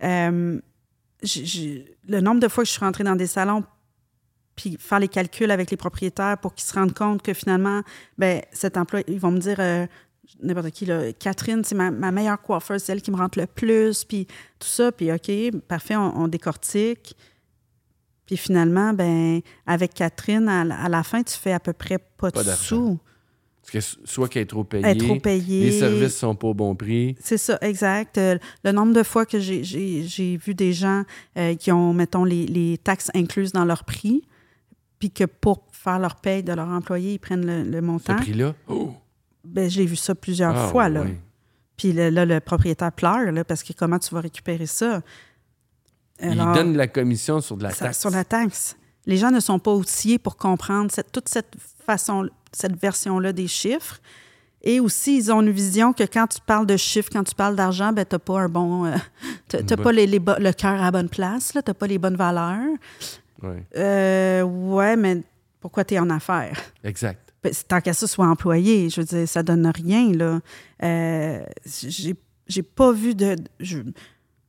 [0.03, 0.59] euh,
[1.22, 3.64] j'ai- le nombre de fois que je suis rentrée dans des salons
[4.55, 7.82] puis faire les calculs avec les propriétaires pour qu'ils se rendent compte que finalement,
[8.16, 9.87] ben cet emploi, ils vont me dire euh,
[10.43, 13.47] n'importe qui, là, Catherine, c'est ma, ma meilleure coiffeuse, c'est elle qui me rentre le
[13.47, 14.26] plus, puis
[14.59, 15.30] tout ça, puis OK,
[15.68, 17.14] parfait, on, on décortique.
[18.24, 21.99] Puis finalement, ben avec Catherine, à, la- à la fin, tu fais à peu près
[21.99, 22.99] pas, Pas de sous.
[23.72, 25.70] Parce que soit qu'elle est trop payée, Elle est trop payée.
[25.70, 27.16] les services sont pas au bon prix.
[27.20, 28.16] C'est ça, exact.
[28.16, 31.02] Euh, le nombre de fois que j'ai- vu des gens
[31.36, 34.22] euh, qui ont, mettons, les, les taxes incluses dans leur prix,
[35.00, 38.16] puis que pour faire leur paye de leur employé, ils prennent le, le Ce montant.
[38.16, 38.92] prix-là, oh!
[39.44, 40.88] Ben, j'ai vu ça plusieurs Ah, fois.
[40.88, 41.02] Là.
[41.02, 41.14] oui.
[41.76, 45.02] Puis le- là, le propriétaire pleure, là, parce que comment tu vas récupérer ça?
[46.22, 48.00] Ils Alors, donnent de la commission sur de la ça- taxe.
[48.00, 48.76] sur la taxe.
[49.06, 51.52] Les gens ne sont pas outillés pour comprendre cette- toute cette
[51.87, 54.01] façon, cette version-là des chiffres.
[54.62, 57.55] Et aussi, ils ont une vision que quand tu parles de chiffres, quand tu parles
[57.57, 58.84] d'argent, ben, tu n'as pas un bon.
[58.87, 58.97] euh,
[59.49, 61.87] t'as- t'as pas les, les bo- le cœur à la bonne place, tu n'as pas
[61.87, 62.74] les bonnes valeurs.
[63.43, 63.62] Ouais.
[63.76, 65.22] Euh, ouais, mais
[65.61, 66.59] pourquoi tu es en affaires?
[66.82, 67.32] Exact.
[67.45, 70.41] Ben, tant qu'à ça soit employé, je veux dire, ça donne rien, là.
[70.82, 72.16] Euh, j'ai,
[72.49, 73.37] j'ai pas vu de...
[73.61, 73.78] je-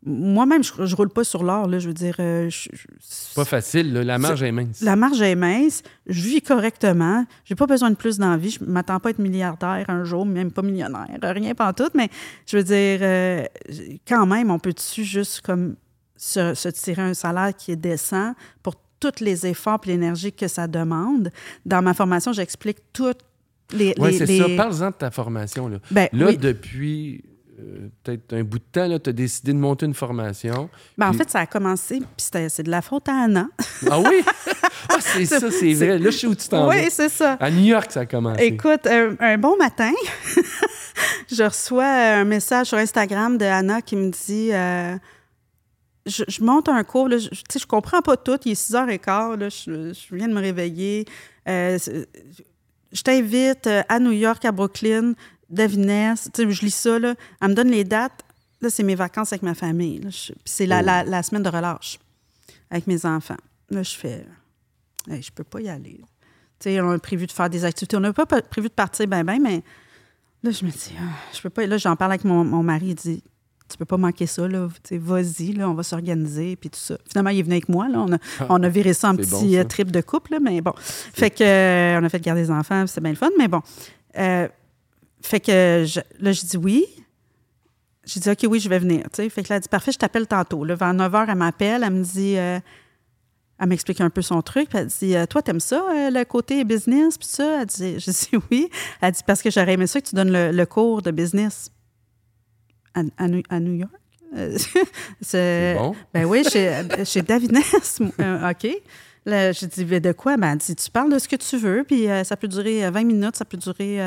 [0.08, 2.16] moi-même, je, je roule pas sur l'or, là, je veux dire...
[2.20, 4.04] euh, je- je- C'est pas facile, là.
[4.04, 4.82] la marge est mince.
[4.82, 9.00] la marge est mince, je vis correctement, j'ai pas besoin de plus d'envie, je m'attends
[9.00, 12.10] pas à être milliardaire un jour, même pas millionnaire, rien pas tout, mais
[12.46, 13.44] je veux dire, euh,
[14.08, 15.76] quand même, on peut-tu juste comme
[16.16, 18.34] se, se tirer un salaire qui est décent
[18.64, 21.30] pour tous les efforts et l'énergie que ça demande?
[21.66, 23.20] Dans ma formation, j'explique toutes
[23.72, 23.94] les...
[24.00, 24.46] Oui, c'est les- ça.
[24.56, 25.68] Parle-en de ta formation.
[25.68, 26.38] Là, Ben, là oui.
[26.38, 27.24] depuis
[27.60, 30.70] euh, peut-être un bout de temps, tu as décidé de monter une formation.
[30.98, 33.48] Ben, en puis- fait, ça a commencé, puis c'est de la faute à Anna.
[33.90, 34.22] Ah oui?
[34.90, 35.98] ah, c'est ça, c'est vrai.
[35.98, 36.76] Là, je sais où tu t'en vas.
[36.76, 37.34] Oui, c'est ça.
[37.40, 38.44] À New York, ça a commencé.
[38.44, 39.92] Écoute, un, un bon matin,
[41.32, 44.96] je reçois un message sur Instagram de Anna qui me dit euh,
[46.06, 49.50] je, je monte un cours, là, je, je comprends pas tout, il est 6h15, là,
[49.50, 51.06] je, je viens de me réveiller.
[51.48, 51.78] Euh,
[52.92, 55.14] je t'invite à New York, à Brooklyn,
[56.34, 58.24] Sais, je lis ça, là, elle me donne les dates.
[58.62, 60.02] Là, c'est mes vacances avec ma famille.
[60.46, 60.86] c'est la, Oh.
[60.86, 62.00] la- la semaine de relâche
[62.72, 63.38] avec mes enfants.
[63.70, 64.26] Là, je fais
[65.10, 66.02] Hey, je peux pas y aller.
[66.60, 67.96] Tu sais, on a prévu de faire des activités.
[67.96, 69.64] On n'a pas pa- prévu de partir ben ben, mais
[70.44, 71.66] là, je me dis, ah, je peux pas.
[71.66, 73.24] Là, j'en parle avec mon, mon mari, il dit,
[73.70, 74.68] tu peux pas manquer ça, là.
[74.84, 76.98] Tu sais, vas-y, là, on va s'organiser, puis tout ça.
[77.10, 78.00] Finalement, il est venu avec moi, là.
[78.00, 78.18] On a,
[78.50, 79.46] on a viré ça en petit bon, ça.
[79.60, 80.74] euh, trip de couple, là, mais bon.
[80.78, 83.62] Fait que, euh, on a fait garder les enfants, c'est bien le fun, mais bon.
[84.18, 84.50] Euh,
[85.22, 86.86] fait que, je- là, je dis oui.
[88.06, 89.04] J'ai dit, OK, oui, je vais venir.
[89.14, 90.64] Fait que là, elle dit, parfait, je t'appelle tantôt.
[90.64, 92.58] Là, vers 9 h, elle m'appelle, elle me dit, euh,
[93.60, 94.70] elle m'explique un peu son truc.
[94.70, 97.62] Puis elle dit, euh, toi, t'aimes ça, euh, le côté business, puis ça?
[97.62, 98.70] Elle dit, je dis oui.
[99.02, 101.70] Elle dit, parce que j'aurais aimé ça que tu donnes le, le cours de business
[102.94, 103.92] à, à New, à New York.
[105.22, 105.96] C'est bon.
[106.14, 107.58] ben oui, chez, chez Davines.
[108.20, 108.68] Euh, OK.
[109.26, 110.38] Là, j'ai dit, de quoi?
[110.38, 112.86] Ben, elle dit, tu parles de ce que tu veux, puis euh, ça peut durer
[112.86, 114.00] euh, 20 minutes, ça peut durer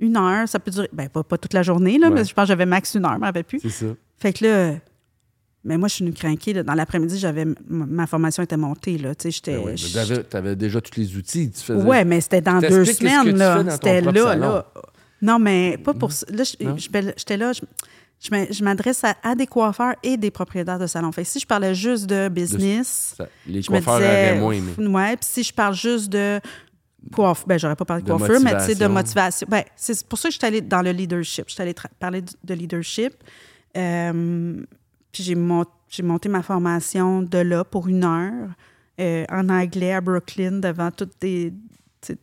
[0.00, 2.14] une heure, ça peut durer, ben pas, pas toute la journée, là, Ouais.
[2.14, 3.60] mais je pense que j'avais max une heure, je m'en rappelle plus.
[3.60, 3.86] C'est ça.
[4.18, 4.74] Fait que là,
[5.64, 6.52] mais moi, je suis une craquée.
[6.54, 6.62] Là.
[6.62, 8.96] Dans l'après-midi, j'avais ma formation était montée.
[8.96, 9.14] Là.
[9.14, 9.56] Tu sais, j'étais.
[9.62, 11.50] Ben t'avais- t'avais déjà tous les outils.
[11.50, 11.82] Tu faisais...
[11.84, 13.36] Ouais, mais c'était dans deux semaines.
[13.36, 13.64] là.
[13.72, 14.40] C'était là, salon.
[14.52, 14.66] là.
[15.20, 16.24] Non, mais pas pour ça.
[16.30, 17.60] Là, j'étais là, je,
[18.20, 21.10] je m'a- je m'adresse à, à des coiffeurs et des propriétaires de salons.
[21.10, 24.30] Fait que si je parlais juste de business, Ça- les je me coiffeurs disais.
[24.30, 24.72] auraient moins aimé.
[24.78, 26.40] Ouais, puis si je parle juste de
[27.12, 29.46] coiffeur, ben j'aurais pas parlé de De coiffeur, mais tu sais, de motivation.
[29.50, 31.44] Ben, c'est pour ça que je suis allée dans le leadership.
[31.48, 33.14] Je suis allée parler de leadership.
[33.76, 34.62] Euh,
[35.12, 38.48] puis j'ai mon- j'ai monté ma formation de là pour une heure
[39.00, 41.52] euh, en anglais à Brooklyn devant toutes des.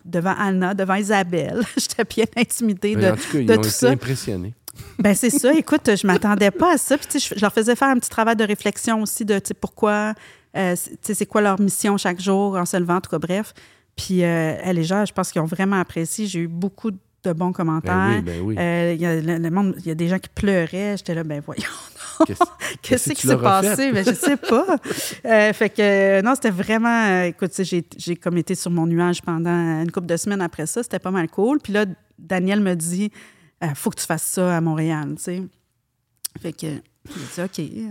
[0.04, 1.62] devant Anna, devant Isabelle.
[1.78, 3.90] J'étais bien intimidée de, Mais en tout cas, ils de ont tout été ça.
[3.90, 4.54] impressionnés.
[5.00, 5.54] Ben c'est ça.
[5.54, 6.98] Écoute, je m'attendais pas à ça.
[6.98, 10.14] Puis je, leur faisais faire un petit travail de réflexion aussi de pourquoi,
[10.58, 13.54] euh, c'est quoi leur mission chaque jour en se levant, en tout cas, bref.
[13.96, 16.26] Puis euh, les gens, je pense qu'ils ont vraiment apprécié.
[16.28, 17.96] J'ai eu beaucoup de bons commentaires.
[17.96, 18.56] Ben oui, ben oui.
[18.60, 20.96] Euh, Il y, a le- le monde- il y a des gens qui pleuraient.
[20.98, 21.64] J'étais là, ben voyons.
[22.28, 22.40] Qu'est-ce-
[22.82, 23.92] Qu'est-ce Qu'est-ce que qui s'est passé?
[23.92, 24.66] Ben, je sais pas.
[25.26, 27.08] Euh, fait que, non, c'était vraiment.
[27.08, 30.84] euh, écoute, j'ai, comme été sur mon nuage pendant une couple de semaines après ça.
[30.84, 31.60] C'était pas mal cool.
[31.60, 31.86] Puis là,
[32.20, 33.12] Daniel me dit
[33.74, 35.42] faut que tu fasses ça à Montréal, tu sais.
[36.40, 36.72] Fait que, j'ai
[37.34, 37.90] dit OK.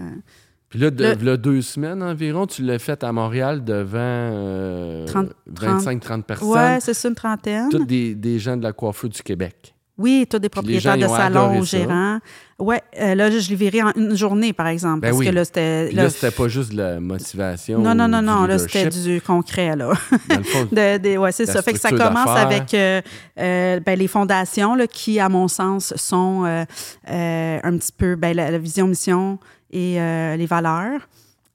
[0.75, 3.99] Euh, Puis là, de, Le- là, deux semaines environ, tu l'as fait à Montréal devant
[3.99, 6.49] euh, 30, 25-30 personnes.
[6.49, 7.69] ouais, c'est ça, une trentaine.
[7.71, 9.71] Toutes des, des gens de la coiffure du Québec.
[9.97, 12.19] Oui, tous des gens, propriétaires de salons gérants.
[12.59, 15.01] Oui, là, je l'ai viré en une journée, par exemple.
[15.03, 15.27] Ben parce oui.
[15.27, 15.93] que là, c'était.
[15.93, 17.79] Là, c'était pas juste de la motivation.
[17.79, 18.45] non, non, non, non.
[18.47, 19.93] Là, c'était du concret, là.
[20.29, 21.63] Dans le fond, De, de- ouais, c'est ça.
[21.63, 23.01] Fait que ça commence avec euh,
[23.39, 26.65] euh, ben, les fondations là, qui, à mon sens, sont euh,
[27.11, 29.39] euh, un petit peu ben, la, la vision, mission
[29.75, 31.07] et euh, les valeurs.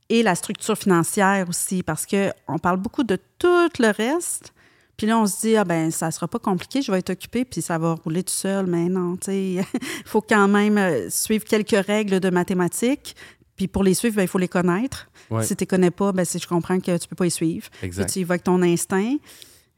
[0.09, 4.53] Et la structure financière aussi, parce qu'on parle beaucoup de tout le reste.
[4.97, 7.45] Puis là, on se dit, ah ben, ça sera pas compliqué, je vais être occupé,
[7.45, 8.65] puis ça va rouler tout seul.
[8.67, 9.63] Mais non, tu sais, il
[10.05, 13.15] faut quand même euh, suivre quelques règles de mathématiques.
[13.55, 15.09] Puis pour les suivre, ben, il faut les connaître.
[15.29, 15.43] Ouais.
[15.43, 17.67] Si tu les connais pas, ben, c'est- je comprends que tu peux pas les suivre.
[17.83, 18.05] Exact.
[18.05, 19.15] Puis tu y vas avec ton instinct.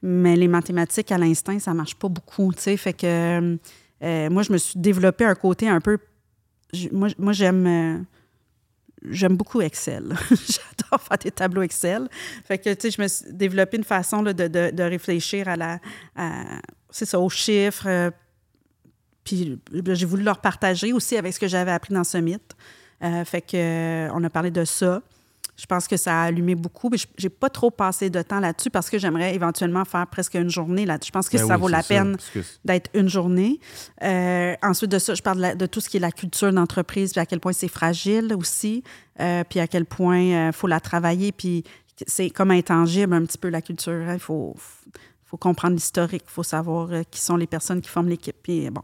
[0.01, 2.77] Mais les mathématiques à l'instinct, ça marche pas beaucoup, tu sais.
[2.77, 3.57] Fait que
[4.03, 5.99] euh, moi, je me suis développé un côté un peu...
[6.91, 7.67] Moi, moi j'aime...
[7.67, 7.99] euh,
[9.09, 10.03] J'aime beaucoup Excel.
[10.29, 12.07] J'adore faire des tableaux Excel.
[12.45, 15.47] Fait que, tu sais, je me suis développé une façon là, de, de- de réfléchir
[15.47, 15.79] à la...
[17.17, 17.87] aux chiffres.
[17.87, 18.11] euh,
[19.23, 22.55] puis euh, j'ai voulu leur partager aussi avec ce que j'avais appris dans ce mythe.
[23.03, 25.01] Euh, fait que, on a parlé de ça.
[25.61, 26.89] Je pense que ça a allumé beaucoup.
[26.89, 30.49] Mais j'ai pas trop passé de temps là-dessus parce que j'aimerais éventuellement faire presque une
[30.49, 31.09] journée là-dessus.
[31.09, 32.17] Je pense que Ben ça oui, vaut la ça, peine
[32.65, 33.59] d'être une journée.
[34.03, 36.51] Euh, ensuite de ça, je parle de, la- de tout ce qui est la culture
[36.51, 38.83] d'entreprise, puis à quel point c'est fragile aussi,
[39.19, 41.63] euh, puis à quel point il faut la travailler, puis
[42.07, 43.93] c'est comme intangible un petit peu la culture.
[44.07, 44.13] hein.
[44.15, 44.55] Il faut,
[45.25, 48.35] faut comprendre l'historique, il faut savoir euh, qui sont les personnes qui forment l'équipe.
[48.41, 48.81] Puis bon.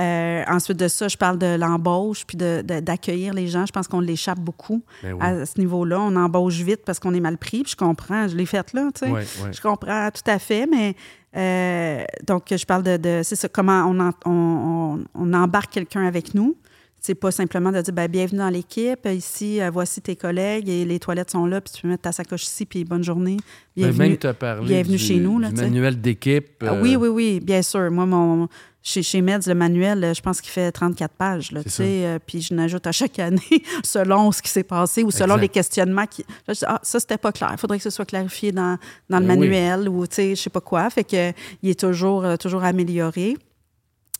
[0.00, 3.66] Euh, ensuite de ça, je parle de l'embauche, puis de- de- d'accueillir les gens.
[3.66, 5.18] Je pense qu'on l'échappe beaucoup Ben oui.
[5.20, 6.00] à ce niveau-là.
[6.00, 8.88] On embauche vite parce qu'on est mal pris, puis je comprends, je l'ai faite là,
[8.94, 9.10] tu sais.
[9.12, 9.52] Ouais, ouais.
[9.52, 10.94] Je comprends tout à fait, mais
[11.36, 15.72] euh, donc je parle de, de- c'est ça, comment on, en- on, on- on embarque
[15.72, 16.56] quelqu'un avec nous.
[17.02, 20.84] C'est pas simplement de dire ben, bienvenue dans l'équipe, ici, euh, voici tes collègues et
[20.84, 23.38] les toilettes sont là, puis tu peux mettre ta sacoche ici, puis bonne journée.
[23.74, 24.08] Ben, Bienvenue.
[24.10, 26.62] même t'as parlé bienvenue du, chez nous, là, du manuel d'équipe.
[26.66, 27.90] Ah oui, oui, oui, bien sûr.
[27.90, 28.48] Moi, mon,
[28.82, 31.52] chez, chez Meds, le manuel, euh, je pense qu'il fait 34 pages.
[31.52, 33.40] Là, C'est tu sais, euh, puis je n'ajoute à chaque année
[33.84, 36.06] selon ce qui s'est passé ou selon les questionnements.
[36.06, 36.22] Qui...
[36.48, 37.50] Là, je dis, ah, ça, c'était pas clair.
[37.52, 38.78] Il faudrait que ce soit clarifié dans,
[39.10, 39.48] dans le Ben oui.
[39.48, 40.88] manuel ou, tu sais, je sais pas quoi.
[40.90, 43.36] Fait que, il est toujours, euh, toujours amélioré.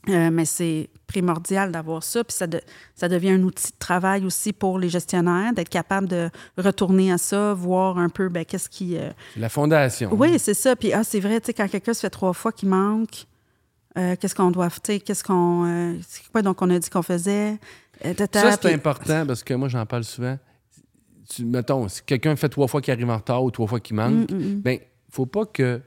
[0.09, 2.25] Euh, mais c'est primordial d'avoir ça.
[2.25, 2.63] Puis ça, de-
[2.95, 7.19] ça devient un outil de travail aussi pour les gestionnaires, d'être capable de retourner à
[7.19, 8.97] ça, voir un peu ben, qu'est-ce qui.
[8.97, 10.09] euh, La fondation.
[10.13, 10.75] oui, c'est ça.
[10.75, 13.27] Puis, ah, c'est vrai, tu sais, quand quelqu'un se fait trois fois qu'il manque,
[13.99, 15.65] euh, qu'est-ce qu'on doit, tu sais, qu'est-ce qu'on.
[15.67, 15.95] euh,
[16.33, 17.59] quoi donc on a dit qu'on faisait?
[18.05, 20.39] Euh, tata, Ça, c'est puis- important parce que moi, j'en parle souvent.
[21.29, 23.97] Tu, mettons, si quelqu'un fait trois fois qu'il arrive en retard ou trois fois qu'il
[23.97, 24.61] manque, Mm, mm, mm.
[24.63, 24.79] ben,
[25.11, 25.81] faut pas que,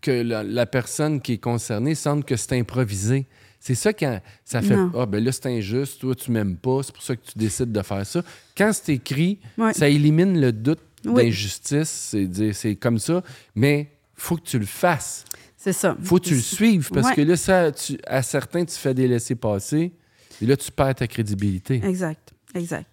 [0.00, 3.26] que la, la personne qui est concernée sente que c'est improvisé.
[3.60, 4.90] C'est ça quand ça fait Non.
[4.98, 7.70] Ah, ben là, c'est injuste, toi, tu m'aimes pas, c'est pour ça que tu décides
[7.70, 8.22] de faire ça.
[8.56, 9.72] Quand c'est écrit, Ouais.
[9.72, 11.14] ça élimine le doute Oui.
[11.14, 12.14] d'injustice.
[12.52, 13.22] C'est comme ça,
[13.54, 15.24] mais faut que tu le fasses.
[15.62, 15.96] C'est ça.
[16.02, 17.14] faut que tu le suives parce Ouais.
[17.14, 19.92] que là, ça, tu- à certains, tu fais des laissés-passer
[20.40, 21.80] et là, tu perds ta crédibilité.
[21.84, 22.88] Exact, exact.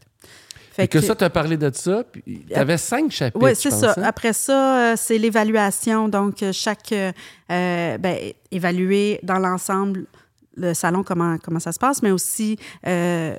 [0.77, 3.43] Et que, ça, tu as parlé de ça, puis tu avais cinq chapitres.
[3.43, 3.95] Oui, c'est ça.
[3.97, 4.03] hein?
[4.03, 6.07] Après ça, euh, c'est l'évaluation.
[6.07, 6.91] Donc, euh, chaque.
[6.93, 7.11] euh,
[7.51, 8.17] euh, ben,
[8.51, 10.05] évaluer dans l'ensemble
[10.55, 12.57] le salon, comment, comment ça se passe, mais aussi
[12.87, 13.35] euh,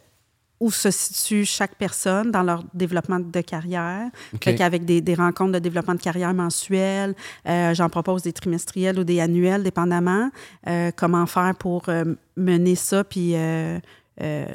[0.61, 4.11] où se situe chaque personne dans leur développement de carrière.
[4.43, 7.15] Fait qu'avec des, des rencontres de développement de carrière mensuelles,
[7.49, 10.31] euh, j'en propose des trimestriels ou des annuels, dépendamment.
[10.69, 12.05] Euh, comment faire pour euh,
[12.37, 13.35] mener ça, puis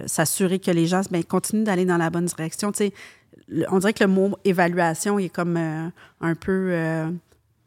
[0.05, 2.71] s'assurer que les gens ben, continuent d'aller dans la bonne direction.
[3.71, 7.09] On dirait que le mot évaluation il est comme un peu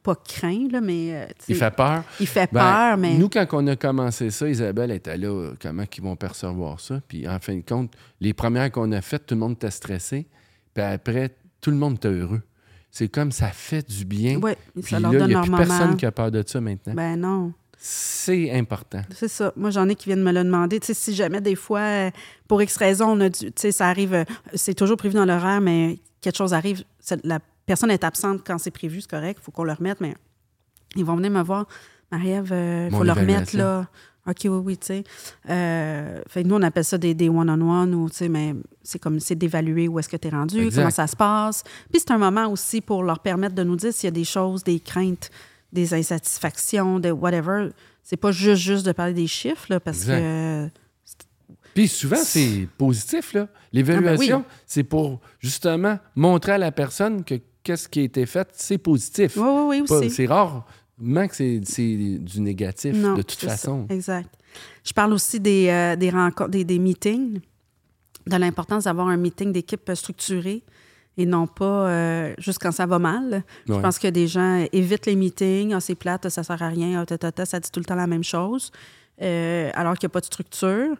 [0.09, 2.03] pas craint, là, mais euh, Il fait peur.
[2.19, 5.55] il fait Ben, peur, mais Nous, quand on a commencé ça, Isabelle était là, euh,
[5.61, 7.01] comment ils vont percevoir ça?
[7.07, 10.27] Puis en fin de compte, les premières qu'on a faites, tout le monde était stressé.
[10.73, 12.41] Puis après, tout le monde était heureux.
[12.91, 14.41] C'est comme ça fait du bien.
[14.41, 16.59] Puis ça là, leur il donne n'y a plus personne qui a peur de ça
[16.61, 16.95] maintenant.
[16.95, 17.53] Ben non.
[17.77, 19.03] C'est important.
[19.15, 19.53] C'est ça.
[19.57, 20.81] Moi, j'en ai qui viennent me le demander.
[20.81, 22.11] Tu sais, si jamais des fois, euh,
[22.49, 25.61] pour X raison, on a dû, tu sais, ça arrive, c'est toujours prévu dans l'horaire,
[25.61, 26.83] mais quelque chose arrive,
[27.23, 27.39] la
[27.69, 30.14] personne est absente quand c'est prévu, c'est correct, il faut qu'on le remette, mais
[30.97, 31.66] ils vont venir me voir.
[32.11, 33.87] Marie-Ève, euh, il Mon faut le remettre, là.
[34.27, 35.05] OK, oui, oui, tu sais.
[35.49, 38.99] Euh, fait que nous, on appelle ça des, des one-on-one, ou, tu sais, mais c'est
[38.99, 40.81] comme, c'est d'évaluer où est-ce que tu es rendu, Exact.
[40.81, 41.62] comment ça se passe.
[41.91, 44.25] Puis c'est un moment aussi pour leur permettre de nous dire s'il y a des
[44.25, 45.31] choses, des craintes,
[45.73, 47.69] des insatisfactions, de whatever.
[48.03, 50.21] C'est pas juste, juste de parler des chiffres, là, parce Exact.
[50.21, 50.71] que...
[51.75, 53.49] Puis souvent, c'est positif, là.
[53.73, 57.37] L'évaluation, Ah ben c'est pour justement montrer à la personne que
[57.69, 59.37] qu'est-ce qui a été fait, c'est positif.
[59.37, 60.11] Oui, oui, oui, Pas- aussi.
[60.11, 60.64] C'est rarement
[61.29, 63.49] que c'est c'est du négatif, Non, de toute ça.
[63.51, 63.87] façon.
[63.91, 64.29] Exact.
[64.85, 67.41] Je parle aussi des, euh, des rencontres, des, des meetings,
[68.27, 70.62] de l'importance d'avoir un meeting d'équipe structuré
[71.19, 73.43] et non pas euh, juste quand ça va mal.
[73.66, 75.75] Je pense que des gens évitent les meetings.
[75.75, 77.01] Ah, c'est plate, ça sert à rien.
[77.03, 78.71] Ah, ta, ta, ta, ça dit tout le temps la même chose.
[79.21, 80.95] Euh, alors qu'il n'y a pas de structure.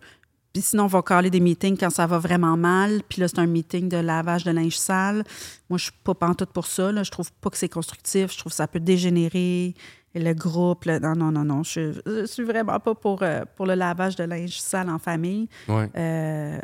[0.53, 3.03] Puis sinon, on va caler des meetings quand ça va vraiment mal.
[3.09, 5.25] Puis là, c'est un meeting de lavage de linge sale.
[5.69, 6.91] Moi, je suis pas pantoute pour ça.
[6.91, 7.03] Là.
[7.03, 8.33] Je trouve pas que c'est constructif.
[8.33, 9.75] Je trouve que ça peut dégénérer.
[10.15, 11.63] Et le groupe, là, non, non, non, non.
[11.63, 15.49] Je, je suis vraiment pas pour, euh, pour le lavage de linge sale en famille.
[15.69, 15.91] Ouais.
[15.97, 16.59] Euh,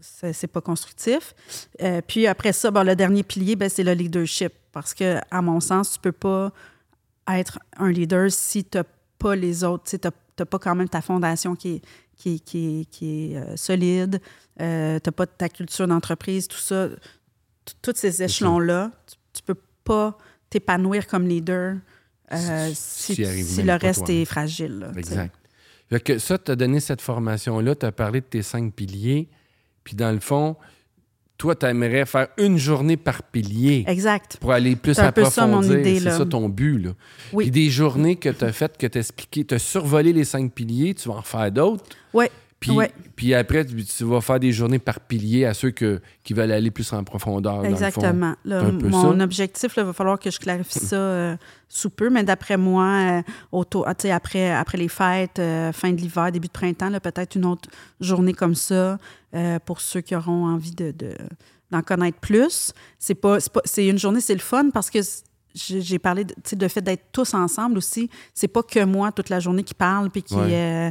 [0.00, 1.34] c'est pas constructif.
[1.82, 4.52] Euh, puis après ça, bon, le dernier pilier, ben, c'est le leadership.
[4.72, 6.52] Parce que, à mon sens, tu peux pas
[7.28, 8.84] être un leader si tu n'as
[9.18, 9.84] pas les autres.
[9.84, 11.82] Tu n'as pas quand même ta fondation qui est,
[12.16, 14.20] qui est- qui qui est, euh, solide.
[14.60, 16.88] Euh, tu n'as pas ta culture d'entreprise, tout ça.
[17.82, 20.16] Tous ces échelons-là, tu, tu peux pas
[20.50, 21.76] t'épanouir comme leader
[22.32, 24.78] euh, Si- le reste est fragile.
[24.80, 24.92] là.
[24.96, 25.34] Exact.
[25.90, 29.28] Fait que ça, tu as donné cette formation-là, tu as parlé de tes cinq piliers,
[29.84, 30.56] puis dans le fond,
[31.38, 34.38] toi, tu aimerais faire une journée par pilier Exact.
[34.40, 35.80] pour aller plus C'est un peu ça, mon approfondir.
[35.80, 36.78] idée, C'est ça ton but.
[36.78, 36.90] Là.
[37.32, 37.44] Oui.
[37.44, 40.24] Puis des journées que tu as faites, que tu as expliqué, tu as survolé les
[40.24, 41.84] cinq piliers, tu vas en faire d'autres?
[42.14, 42.26] Oui.
[42.58, 42.90] Puis, Ouais.
[43.16, 46.50] puis après, tu, tu vas faire des journées par pilier à ceux que, qui veulent
[46.52, 47.56] aller plus en profondeur.
[47.56, 47.74] dans le fond.
[47.74, 48.34] Exactement.
[48.46, 49.24] Là, mon ça.
[49.24, 51.36] objectif, il va falloir que je clarifie ça euh,
[51.68, 53.22] sous peu, mais d'après moi,
[53.52, 57.44] euh, ah, après, après les fêtes, euh, fin de l'hiver, début de printemps, peut-être une
[57.44, 57.68] autre
[58.00, 58.98] journée comme ça
[59.66, 61.14] pour ceux qui auront envie de, de-
[61.70, 62.72] d'en connaître plus.
[62.98, 65.00] C'est pas, c'est une journée, c'est le fun parce que
[65.56, 68.10] j'ai parlé de, de fait d'être tous ensemble aussi.
[68.34, 70.34] C'est pas que moi toute la journée qui parle puis qui.
[70.34, 70.52] Ouais.
[70.52, 70.90] euh,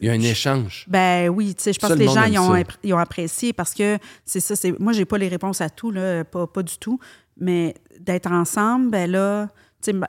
[0.00, 0.84] Il y a un échange.
[0.88, 3.52] ben oui, tu sais, je pense que le les gens ils ont, ils ont apprécié
[3.52, 6.62] parce que c'est ça, c'est moi j'ai pas les réponses à tout là, pas, pas
[6.62, 6.98] du tout,
[7.38, 9.48] mais d'être ensemble, ben là,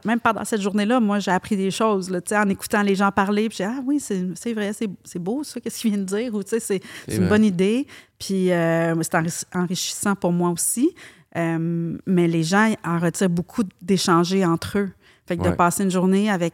[0.05, 3.49] même pendant cette journée-là, moi j'ai appris des choses là, en écoutant les gens parler,
[3.49, 6.05] puis j'ai ah oui, c'est c'est vrai, c'est c'est beau ça, qu'est-ce qu'il vient de
[6.05, 7.87] dire ou c'est une bonne idée,
[8.19, 10.93] puis euh, c'est enri- enrichissant pour moi aussi.
[11.35, 14.89] Euh, mais les gens en retirent beaucoup d'échanger entre eux.
[15.25, 16.53] Fait que de passer une journée avec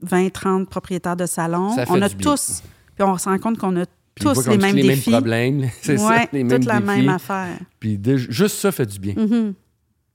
[0.00, 2.62] 20, 30 propriétaires de salon, Ça fait on a tous,
[2.94, 3.84] puis on se rend compte qu'on a
[4.14, 5.10] Puis tous les mêmes les défis.
[5.10, 5.68] mêmes problèmes.
[5.82, 7.58] C'est ça, Ouais, les mêmes toute la même affaire.
[7.80, 9.14] Puis de- juste ça fait du bien.
[9.16, 9.54] Mhm.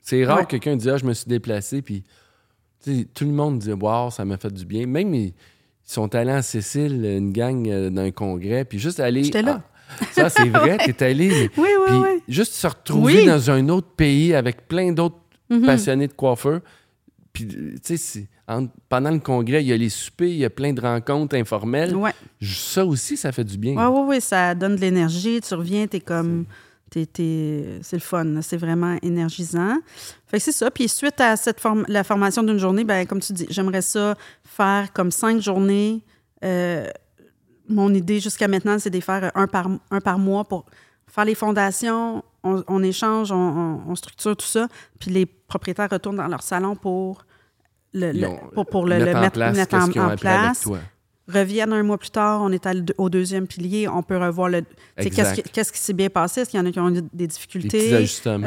[0.01, 0.43] C'est rare Ouais.
[0.45, 1.81] que quelqu'un dise Ah, je me suis déplacé.
[1.83, 2.03] Puis
[2.83, 4.87] tout le monde dit Wow, ça m'a fait du bien.
[4.87, 5.33] Même ils, ils
[5.83, 8.65] sont allés en Sicile, une gang euh, d'un congrès.
[8.65, 9.23] Puis juste aller.
[9.25, 9.61] J'étais là.
[10.11, 11.49] Ça, c'est vrai, t'es allé.
[11.57, 12.09] Oui, oui, Puis oui.
[12.27, 13.25] juste se retrouver Oui.
[13.25, 15.17] dans un autre pays avec plein d'autres
[15.49, 15.65] Mhm.
[15.65, 16.61] passionnés de coiffeur.
[17.33, 17.47] Puis,
[17.83, 18.27] tu sais,
[18.89, 21.95] pendant le congrès, il y a les soupers, il y a plein de rencontres informelles.
[21.95, 22.11] Ouais.
[22.41, 23.73] Ça aussi, ça fait du bien.
[23.75, 25.39] Ouais, ouais, ouais, ça donne de l'énergie.
[25.41, 26.45] Tu reviens, t'es comme.
[26.89, 29.77] t'es- t'es- c'est le fun, c'est vraiment énergisant.
[30.27, 30.69] Fait que c'est ça.
[30.69, 34.15] Puis suite à cette form- la formation d'une journée, ben, comme tu dis, j'aimerais ça
[34.43, 36.01] faire comme cinq journées.
[36.43, 36.87] Euh,
[37.71, 40.65] mon idée jusqu'à maintenant, c'est de faire un par, un par mois pour
[41.07, 42.23] faire les fondations.
[42.43, 44.67] On, on échange, on, on- on structure tout ça.
[44.99, 47.25] Puis les propriétaires retournent dans leur salon pour
[47.93, 50.09] le, Ils le- ont- pour, pour le, le mettre en mettre, place mettre en, en
[51.27, 52.65] reviennent un mois plus tard, on est
[52.97, 54.63] au deuxième pilier, on peut revoir le.
[55.53, 56.41] Qu'est-ce qui, s'est bien passé?
[56.41, 57.89] Est-ce qu'il y en a qui ont eu des difficultés?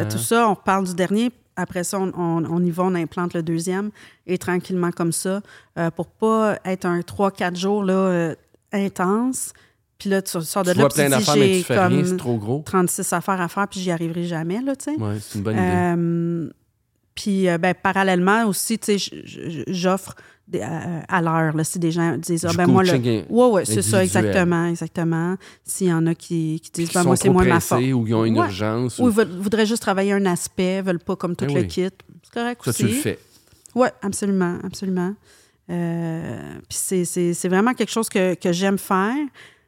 [0.00, 1.30] Euh, tout ça, on parle du dernier.
[1.56, 3.90] Après ça, on, on- on y va, on implante le deuxième
[4.26, 5.40] et tranquillement comme ça
[5.78, 8.34] euh, pour pas être un 3-4 jours là, euh,
[8.74, 9.52] intense.
[9.98, 12.08] Puis là, tu sors de tu là, puis tu plein dis, j'ai fais rien, c'est
[12.10, 12.62] comme trop gros.
[12.66, 15.00] 36 affaires à faire, puis j'y arriverai jamais, là, tu sais.
[15.00, 15.62] Ouais, c'est une bonne idée.
[15.64, 16.50] Euh,
[17.14, 19.22] puis, euh, ben, parallèlement aussi, tu sais,
[19.68, 20.16] j'offre
[20.48, 23.64] des- à, à l'heure, là, si des gens disent, ah, ben, moi, coaching Ouais, ouais,
[23.64, 25.36] c'est ça, exactement, exactement.
[25.62, 27.80] S'il y en a qui, qui disent, qui ben, moi, c'est moins ma faute.
[27.94, 28.46] ou qui ont une Ouais.
[28.46, 28.98] urgence.
[28.98, 31.68] Ou ou- ils voudraient juste travailler un aspect, veulent pas comme tout Ben le oui.
[31.68, 31.88] kit.
[32.24, 32.82] C'est correct Ça, aussi.
[32.82, 33.18] tu le fais.
[33.76, 35.14] Oui, absolument, absolument.
[35.70, 39.16] Euh, puis c'est- vraiment quelque chose que, que j'aime faire.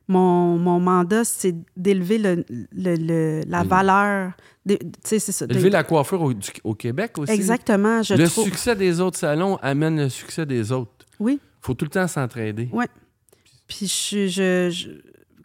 [0.08, 3.68] Mon, mon mandat, c'est d'élever le, le- le- la Mm.
[3.68, 4.32] valeur.
[4.66, 7.30] de- de- Élever la coiffure au, du- au Québec aussi.
[7.32, 8.44] Exactement, je le trouve.
[8.46, 10.90] succès des autres salons amène le succès des autres.
[11.20, 11.38] Oui.
[11.60, 12.68] faut tout le temps s'entraider.
[12.72, 12.86] Ouais.
[13.68, 14.88] Puis je, je- je-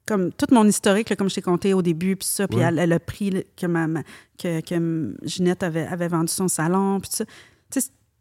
[0.07, 2.63] comme tout mon historique, là, comme je t'ai conté au début, puis ça, puis Ouais.
[2.63, 3.87] elle, elle a pris que, ma,
[4.39, 7.25] que, que Ginette avait, avait vendu son salon, puis ça.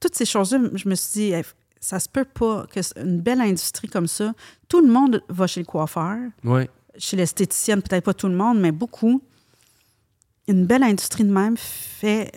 [0.01, 1.33] Toutes ces choses-là, je me suis dit,
[1.81, 4.33] ça se peut pas que c- une belle industrie comme ça,
[4.69, 6.63] tout le monde va chez le coiffeur, Oui.
[6.99, 9.23] chez l'esthéticienne, peut-être pas tout le monde, mais beaucoup.
[10.49, 12.33] Une belle industrie de même fait.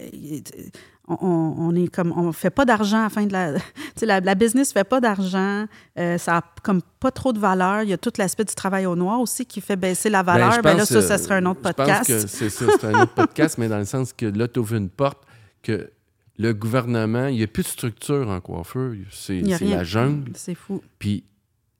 [1.07, 1.15] On,
[1.57, 3.53] on- est comme on fait pas d'argent à la fin de la.
[3.95, 5.65] Tu sais, la, la business fait pas d'argent.
[5.99, 7.84] euh, ça a comme pas trop de valeur.
[7.84, 10.49] Il y a tout l'aspect du travail au noir aussi qui fait baisser la valeur.
[10.49, 12.07] Ben, je Ben, là, pense, ça, ça serait un autre Je pense podcast.
[12.07, 14.76] que c'est ça, c'est un autre podcast, mais dans le sens que là, tu ouvres
[14.76, 15.22] une porte
[15.61, 15.90] que
[16.38, 18.94] le gouvernement, il n'y a plus de structure en coiffeur.
[19.12, 20.32] C'est la jungle.
[20.36, 20.82] C'est fou.
[21.00, 21.24] Puis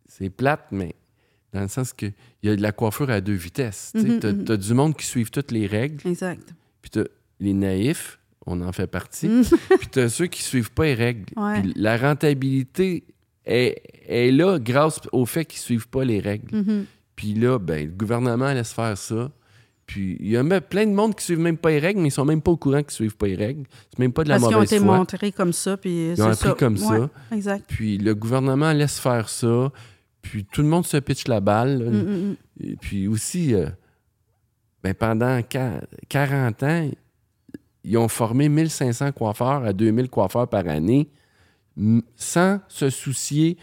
[0.08, 0.96] c'est plate, mais
[1.54, 2.08] dans le sens que
[2.42, 3.92] il y a de la coiffure à deux vitesses.
[3.96, 4.46] Mhm, tu mhm.
[4.50, 6.54] as, du monde qui suivent toutes les règles, Exact.
[6.82, 7.04] puis tu
[7.40, 9.44] les naïfs, on en fait partie, Mhm.
[9.80, 11.26] puis tu as ceux qui suivent pas les règles.
[11.36, 11.62] Ouais.
[11.62, 13.06] Puis la rentabilité
[13.46, 16.56] est, est là grâce au fait qu'ils suivent pas les règles.
[16.56, 16.86] Mhm.
[17.16, 19.32] Puis là, ben, le gouvernement laisse faire ça.
[19.86, 22.08] Puis il y a même plein de monde qui suivent même pas les règles, mais
[22.08, 23.64] ils sont même pas au courant qu'ils suivent pas les règles.
[23.90, 24.98] C'est même pas de la Parce qu'ils ont mauvaise été foi.
[24.98, 25.76] montrés comme ça.
[25.78, 26.56] Puis Ils ont appris ça.
[26.58, 27.10] comme Ouais, ça.
[27.36, 27.66] Exact.
[27.68, 29.72] Puis le gouvernement laisse faire ça.
[30.22, 31.84] Puis tout le monde se pitche la balle.
[31.84, 32.36] Mm, mm, mm.
[32.62, 33.68] Et puis aussi, euh,
[34.84, 36.90] ben, pendant qua- 40 ans,
[37.84, 41.10] ils ont formé 1500 coiffeurs à 2000 coiffeurs par année
[42.16, 43.58] sans se soucier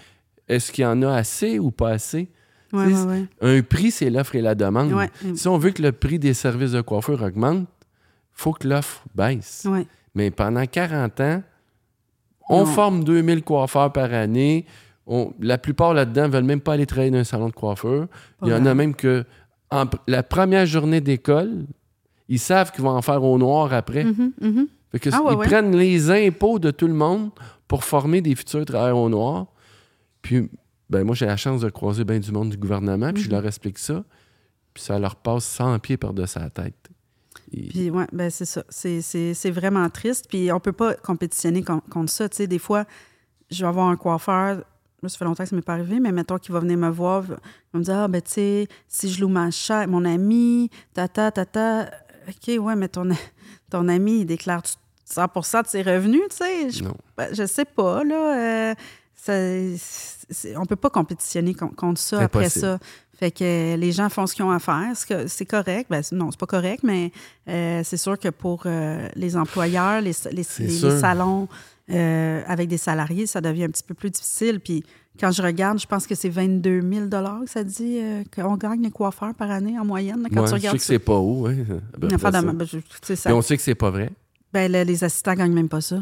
[0.48, 2.28] est-ce qu'il y en a assez ou pas assez?
[2.72, 3.58] Ouais, Tu ouais, sais, ouais.
[3.58, 4.92] Un prix, c'est l'offre et la demande.
[5.34, 7.66] Si on veut que le prix des services de coiffure augmente,
[8.32, 9.66] faut que l'offre baisse.
[10.14, 11.42] Mais pendant 40 ans,
[12.48, 12.66] on Non.
[12.66, 14.66] forme 2000 coiffeurs par année.
[15.06, 18.06] On- la plupart là-dedans veulent même pas aller travailler dans un salon de coiffeur.
[18.42, 19.24] Il y en a même que
[19.70, 21.64] en la première journée d'école,
[22.28, 24.04] ils savent qu'ils vont en faire au noir après.
[24.92, 25.46] Fait que Ah ouais, ils ouais.
[25.46, 27.30] prennent les impôts de tout le monde
[27.68, 29.46] pour former des futurs travailleurs au noir.
[30.22, 30.48] Puis
[30.90, 33.34] ben moi, j'ai la chance de croiser bien du monde du gouvernement, puis je Mhm.
[33.36, 34.04] leur explique ça,
[34.74, 36.88] puis ça leur passe 100 pieds par-dessus la tête.
[37.52, 38.62] Et- Puis, ouais, ben c'est ça.
[38.68, 40.26] C'est- vraiment triste.
[40.28, 42.28] Puis, on peut pas compétitionner con- contre ça.
[42.28, 42.84] Tu sais, des fois,
[43.50, 44.64] je vais avoir un coiffeur.
[45.02, 46.90] Là, ça fait longtemps que ça m'est pas arrivé, mais mettons qu'il va venir me
[46.90, 47.30] voir, il
[47.72, 51.30] va me dire Ah, ben, tu sais, si je loue ma chaise, mon ami, tata,
[51.32, 51.90] tata.
[52.28, 53.08] OK, ouais, mais ton,
[53.70, 54.62] ton ami, il déclare
[55.04, 56.70] 100% de ses revenus, tu sais?
[56.70, 56.94] Je, non.
[57.16, 58.70] ben, je sais pas, là.
[58.70, 58.74] euh,
[59.22, 62.64] ça- on peut pas compétitionner con- contre ça après impossible.
[62.64, 62.78] ça.
[63.18, 64.90] Fait que les gens font ce qu'ils ont à faire.
[64.94, 65.88] C'est que- C'est correct.
[65.90, 67.12] Ben, non, c'est pas correct, mais
[67.48, 70.98] euh, c'est sûr que pour euh, les employeurs, les, les- C'est les- les sûr.
[70.98, 71.46] salons
[71.90, 74.60] euh, avec des salariés, ça devient un petit peu plus difficile.
[74.60, 74.84] Puis
[75.18, 77.98] quand je regarde, je pense que c'est 22 000 que ça dit
[78.34, 80.26] qu'on gagne les coiffeurs par année en moyenne.
[80.32, 81.46] quand Ouais, tu je sais regardes que c'est pas haut.
[81.46, 81.74] Hein, ça.
[82.54, 82.66] ben,
[83.08, 84.10] je- ça- on sait que c'est pas vrai.
[84.52, 86.00] ben, là, les assistants gagnent même pas ça.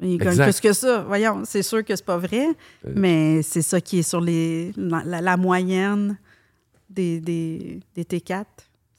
[0.00, 0.44] Ils gagnent Exact.
[0.44, 1.02] plus que ça.
[1.06, 2.46] Voyons, c'est sûr que c'est pas vrai,
[2.86, 2.92] Euh.
[2.96, 6.16] mais c'est ça qui est sur les, la, la- la moyenne
[6.88, 8.28] des, des, des T4.
[8.28, 8.44] Ça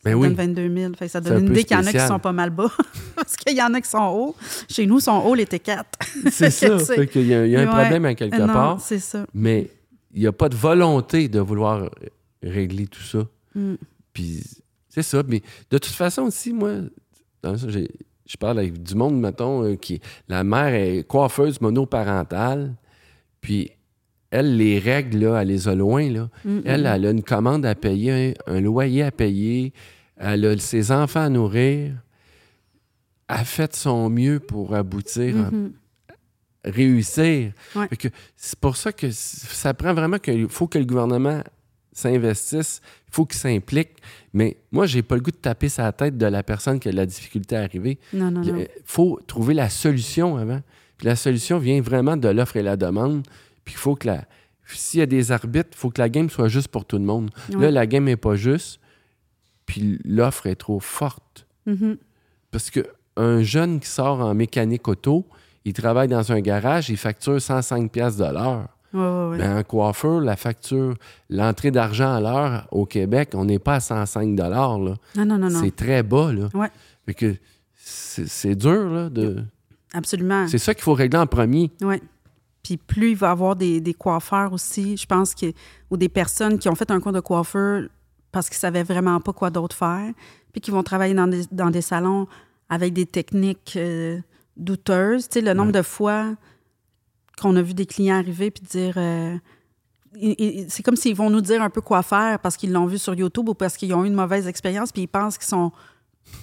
[0.04, 0.34] Ben donne oui.
[0.36, 0.94] 22 000.
[0.96, 2.50] Fait que ça donne un une idée qu'il y en a qui sont pas mal
[2.50, 2.70] bas.
[3.16, 4.36] Parce qu'il y en a qui sont hauts.
[4.70, 5.84] Chez nous, ils sont hauts, les T4.
[6.32, 6.78] C'est ça.
[6.80, 7.72] C'est- Fait qu'il y a, il y a un Ouais.
[7.82, 9.26] problème à quelque non, part, c'est ça.
[9.34, 9.70] mais
[10.14, 11.90] il n'y a pas de volonté de vouloir
[12.44, 13.26] régler tout ça.
[13.56, 13.76] Mm.
[14.14, 14.44] Puis
[14.90, 15.24] c'est ça.
[15.28, 15.42] Mais
[15.72, 16.72] de toute façon aussi, moi,
[17.68, 17.90] j'ai-
[18.26, 20.00] je parle avec du monde, mettons, euh, qui.
[20.28, 22.74] La mère est coiffeuse monoparentale,
[23.42, 23.72] puis
[24.32, 26.30] elle, les règles, là, elle les a loin, là.
[26.46, 29.74] Mm, Elle, elle a une commande à payer, un, un loyer à payer,
[30.18, 31.92] elle a ses enfants à nourrir.
[33.28, 35.74] Elle a fait son mieux pour aboutir, à Mhm.
[36.66, 37.52] réussir.
[37.76, 37.88] Ouais.
[38.36, 41.42] C'est pour ça que ça prend vraiment qu'il faut que le gouvernement
[41.94, 43.92] s'investisse, il faut qu'il s'implique.
[44.34, 46.92] Mais moi, j'ai pas le goût de taper sa tête de la personne qui a
[46.92, 48.00] de la difficulté à arriver.
[48.14, 48.58] Non, non, non.
[48.58, 50.62] Il faut trouver la solution avant.
[50.98, 53.24] Puis la solution vient vraiment de l'offre et la demande.
[53.66, 54.26] Puis il faut que la.
[54.66, 57.04] S'il y a des arbitres, il faut que la game soit juste pour tout le
[57.04, 57.30] monde.
[57.50, 58.80] Là, la game n'est pas juste,
[59.66, 61.46] puis l'offre est trop forte.
[61.66, 61.98] Mhm.
[62.50, 65.28] Parce que un jeune qui sort en mécanique auto,
[65.66, 68.70] il travaille dans un garage, il facture 105 pièces de l'heure.
[68.94, 69.00] Ouais,
[69.30, 69.38] ouais.
[69.38, 70.96] Mais un coiffeur, la facture,
[71.30, 74.50] l'entrée d'argent à l'heure au Québec, on n'est pas à 105 là.
[74.78, 75.60] Non, non, non, non.
[75.62, 76.50] C'est très bas, là.
[76.54, 76.70] Ouais.
[77.06, 77.36] Fait que
[77.76, 79.10] c'est c'est dur, là.
[79.10, 79.44] De...
[79.94, 80.48] Absolument.
[80.48, 81.72] C'est ça qu'il faut régler en premier.
[81.82, 82.02] Oui.
[82.64, 85.48] Puis plus il va y avoir des, des coiffeurs aussi, je pense que
[85.92, 87.84] ou des personnes qui ont fait un cours de coiffeur
[88.32, 90.12] parce qu'ils savaient vraiment pas quoi d'autre faire,
[90.54, 92.26] puis qui vont travailler dans des, dans des salons
[92.70, 94.18] avec des techniques euh,
[94.56, 95.28] douteuses.
[95.28, 95.80] Tu sais, le nombre Ouais.
[95.80, 96.36] de fois
[97.42, 98.94] qu'on a vu des clients arriver puis dire...
[98.98, 99.38] euh,
[100.70, 103.16] c'est comme s'ils vont nous dire un peu quoi faire parce qu'ils l'ont vu sur
[103.16, 105.72] YouTube ou parce qu'ils ont eu une mauvaise expérience puis ils pensent qu'ils sont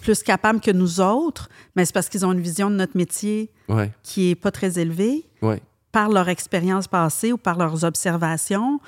[0.02, 3.50] plus capables que nous autres, mais c'est parce qu'ils ont une vision de notre métier
[3.68, 5.62] Ouais, qui est pas très élevée ouais.
[5.92, 8.80] par leur expérience passée ou par leurs observations.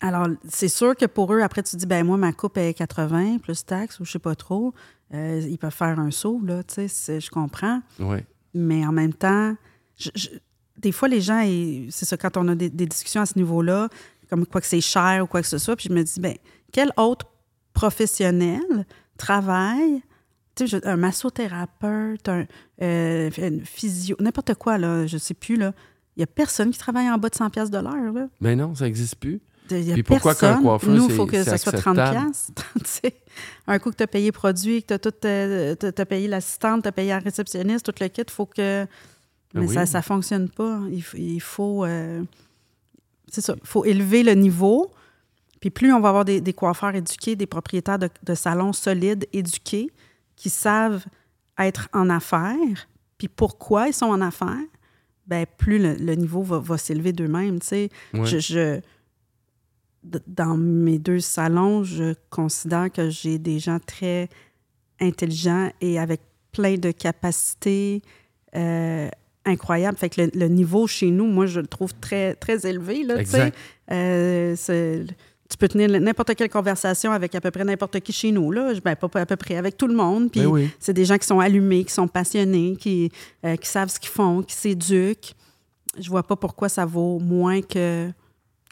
[0.00, 3.38] Alors, c'est sûr que pour eux, après, tu dis, ben moi, ma coupe est 80
[3.38, 4.74] plus taxes ou je sais pas trop.
[5.14, 7.80] Euh, ils peuvent faire un saut, là, tu sais, je comprends.
[8.00, 8.26] Ouais.
[8.54, 9.54] Mais en même temps,
[9.96, 10.28] je- je-
[10.78, 11.42] des fois, les gens,
[11.90, 13.88] c'est ça, quand on a des, des discussions à ce niveau-là,
[14.28, 16.34] comme quoi que c'est cher ou quoi que ce soit, puis je me dis, ben
[16.72, 17.26] quel autre
[17.74, 18.86] professionnel
[19.18, 20.02] travaille,
[20.54, 22.46] tu sais, un massothérapeute, un
[22.82, 25.72] euh, une physio, n'importe quoi, là, je sais plus, là.
[26.16, 28.28] Il n'y a personne qui travaille en bas de 100 pièces de l'heure, là.
[28.40, 29.40] Mais non, ça n'existe plus.
[29.70, 32.26] Y a Puis pourquoi qu'un coiffeur, Nous, il faut que ça soit 30 acceptable?
[32.26, 33.14] piastres, tu sais.
[33.66, 36.92] Un coup que tu as payé produit, que tu as t'as payé l'assistante, tu as
[36.92, 38.86] payé la réceptionniste, tout le kit, il faut que...
[39.54, 39.74] Mais Ah oui.
[39.74, 40.80] ça ça fonctionne pas.
[40.90, 41.84] Il, il faut...
[41.84, 42.22] euh,
[43.28, 44.90] C'est ça, il faut élever le niveau.
[45.60, 49.26] Puis plus on va avoir des, des coiffeurs éduqués, des propriétaires de, de salons solides,
[49.32, 49.90] éduqués,
[50.36, 51.04] qui savent
[51.58, 52.88] être en affaires,
[53.18, 54.56] puis pourquoi ils sont en affaires,
[55.26, 57.60] ben plus le, le niveau va, va s'élever d'eux-mêmes.
[57.70, 58.26] Ouais.
[58.26, 58.80] Je, je-
[60.26, 64.28] dans mes deux salons, je considère que j'ai des gens très
[65.00, 66.20] intelligents et avec
[66.50, 68.02] plein de capacités
[68.56, 69.08] euh,
[69.44, 69.96] incroyables.
[69.98, 73.02] Fait que le, le niveau chez nous, moi, je le trouve très, très élevé.
[73.04, 73.36] Là, tu sais.
[73.38, 73.56] Exact.
[73.90, 75.04] Euh,
[75.52, 78.50] tu peux tenir n'importe quelle conversation avec à peu près n'importe qui chez nous.
[78.50, 78.72] Là.
[78.82, 80.30] Ben, pas, à peu près, avec tout le monde.
[80.30, 80.70] Puis Ben oui.
[80.78, 83.10] c'est des gens qui sont allumés, qui sont passionnés, qui,
[83.44, 85.34] euh, qui savent ce qu'ils font, qui s'éduquent.
[86.00, 88.10] Je vois pas pourquoi ça vaut moins que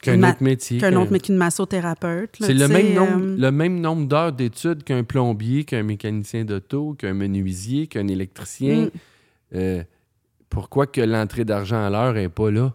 [0.00, 0.78] Qu'un autre métier.
[0.78, 2.30] qu'un autre, massothérapeute.
[2.40, 6.94] C'est le même, nombre, euh, le même nombre d'heures d'études qu'un plombier, qu'un mécanicien d'auto,
[6.94, 8.86] qu'un menuisier, qu'un électricien.
[8.86, 8.90] Mm.
[9.56, 9.84] Euh,
[10.50, 12.74] pourquoi que l'entrée d'argent à l'heure n'est pas là?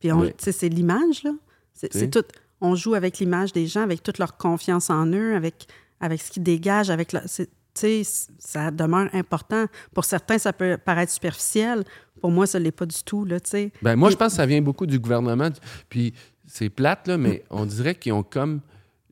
[0.00, 1.32] Puis on- c'est l'image, là.
[1.74, 2.24] C'est tout.
[2.62, 5.66] On joue avec l'image des gens, avec toute leur confiance en eux, avec,
[6.00, 7.24] avec ce qu'ils dégagent, avec leur-
[8.38, 9.66] ça demeure important.
[9.92, 11.84] Pour certains, ça peut paraître superficiel.
[12.22, 13.36] Pour moi, ça ne l'est pas du tout, là.
[13.82, 15.50] Ben, moi, je pense que ça vient beaucoup du gouvernement.
[15.90, 16.14] Puis
[16.46, 18.60] c'est plate, là, mais on dirait qu'ils ont comme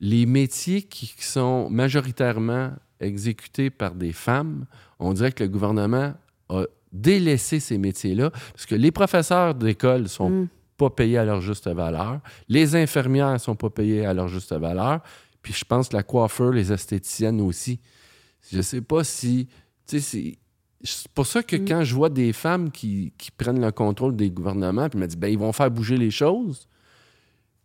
[0.01, 2.71] les métiers qui sont majoritairement
[3.01, 4.65] exécutés par des femmes.
[4.99, 6.15] On dirait que le gouvernement
[6.49, 6.65] a
[6.95, 10.49] délaissé ces métiers-là parce que les professeurs d'école sont Mm.
[10.79, 12.21] pas payés à leur juste valeur.
[12.49, 15.01] Les infirmières sont pas payées à leur juste valeur.
[15.43, 17.79] Puis je pense que la coiffeur, les esthéticiennes aussi.
[18.53, 19.49] Je sais pas si...
[19.87, 20.39] C'est...
[21.15, 21.65] Pour ça que Mm.
[21.67, 25.17] quand je vois des femmes qui, qui prennent le contrôle des gouvernements, puis me disent,
[25.19, 26.69] ben ils vont faire bouger les choses.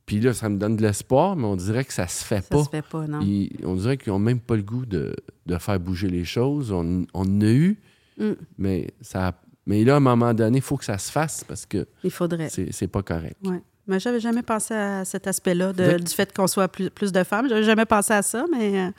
[0.06, 2.48] Puis là, ça me donne de l'espoir, mais on dirait que ça se fait Ça
[2.50, 2.64] pas.
[2.64, 3.20] se fait pas, non.
[3.22, 5.16] Ils- on dirait qu'ils n'ont même pas le goût de,
[5.46, 6.72] de faire bouger les choses.
[6.72, 7.80] On, on a eu,
[8.20, 8.34] Mm.
[8.58, 9.34] mais, ça,
[9.66, 12.12] mais là, à un moment donné, il faut que ça se fasse parce que Il
[12.12, 12.50] faudrait.
[12.50, 13.38] c'est pas correct.
[13.46, 13.62] Ouais.
[13.88, 17.50] Mais j'avais jamais pensé à cet aspect-là, du fait qu'on soit plus, plus de femmes.
[17.50, 18.80] J'avais jamais pensé à ça, mais.
[18.88, 18.92] euh,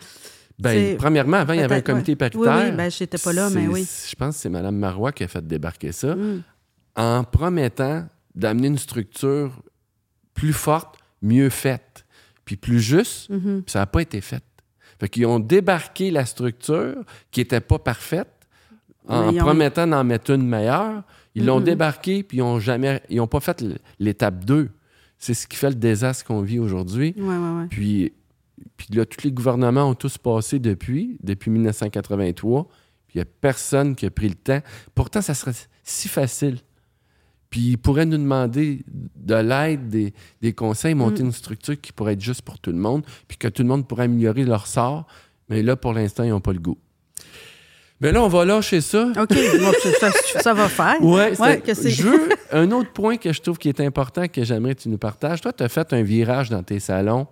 [0.59, 2.17] Ben, premièrement, avant, il y avait un comité ouais.
[2.17, 2.41] paritaire.
[2.43, 3.87] Oui, oui, ben, j'étais pas là, mais oui.
[4.09, 6.43] Je pense que c'est Mme Marois qui a fait débarquer ça Mm.
[6.97, 9.63] en promettant d'amener une structure
[10.35, 12.05] plus forte, mieux faite,
[12.45, 13.63] puis plus juste, Mhm.
[13.63, 14.43] puis ça n'a pas été fait.
[14.99, 18.29] Fait qu'ils ont débarqué la structure qui n'était pas parfaite
[19.11, 21.03] en ont- promettant d'en mettre une meilleure.
[21.35, 21.65] Ils l'ont Mhm.
[21.65, 23.65] débarqué, puis ils n'ont jamais, ils ont pas fait
[23.99, 24.71] l'étape 2.
[25.19, 27.15] C'est ce qui fait le désastre qu'on vit aujourd'hui.
[27.19, 27.67] Ouais, ouais, ouais.
[27.69, 28.13] Puis,
[28.77, 32.65] puis là, tous les gouvernements ont tous passé depuis, depuis 1983.
[33.07, 34.61] Puis il n'y a personne qui a pris le temps.
[34.95, 35.53] Pourtant, ça serait
[35.85, 36.59] si facile.
[37.51, 38.85] Puis ils pourraient nous demander
[39.17, 41.27] de l'aide, des, des conseils, monter Mm.
[41.27, 43.87] une structure qui pourrait être juste pour tout le monde, puis que tout le monde
[43.89, 45.07] pourrait améliorer leur sort.
[45.49, 46.79] Mais là, pour l'instant, ils n'ont pas le goût.
[48.01, 49.09] Mais là, on va lâcher ça.
[49.09, 49.73] OK, bon,
[50.41, 51.03] ça, va faire.
[51.05, 53.81] Ouais, c'est- Ouais, que c'est- je veux un autre point que je trouve qui est
[53.81, 55.41] important que j'aimerais que tu nous partages.
[55.43, 57.27] Toi, tu as fait un virage dans tes salons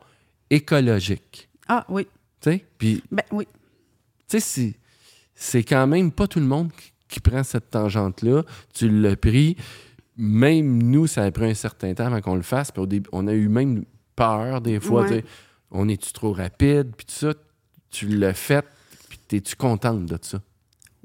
[0.51, 1.49] écologique.
[1.69, 2.07] Ah, oui.
[2.41, 3.47] Tu sais, puis Ben oui.
[4.29, 4.75] tu sais,
[5.35, 8.43] c'est, quand même pas tout le monde qui, qui prend cette tangente-là.
[8.75, 9.57] Tu l'as pris.
[10.17, 12.71] Même nous, ça a pris un certain temps avant qu'on le fasse.
[12.73, 13.85] Puis au début, on a eu même
[14.17, 15.05] peur des fois.
[15.05, 15.25] Ouais.
[15.71, 16.93] On est-tu trop rapide?
[16.97, 17.35] Puis tout ça,
[17.91, 18.65] tu l'as fait.
[19.09, 20.41] Puis t'es-tu contente de ça?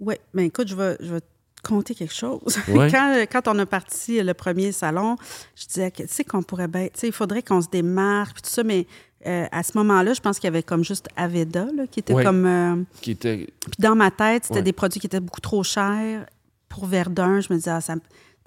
[0.05, 1.25] Oui, mais écoute, je vais, je vais te
[1.67, 2.57] conter quelque chose.
[2.67, 2.89] Ouais.
[2.91, 5.15] quand, quand on a parti le premier salon,
[5.55, 8.41] je disais tu sais, qu'on pourrait bien, tu sais, il faudrait qu'on se démarque, puis
[8.43, 8.85] tout ça, mais
[9.25, 12.13] euh, à ce moment-là, je pense qu'il y avait comme juste Aveda, là, qui était
[12.13, 12.25] Ouais.
[12.25, 12.45] comme...
[12.45, 13.47] euh, Qui était.
[13.61, 14.61] puis dans ma tête, c'était Ouais.
[14.63, 16.25] des produits qui étaient beaucoup trop chers
[16.67, 17.39] pour Verdun.
[17.39, 17.95] Je me disais, ah, ça,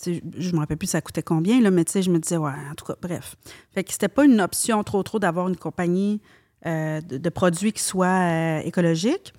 [0.04, 2.50] je me rappelle plus ça coûtait combien, là, mais tu sais, je me disais, ouais,
[2.70, 3.36] en tout cas, bref.
[3.72, 6.20] Fait que c'était pas une option trop, trop d'avoir une compagnie
[6.66, 9.32] euh, de, de produits qui soit écologique.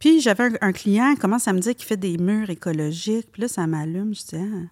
[0.00, 3.28] Puis j'avais un, un client, il commence à me dire qu'il fait des murs écologiques.
[3.30, 4.12] Puis là, ça m'allume.
[4.14, 4.66] Je dis, ah,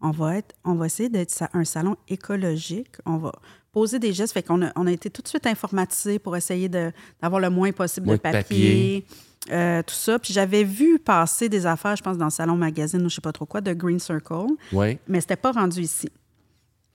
[0.00, 2.96] on va être, on va essayer d'être un salon écologique.
[3.04, 3.32] On va
[3.72, 4.32] poser des gestes.
[4.32, 7.72] Fait qu'on a, on a été tout de suite informatisé pour essayer d'avoir le moins
[7.72, 9.04] possible Moins de papier,
[9.50, 10.18] euh, tout ça.
[10.18, 13.20] Puis j'avais vu passer des affaires, je pense, dans le salon magazine ou je sais
[13.20, 14.98] pas trop quoi, de Green Circle, Ouais.
[15.08, 16.08] mais c'était pas rendu ici.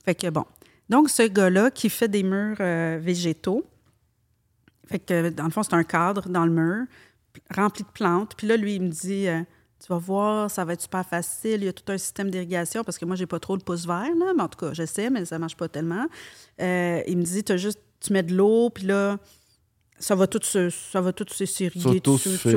[0.06, 0.46] Fait que bon.
[0.90, 3.64] Donc, ce gars-là qui fait des murs euh, végétaux,
[4.88, 6.86] fait que dans le fond, c'est un cadre dans le mur
[7.56, 8.34] rempli de plantes.
[8.36, 9.42] Puis là, lui, il me dit euh,
[9.80, 11.62] Tu vas voir, ça va être super facile.
[11.62, 13.86] Il y a tout un système d'irrigation parce que moi, j'ai pas trop de pouce
[13.86, 14.34] vert, là.
[14.36, 16.06] Mais en tout cas, je sais, mais ça marche pas tellement.
[16.62, 19.18] Euh, il me dit T'as juste, tu mets de l'eau, puis là,
[20.00, 22.00] ça va tout se, ça va tout se s'irriguer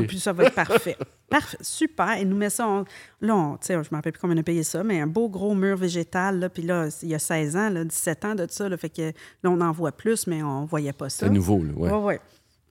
[0.07, 0.97] puis ça va être parfait.
[1.29, 2.17] parfait, super.
[2.19, 2.85] Il nous met ça, on-
[3.21, 5.55] là, on- je me rappelle plus combien on a payé ça, mais un beau gros
[5.55, 8.67] mur végétal, là, puis là, il y a 16 ans, là, 17 ans de ça,
[8.71, 9.03] là, fait que
[9.43, 11.27] là, on en voit plus, mais on voyait pas ça.
[11.27, 11.73] C'est nouveau, là.
[11.77, 11.91] Ouais.
[11.91, 12.21] Ouais, ouais.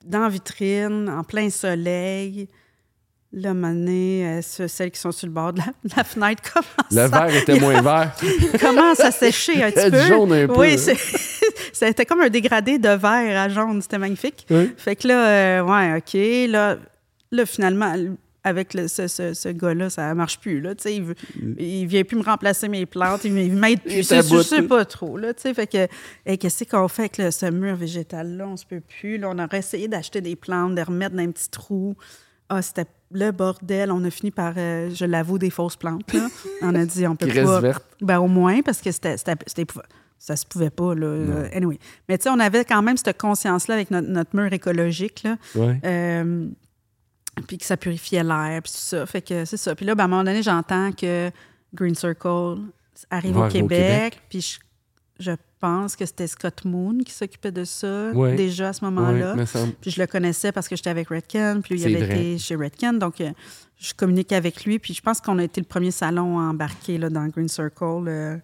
[0.03, 2.47] Dans la vitrine, en plein soleil.
[3.35, 6.43] Là, mané, euh, ce- celles qui sont sur le bord de la, de la fenêtre
[6.53, 8.15] commencent, Le verre était moins vert.
[8.61, 10.01] commencent à sécher un petit peu?
[10.01, 10.77] jaune un peu, Oui,
[11.73, 13.81] c'était comme un dégradé de vert à jaune.
[13.81, 14.45] C'était magnifique.
[14.51, 14.71] Oui.
[14.77, 16.49] Fait que là, euh, ouais, OK.
[16.51, 16.77] Là,
[17.31, 17.95] là finalement,
[18.43, 20.59] avec le- ce, ce- ce gars-là, ça marche plus.
[20.61, 21.15] Là, il, veut,
[21.57, 23.23] il vient plus me remplacer mes plantes.
[23.23, 24.03] Il, m'aide plus.
[24.03, 24.43] Je taboute.
[24.43, 25.17] sais pas trop.
[25.17, 25.87] Là, fait que,
[26.25, 28.47] hey, qu'est-ce qu'on fait avec ce mur végétal-là?
[28.47, 29.17] On se peut plus.
[29.17, 31.95] Là, on aurait essayé d'acheter des plantes, de remettre dans un petit trou.
[32.49, 33.91] Ah, c'était le bordel.
[33.91, 36.11] On a fini par, euh, je l'avoue, des fausses plantes.
[36.13, 36.27] Là.
[36.61, 37.61] On a dit, on peut pas.
[37.61, 37.85] verte.
[38.01, 40.93] Ben, au moins, parce que c'était, ça se pouvait pas.
[40.95, 41.05] Là.
[41.07, 41.79] Euh, Anyway.
[42.09, 45.23] Mais tu sais, on avait quand même cette conscience-là avec notre, notre mur écologique.
[45.23, 45.37] Là.
[45.55, 45.79] Ouais.
[45.85, 46.47] Euh,
[47.47, 49.05] puis que ça purifiait l'air, puis tout ça.
[49.05, 49.75] Fait que c'est ça.
[49.75, 51.31] Puis là, ben, à un moment donné, j'entends que
[51.73, 52.57] Green Circle
[53.09, 54.21] arrive au Québec.
[54.29, 54.59] Puis je,
[55.19, 58.35] je pense que c'était Scott Moon qui s'occupait de ça Ouais.
[58.35, 59.35] déjà à ce moment-là.
[59.81, 62.15] Puis je le connaissais parce que j'étais avec Redken, puis il avait vrai.
[62.15, 62.99] été chez Redken.
[62.99, 63.31] Donc, euh,
[63.77, 64.77] je communiquais avec lui.
[64.79, 68.07] Puis je pense qu'on a été le premier salon à embarquer là, dans Green Circle
[68.07, 68.37] euh,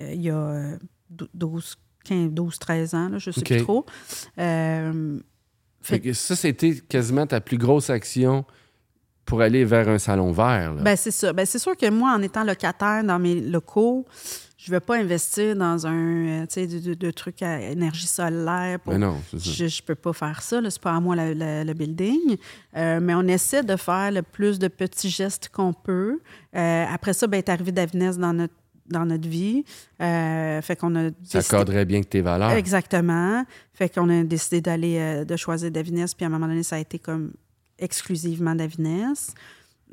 [0.00, 0.76] euh, il y a euh,
[1.08, 3.86] dou- 12, 15, 12, 13 ans, là, je ne sais plus trop.
[5.80, 8.44] Fait que ça, c'était quasiment ta plus grosse action
[9.24, 10.74] pour aller vers un salon vert.
[10.74, 10.82] Là.
[10.82, 11.32] Ben, c'est ça.
[11.32, 14.06] Ben, c'est sûr que moi, en étant locataire dans mes locaux,
[14.56, 15.92] je ne veux pas investir dans un
[16.42, 18.80] euh, tu sais, de, de- de trucs à énergie solaire.
[18.80, 18.92] Pour...
[18.92, 19.36] Mais non, ça.
[19.38, 20.56] Je ne peux pas faire ça.
[20.58, 22.36] Ce n'est pas à moi le building.
[22.76, 26.18] Euh, mais on essaie de faire le plus de petits gestes qu'on peut.
[26.56, 28.54] Euh, après ça, ben, est arrivé Davines dans notre,
[28.90, 29.64] dans notre vie.
[30.00, 32.50] Euh, fait qu'on a Ça cadrait bien que tes valeurs.
[32.52, 33.44] Exactement.
[33.72, 36.06] Fait qu'on a décidé d'aller, euh, de choisir Davines.
[36.16, 37.32] Puis à un moment donné, ça a été comme
[37.78, 39.14] exclusivement Davines.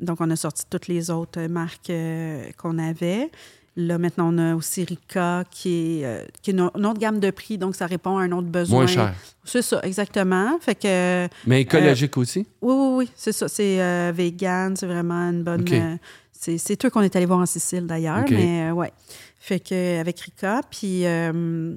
[0.00, 3.30] Donc, on a sorti toutes les autres marques euh, qu'on avait.
[3.78, 7.58] Là, maintenant, on a aussi Rika, qui est, qui est une, autre gamme de prix.
[7.58, 8.78] Donc, ça répond à un autre besoin.
[8.78, 9.14] Moins cher.
[9.44, 10.58] C'est ça, exactement.
[10.60, 12.46] Fait que, Mais écologique aussi?
[12.62, 13.48] oui, oui, oui, c'est ça.
[13.48, 15.98] C'est vegan, c'est vraiment une bonne.
[16.38, 18.92] C'est c'est eux qu'on est allé voir en Sicile d'ailleurs, mais euh, ouais.
[19.38, 21.76] Fait que avec Rika, puis euh,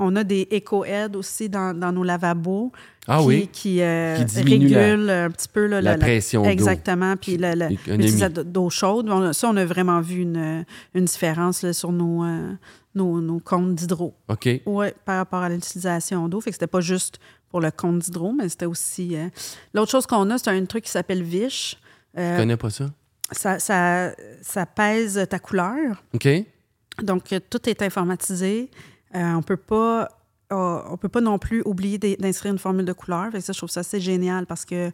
[0.00, 2.72] on a des éco-aides aussi dans, dans nos lavabos.
[3.06, 3.48] Ah qui, oui.
[3.52, 6.48] Qui, euh, Qui la- régulent un petit peu là, La pression d'eau.
[6.48, 7.16] Exactement.
[7.16, 9.08] Puis l'utilisation d'eau chaude.
[9.10, 10.64] On ça, on a vraiment vu une,
[10.94, 12.52] une différence là, sur nos, euh,
[12.94, 14.14] nos, nos comptes d'hydro.
[14.28, 14.48] OK.
[14.66, 16.40] Oui, par rapport à l'utilisation d'eau.
[16.40, 17.20] Fait que c'était pas juste
[17.50, 19.14] pour le compte d'hydro, mais c'était aussi.
[19.16, 19.28] euh,
[19.74, 21.76] L'autre chose qu'on a, c'est un truc qui s'appelle Vish.
[22.16, 22.86] Je connais pas ça?
[23.34, 24.12] Ça, ça,
[24.42, 26.02] ça pèse ta couleur.
[26.14, 26.28] OK.
[27.02, 28.70] Donc, euh, tout est informatisé.
[29.14, 30.08] Euh, on peut pas.
[30.52, 33.30] euh, on peut pas non plus oublier d'in- d'inscrire une formule de couleur.
[33.32, 34.90] Fait que ça, je trouve ça assez génial parce que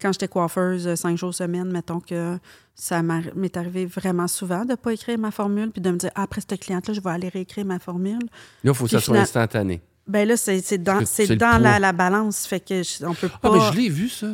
[0.00, 2.38] quand j'étais coiffeuse cinq jours semaine, mettons que
[2.74, 6.10] ça m'est arrivé vraiment souvent de ne pas écrire ma formule puis de me dire
[6.14, 8.18] Ah, après cette cliente-là, je vais aller réécrire ma formule.
[8.22, 8.28] Là,
[8.64, 9.82] il faut que ça soit instantané.
[10.08, 10.98] Ben là, c'est dans,
[11.36, 12.46] dans la, la balance.
[12.46, 13.38] Fait que je- on peut pas.
[13.42, 14.28] Ah, mais je l'ai vu, ça.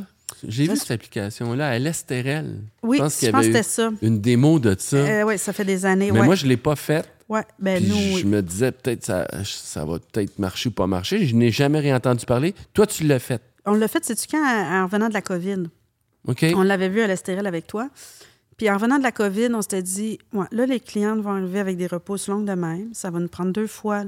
[0.47, 2.61] J'ai vu cette application-là à l'Estérel.
[2.83, 3.91] oui, je pense qu'il y avait c'était ça.
[4.03, 4.97] une démo de ça.
[4.97, 6.11] Euh, oui, ça fait des années.
[6.13, 6.27] mais ouais.
[6.27, 7.09] moi, je ne l'ai pas faite.
[7.29, 7.43] ouais.
[7.59, 8.25] Ben, nous, je oui.
[8.25, 11.27] me disais, peut-être ça, ça va peut-être marcher ou pas marcher.
[11.27, 12.55] Je n'ai jamais rien entendu parler.
[12.75, 13.43] Toi, tu l'as fait.
[13.67, 15.65] on l'a fait, sais-tu quand, en revenant de la COVID?
[16.27, 16.45] OK?
[16.55, 17.89] On l'avait vu à l'Estérel avec toi.
[18.57, 21.61] Puis en revenant de la COVID, on s'était dit, ouais, là, les clientes vont arriver
[21.61, 22.93] avec des repousses longues de même.
[22.93, 24.05] Ça va nous prendre deux fois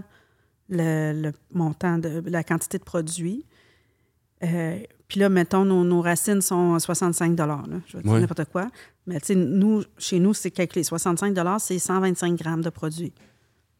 [0.69, 3.45] le, le montant de la quantité de produits.
[4.43, 7.63] Euh, puis là, mettons, nos, nos racines sont à 65 là.
[7.89, 8.21] Je vais dire Ouais.
[8.21, 8.69] n'importe quoi.
[9.07, 10.85] Mais tu sais, nous, chez nous, c'est calculé.
[10.85, 13.13] 65 c'est 125 grammes de produits.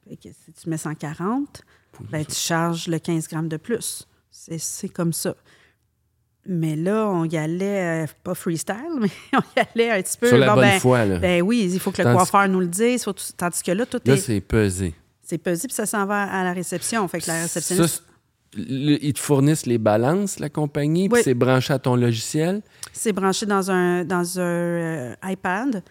[0.09, 1.63] Fait que si tu mets 140,
[2.11, 4.07] ben, tu charges le 15 grammes de plus.
[4.31, 5.35] C'est comme ça.
[6.47, 10.29] Mais là, on y allait, euh, pas freestyle, mais on y allait un petit peu.
[10.29, 11.19] Sur la bon, bonne ben, foi, là.
[11.19, 13.05] ben oui, il faut que le coiffeur nous le dise.
[13.05, 14.95] faut tout- tandis que là, tout là, est, c'est pesé.
[15.23, 17.07] c'est pesé, puis ça s'en va à la réception.
[17.09, 18.10] Fait que la Ça, réceptionniste, c'est-
[18.57, 22.63] le- ils te fournissent les balances, la compagnie, puis c'est branché à ton logiciel?
[22.93, 25.83] c'est branché dans un, dans un euh, iPad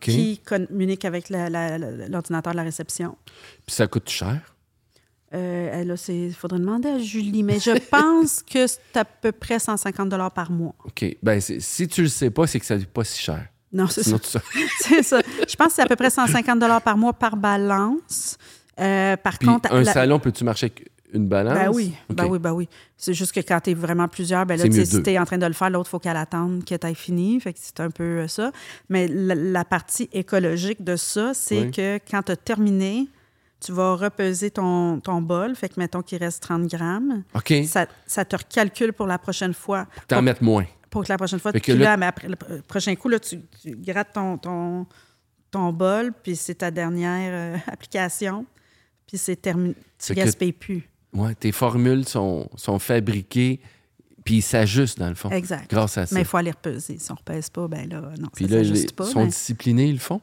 [0.00, 3.16] qui communique avec l'ordinateur de la réception.
[3.66, 4.40] Puis ça coûte cher?
[5.34, 9.58] Euh, là, il faudrait demander à Julie, mais je pense que c'est à peu près
[9.58, 10.74] 150 par mois.
[10.84, 11.04] OK.
[11.22, 13.46] Ben, si tu le sais pas, c'est que ça n'est pas si cher.
[13.72, 14.16] Non, c'est ça.
[14.78, 15.02] C'est.
[15.02, 18.38] Je pense que c'est à peu près 150 par mois par balance.
[18.78, 21.54] Euh, par Puis contre, un la- salon, peux-tu marcher avec une balance?
[21.54, 22.16] Ben oui, OK.
[22.16, 22.68] ben oui, ben oui.
[22.96, 25.02] C'est juste que quand tu es vraiment plusieurs, ben là, tu si deux.
[25.02, 26.94] tu es en train de le faire, l'autre, il faut qu'elle attende que tu aies
[26.94, 27.40] fini.
[27.40, 28.52] Fait que c'est un peu euh, ça.
[28.88, 31.70] Mais la, la partie écologique de ça, c'est Oui.
[31.70, 33.08] que quand tu as terminé,
[33.60, 35.54] tu vas repeser ton, ton bol.
[35.56, 37.22] Fait que, mettons qu'il reste 30 grammes.
[37.34, 37.52] OK.
[37.66, 39.86] Ça, ça te recalcule pour la prochaine fois.
[40.08, 40.66] T'en mettre moins.
[40.90, 43.40] pour que la prochaine fois, puis là- mais après, le pr- prochain coup, là, tu,
[43.62, 44.86] tu grattes ton, ton,
[45.50, 48.44] ton bol, puis c'est ta dernière euh, application.
[49.06, 49.74] Puis c'est terminé.
[49.98, 50.88] Tu gaspilles plus.
[51.14, 53.60] Ouais, tes formules sont, sont fabriquées,
[54.24, 55.30] puis ils s'ajustent, dans le fond.
[55.30, 55.70] Exact.
[55.70, 56.14] Grâce à ça.
[56.14, 56.98] Mais il faut aller repeser.
[56.98, 59.04] Si on ne repèse pas, ben là, non, Puis ça là, s'ajuste ils pas.
[59.04, 60.20] sont mais- disciplinés, ils le font?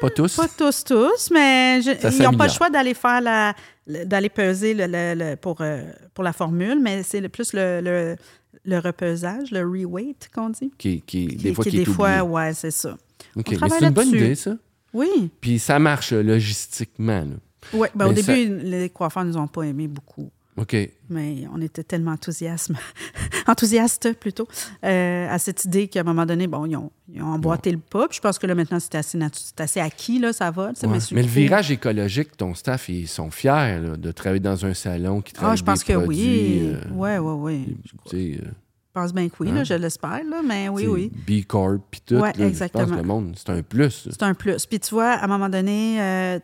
[0.00, 0.36] pas tous?
[0.36, 3.54] Pas tous, tous, mais je- ils n'ont pas le choix d'aller faire la,
[3.86, 5.82] le- d'aller peser le- le- le- pour, euh,
[6.12, 8.16] pour la formule, mais c'est le- plus le, le,
[8.64, 10.72] le repesage, le re-weight qu'on dit.
[10.76, 12.96] Qui, qui, des fois, qui qui est des fois, ouais, c'est ça.
[13.36, 14.56] OK, mais c'est une bonne idée, ça.
[14.92, 15.30] Oui.
[15.40, 17.20] Puis ça marche euh, logistiquement.
[17.22, 17.36] là.
[17.72, 20.30] Ouais, ben, au ça- début, les coiffeurs ne nous ont pas aimé beaucoup.
[20.56, 20.76] OK.
[21.10, 22.76] Mais on était tellement enthousiasme,
[23.48, 24.46] enthousiastes plutôt,
[24.84, 27.78] euh, à cette idée qu'à un moment donné, bon, ils ont, ils ont emboîté le
[27.78, 28.06] pas.
[28.06, 30.68] Puis je pense que là, maintenant, c'est assez, acquis, là, ça va.
[30.68, 30.98] Ouais.
[31.12, 35.20] Mais le virage écologique, ton staff, ils sont fiers là, de travailler dans un salon
[35.22, 36.72] qui travaille Ah, je pense des que produits, oui.
[36.72, 37.66] euh, Oui, oui,
[38.12, 38.38] oui.
[38.44, 39.54] euh, Je pense bien que oui, Hein?
[39.56, 41.10] là, je l'espère, mais oui, oui.
[41.26, 42.14] B Corp, puis tout.
[42.14, 42.86] Je pense exactement.
[42.86, 44.06] que le monde, c'est un plus.
[44.08, 44.66] C'est un plus.
[44.66, 46.38] Puis tu vois, à un moment donné, euh,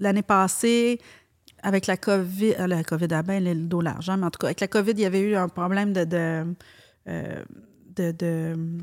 [0.00, 0.98] l'année passée,
[1.62, 4.38] avec la COVID, euh, la COVID a bien le dos large, hein, mais en tout
[4.38, 6.04] cas, avec la COVID, il y avait eu un problème de.
[6.04, 6.44] de,
[7.08, 7.42] euh,
[7.96, 8.78] de- de-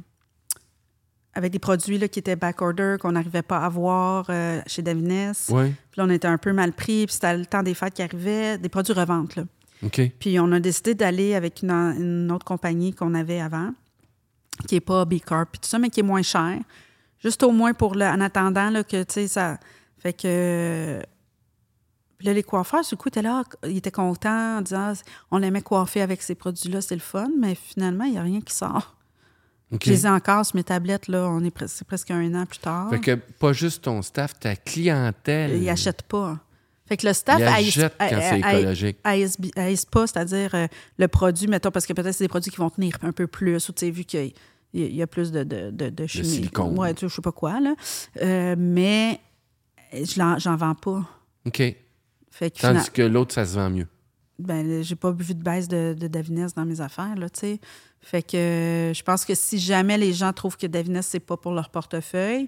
[1.34, 5.34] avec des produits là, qui étaient backorder, qu'on n'arrivait pas à avoir euh, chez Davines.
[5.49, 5.72] Ouais.
[5.91, 8.02] Puis là, on était un peu mal pris, puis c'était le temps des fêtes qui
[8.02, 9.44] arrivait, des produits revente, là.
[10.19, 13.72] Puis on a décidé d'aller avec une, une autre compagnie qu'on avait avant,
[14.68, 16.57] qui n'est pas B Corp, puis tout ça, mais qui est moins cher.
[17.23, 19.60] Juste au moins pour le, en attendant là, que, tu sais, ça.
[19.99, 21.02] Fait que.
[22.18, 24.94] Puis là, les coiffeurs, du coup, étaient là, ils étaient contents en disant
[25.30, 28.41] on aimait coiffer avec ces produits-là, c'est le fun, mais finalement, il n'y a rien
[28.41, 28.95] qui sort.
[29.84, 32.45] Je les ai encore sur mes tablettes, là, on est pre- c'est presque un an
[32.45, 32.90] plus tard.
[32.90, 35.52] Fait que pas juste ton staff, ta clientèle.
[35.57, 36.40] Ils n'achètent pas.
[36.88, 37.38] Fait que le staff
[37.99, 38.98] quand c'est écologique.
[39.03, 40.68] haïs pas, c'est-à-dire euh,
[40.98, 43.68] le produit, mettons, parce que peut-être c'est des produits qui vont tenir un peu plus,
[43.68, 44.32] ou tu sais, vu qu'il
[44.74, 46.26] y a- y, plus de, de, de, de chimie.
[46.26, 46.80] silicone.
[46.80, 47.76] Ouais, tu sais, je sais pas quoi, là.
[48.22, 49.19] Euh, mais
[49.93, 51.03] j'en vends pas.
[51.45, 51.61] OK.
[52.31, 53.88] Fait que Tandis que l'autre, ça se vend mieux.
[54.39, 57.59] ben, j'ai pas vu de baisse de, de Davines dans mes affaires, là, tu sais.
[58.01, 61.35] Fait que euh, je pense que si jamais les gens trouvent que Davines, c'est pas
[61.38, 62.47] pour leur portefeuille,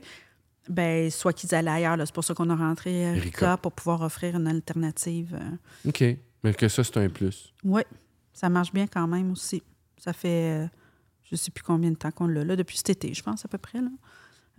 [0.69, 1.97] ben, soit qu'ils allaient ailleurs.
[2.05, 3.23] C'est pour ça qu'on a rentré euh, Rica.
[3.23, 5.35] Rica pour pouvoir offrir une alternative.
[5.39, 5.89] euh.
[5.89, 6.03] OK.
[6.43, 7.51] Mais que ça, c'est un plus.
[7.63, 7.81] Oui,
[8.31, 9.63] ça marche bien quand même aussi.
[9.97, 10.67] Ça fait, euh,
[11.23, 13.47] je sais plus combien de temps qu'on l'a là, depuis cet été, je pense, à
[13.47, 13.81] peu près.
[13.81, 13.89] Là.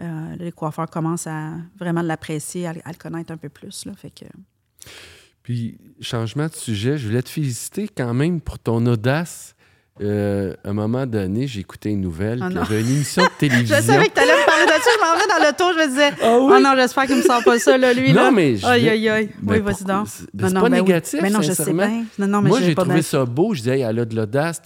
[0.00, 3.84] Euh, les coiffeurs commencent à vraiment l'apprécier, à, à le connaître un peu plus.
[3.84, 4.24] Là, fait que,
[5.42, 9.54] Puis, changement de sujet, je voulais te féliciter quand même pour ton audace.
[10.00, 12.40] Euh, à un moment donné, j'ai écouté une nouvelle.
[12.42, 13.76] Ah qu'il y avait une émission de télévision.
[13.80, 14.90] Je savais que tu allais me parler de ça.
[14.94, 15.72] Je m'en vais dans le tour.
[15.74, 16.52] Je me disais, Ah oui?
[16.56, 18.14] oh non, j'espère qu'il me sort pas ça, là, lui.
[18.14, 18.30] Non, là.
[18.30, 19.28] mais Aïe, aïe, aïe.
[19.42, 20.08] Ben, oui, vas-y donc.
[20.08, 20.70] c'est- pas ben oui.
[20.70, 22.04] négatif, Mais non, je sais bien.
[22.18, 23.52] Non, non, mais Moi, j'ai trouvé ça beau.
[23.52, 24.62] Je disais, elle a de l'audace.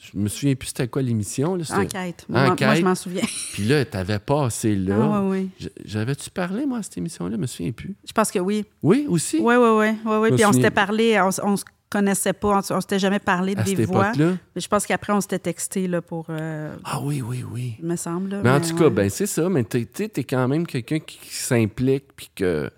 [0.00, 1.56] Je me souviens plus c'était quoi l'émission.
[1.56, 2.24] là, Enquête.
[2.28, 2.76] Moi, moi, Enquête.
[2.76, 3.22] je m'en souviens.
[3.52, 4.96] Puis là, t'avais passé là.
[5.00, 5.50] Ah, oui,
[5.84, 7.36] J'avais-tu parlé, moi, à cette émission-là?
[7.36, 7.96] Je me souviens plus.
[8.06, 8.64] Je pense que oui.
[8.82, 9.38] Oui, aussi?
[9.40, 9.86] Oui, oui, oui.
[10.04, 10.30] oui, oui.
[10.30, 13.60] me Puis on s'était parlé, on, on se connaissait pas, on, s'était jamais parlé de
[13.60, 14.08] À cette vive voix.
[14.08, 14.36] époque-là?
[14.56, 17.76] Je pense qu'après, on s'était texté là, pour, euh, Ah oui, oui, oui.
[17.82, 18.30] me semble.
[18.30, 19.48] là, Mais en tout cas, ben c'est ça.
[19.48, 22.70] Mais tu sais, t'es quand même quelqu'un qui, qui s'implique, puis que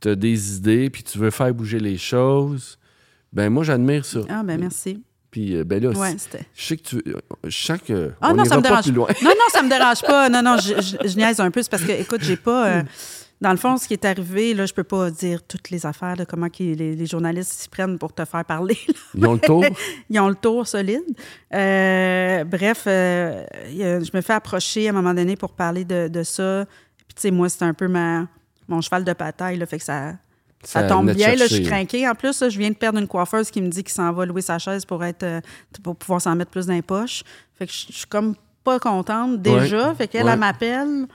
[0.00, 2.78] t'as des idées, puis tu veux faire bouger les choses.
[3.32, 4.20] Ben moi, j'admire ça.
[4.28, 5.02] Ah, ben merci.
[5.34, 6.14] Puis euh, ben là, Ouais,
[6.54, 7.02] je sais que tu...
[7.42, 9.08] Je sens que Ah on non, ça me dérange plus loin.
[9.20, 10.28] Non, non, ça me dérange pas.
[10.28, 11.60] Non, non, je, je, je niaise un peu.
[11.60, 12.68] C'est parce que, écoute, j'ai pas.
[12.68, 12.82] euh,
[13.40, 16.16] dans le fond, ce qui est arrivé, là, je peux pas dire toutes les affaires
[16.16, 18.78] de comment les, les journalistes s'y prennent pour te faire parler.
[18.86, 18.94] là.
[19.16, 19.64] Ils ont le tour?
[20.08, 21.02] Ils ont le tour solide.
[21.52, 26.22] Euh, bref, euh, je me fais approcher à un moment donné pour parler de, de
[26.22, 26.64] ça.
[27.08, 28.28] Puis, tu sais, moi, c'est un peu ma,
[28.68, 30.12] mon cheval de bataille, là, fait que ça,
[30.66, 31.34] ça, Ça tombe bien.
[31.34, 32.08] Là, je suis craquée.
[32.08, 34.26] En plus, là, je viens de perdre une coiffeuse qui me dit qu'il s'en va
[34.26, 35.40] louer sa chaise pour, être, euh,
[35.82, 37.22] pour pouvoir s'en mettre plus dans les poches.
[37.58, 39.90] Fait que je je suis comme pas contente déjà.
[39.90, 39.94] Ouais.
[39.94, 40.32] Fait qu'elle, Ouais.
[40.32, 41.06] elle m'appelle.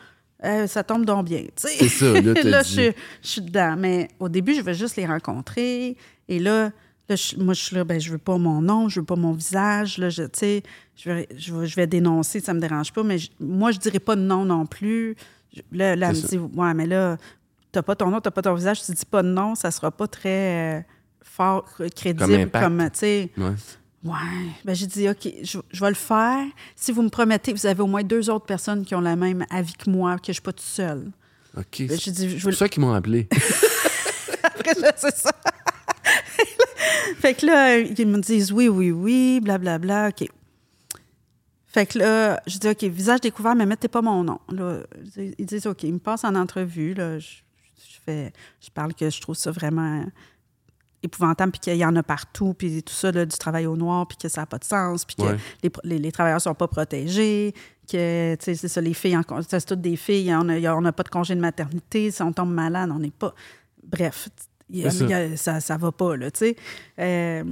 [0.46, 1.44] euh, ça tombe donc bien.
[1.56, 2.92] C'est ça, là, là, je, suis-
[3.24, 3.76] je suis dedans.
[3.78, 5.98] Mais au début, je veux juste les rencontrer.
[6.30, 6.72] Et là,
[7.10, 9.16] là, je- moi, je suis là, ben, je veux pas mon nom, je veux pas
[9.18, 9.98] mon visage.
[9.98, 13.04] Là, je, vais, je, je vais dénoncer, ça me dérange pas.
[13.04, 15.16] Mais moi, je dirais pas de nom non plus.
[15.72, 17.18] Là, elle me dit, ouais, mais là,
[17.72, 19.92] t'as pas ton nom, t'as pas ton visage, tu dis pas de nom, ça sera
[19.92, 20.82] pas très euh,
[21.22, 21.66] fort,
[21.96, 22.50] crédible.
[22.52, 23.54] Comme tu sais, Ouais.
[24.04, 24.14] Ouais.
[24.64, 26.46] Ben, j'ai dit, OK, je, je vais le faire.
[26.76, 29.46] Si vous me promettez, vous avez au moins deux autres personnes qui ont le même
[29.50, 31.12] avis que moi, que je suis pas toute seule.
[31.58, 31.80] OK.
[31.80, 33.28] Ben, C'est j'ai dit, je veux le ça qu'ils m'ont appelé.
[34.44, 35.32] après, c'est ça.
[37.20, 40.30] fait que là, ils me disent oui, oui, oui, blablabla, OK.
[41.68, 44.40] Fait que là, je dis OK, visage découvert, mais mettez pas mon nom.
[44.50, 44.80] Là,
[45.18, 46.94] ils disent OK, ils me passent en entrevue.
[46.94, 47.28] Là, je,
[48.62, 50.06] je parle que je trouve ça vraiment
[51.02, 54.06] épouvantable, puis qu'il y en a partout, puis tout ça, là, du travail au noir,
[54.08, 55.38] puis que ça n'a pas de sens, puis que Ouais.
[55.64, 57.54] les, les, les travailleurs sont pas protégés,
[57.90, 60.84] que, tu sais, c'est ça, les filles, en c'est toutes des filles, on n'a on
[60.84, 63.34] a pas de congé de maternité, si on tombe malade, on n'est pas...
[63.84, 64.28] Bref,
[64.70, 64.92] il
[65.38, 65.60] ça.
[65.62, 66.56] ça va pas, là, tu sais.
[67.00, 67.44] Euh,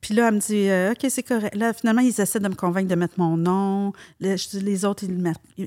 [0.00, 1.54] puis là, elle me dit, euh, OK, c'est correct.
[1.54, 3.92] Là, finalement, ils essaient de me convaincre de mettre mon nom.
[4.20, 5.04] Là, je dis, les autres,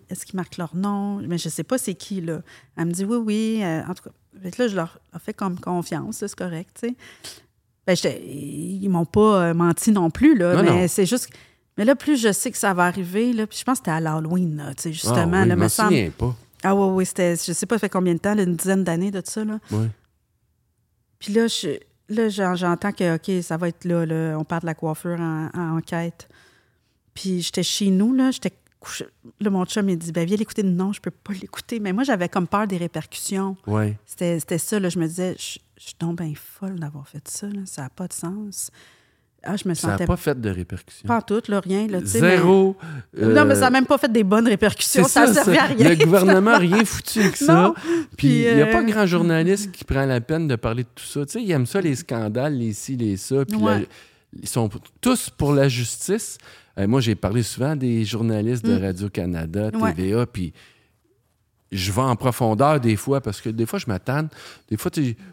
[0.09, 1.17] est-ce qu'ils marquent leur nom?
[1.27, 2.41] Mais je sais pas c'est qui, là.
[2.77, 3.59] Elle me dit, oui, oui.
[3.63, 6.95] euh, en tout cas, là, je leur ai fait comme confiance, c'est correct, tu sais.
[7.85, 7.95] Ben,
[8.25, 11.29] ils m'ont pas euh, menti non plus, là, Non, mais c'est juste...
[11.77, 13.91] Mais là, plus je sais que ça va arriver, là, puis je pense que c'était
[13.91, 15.31] à l'Halloween, là, tu sais, justement.
[15.33, 16.35] ah, oui, là, me semble- pas.
[16.63, 18.83] Ah oui, oui, c'était, je sais pas, ça fait combien de temps, là, une dizaine
[18.83, 19.59] d'années de ça, là.
[19.71, 19.89] Ouais.
[21.19, 21.77] Puis là, je,
[22.13, 25.19] là j'en- j'entends que, OK, ça va être là, là, on part de la coiffure
[25.19, 26.27] en, en enquête.
[27.13, 29.05] Puis j'étais chez nous, là, j'étais couché.
[29.39, 30.63] Là, mon chum, il dit, ben viens l'écouter.
[30.63, 31.79] Non, je peux pas l'écouter.
[31.79, 33.55] Mais moi, j'avais comme peur des répercussions.
[33.67, 33.97] Ouais.
[34.05, 37.27] C'était c'était ça, là, je me disais, je, je suis donc bien folle d'avoir fait
[37.27, 38.71] ça, là, ça n'a pas de sens.
[39.45, 41.09] Ah, je me Ça n'a pas pas, fait de répercussions.
[41.09, 41.99] en tout, là, rien, là.
[42.03, 42.77] Zéro.
[43.13, 45.65] mais- Non, mais ça n'a euh, même pas fait des bonnes répercussions, ça, servait à
[45.65, 45.89] rien.
[45.89, 47.53] Le gouvernement n'a rien foutu avec ça.
[47.53, 47.73] Non.
[48.17, 50.89] Puis il n'y a euh, pas grand journaliste qui prend la peine de parler de
[50.95, 51.25] tout ça.
[51.25, 53.43] Tu sais, ils aiment ça, les scandales, les ci, les ça.
[53.45, 53.79] Puis Ouais.
[53.81, 53.85] la-
[54.41, 54.69] ils sont
[55.01, 56.37] tous pour la justice.
[56.79, 58.81] Euh, moi, j'ai parlé souvent des journalistes de Mm.
[58.81, 59.93] Radio-Canada, Ouais.
[59.93, 60.53] TVA, puis
[61.71, 64.27] je vais en profondeur des fois parce que des fois, je m'attends.
[64.69, 64.91] Des fois,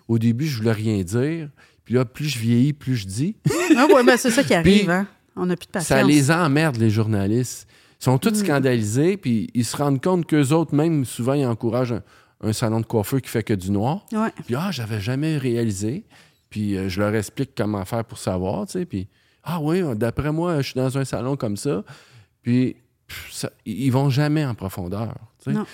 [0.09, 1.49] au début, je voulais rien dire.
[1.91, 3.35] Puis là, plus je vieillis, plus je dis.
[3.77, 5.09] Ah ouais, ben c'est ça qui arrive, Puis, hein.
[5.35, 5.89] On n'a plus de patience.
[5.89, 7.67] Ça les emmerde, les journalistes.
[8.01, 8.45] Ils sont tous Mm.
[8.45, 12.03] scandalisés, puis ils se rendent compte qu'eux autres, même, souvent, ils encouragent un,
[12.43, 14.07] un salon de coiffeur qui fait que du noir.
[14.13, 14.29] Ouais.
[14.47, 16.05] Puis, ah, j'avais jamais réalisé.
[16.49, 18.85] Puis, euh, je leur explique comment faire pour savoir, tu sais.
[18.87, 19.09] Puis,
[19.43, 21.83] ah oui, d'après moi, je suis dans un salon comme ça.
[22.45, 22.77] Puis,
[23.33, 25.13] ça- ils vont jamais en profondeur.
[25.43, 25.59] tu sais.
[25.59, 25.67] Non.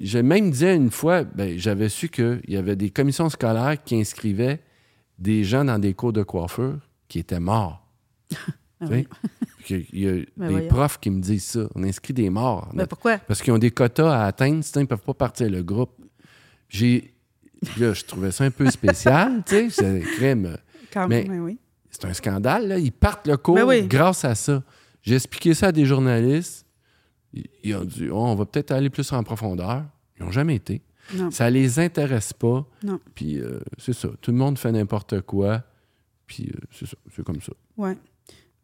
[0.00, 3.96] J'ai même dit une fois, ben, j'avais su qu'il y avait des commissions scolaires qui
[4.00, 4.60] inscrivaient
[5.20, 6.78] des gens dans des cours de coiffure
[7.08, 7.86] qui étaient morts.
[8.82, 8.86] Ah
[9.66, 10.68] qu'il y a Ben des voyons.
[10.68, 11.68] profs qui me disent ça.
[11.74, 12.70] On inscrit des morts.
[12.72, 13.18] Ben pourquoi?
[13.18, 16.00] Parce qu'ils ont des quotas à atteindre, sinon ils ne peuvent pas partir le groupe.
[16.70, 17.12] J'ai.
[17.78, 19.70] Là, je trouvais ça un peu spécial, tu sais.
[19.70, 20.56] C'est crème.
[20.90, 21.58] Quand Mais- même, oui.
[21.90, 22.78] C'est un scandale, là.
[22.78, 23.86] Ils partent le cours Ben oui.
[23.86, 24.62] grâce à ça.
[25.02, 26.64] J'ai expliqué ça à des journalistes.
[27.34, 29.84] Ils- Ils ont dit, Oh, on va peut-être aller plus en profondeur.
[30.18, 30.80] Ils n'ont jamais été.
[31.14, 31.30] Non.
[31.30, 32.66] Ça les intéresse pas.
[32.82, 33.00] Non.
[33.14, 34.08] Puis euh, c'est ça.
[34.20, 35.62] Tout le monde fait n'importe quoi.
[36.26, 36.96] Puis euh, c'est ça.
[37.14, 37.52] C'est comme ça.
[37.76, 37.96] Ouais.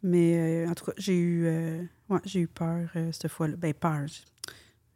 [0.02, 3.56] Mais euh, en tout cas, j'ai eu, euh, ouais, j'ai eu peur cette fois-là.
[3.56, 4.02] Ben, peur.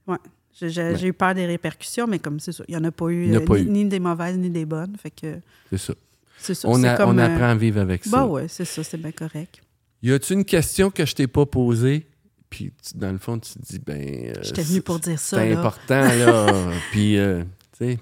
[0.07, 0.17] Ouais.
[0.53, 0.97] J'ai, j'ai- Ouais.
[0.99, 3.35] j'ai eu peur des répercussions, mais comme c'est ça, il n'y en a pas eu,
[3.35, 3.71] a pas ni, eu.
[3.71, 4.97] ni des mauvaises ni des bonnes.
[4.97, 5.39] Fait que
[5.71, 5.95] C'est ça.
[6.39, 6.69] c'est ça.
[6.69, 8.11] On, c'est a- comme, on apprend à vivre avec ça.
[8.11, 9.61] Bah ouais, c'est ça, c'est bien correct.
[10.03, 12.07] Y a-tu une question que je t'ai pas posée?
[12.51, 14.33] Puis dans le fond, tu te dis, ben.
[14.37, 15.39] euh, J'étais pour dire ça.
[15.39, 16.71] C'est important, là.
[16.91, 17.45] Puis, euh,
[17.79, 17.99] tu sais,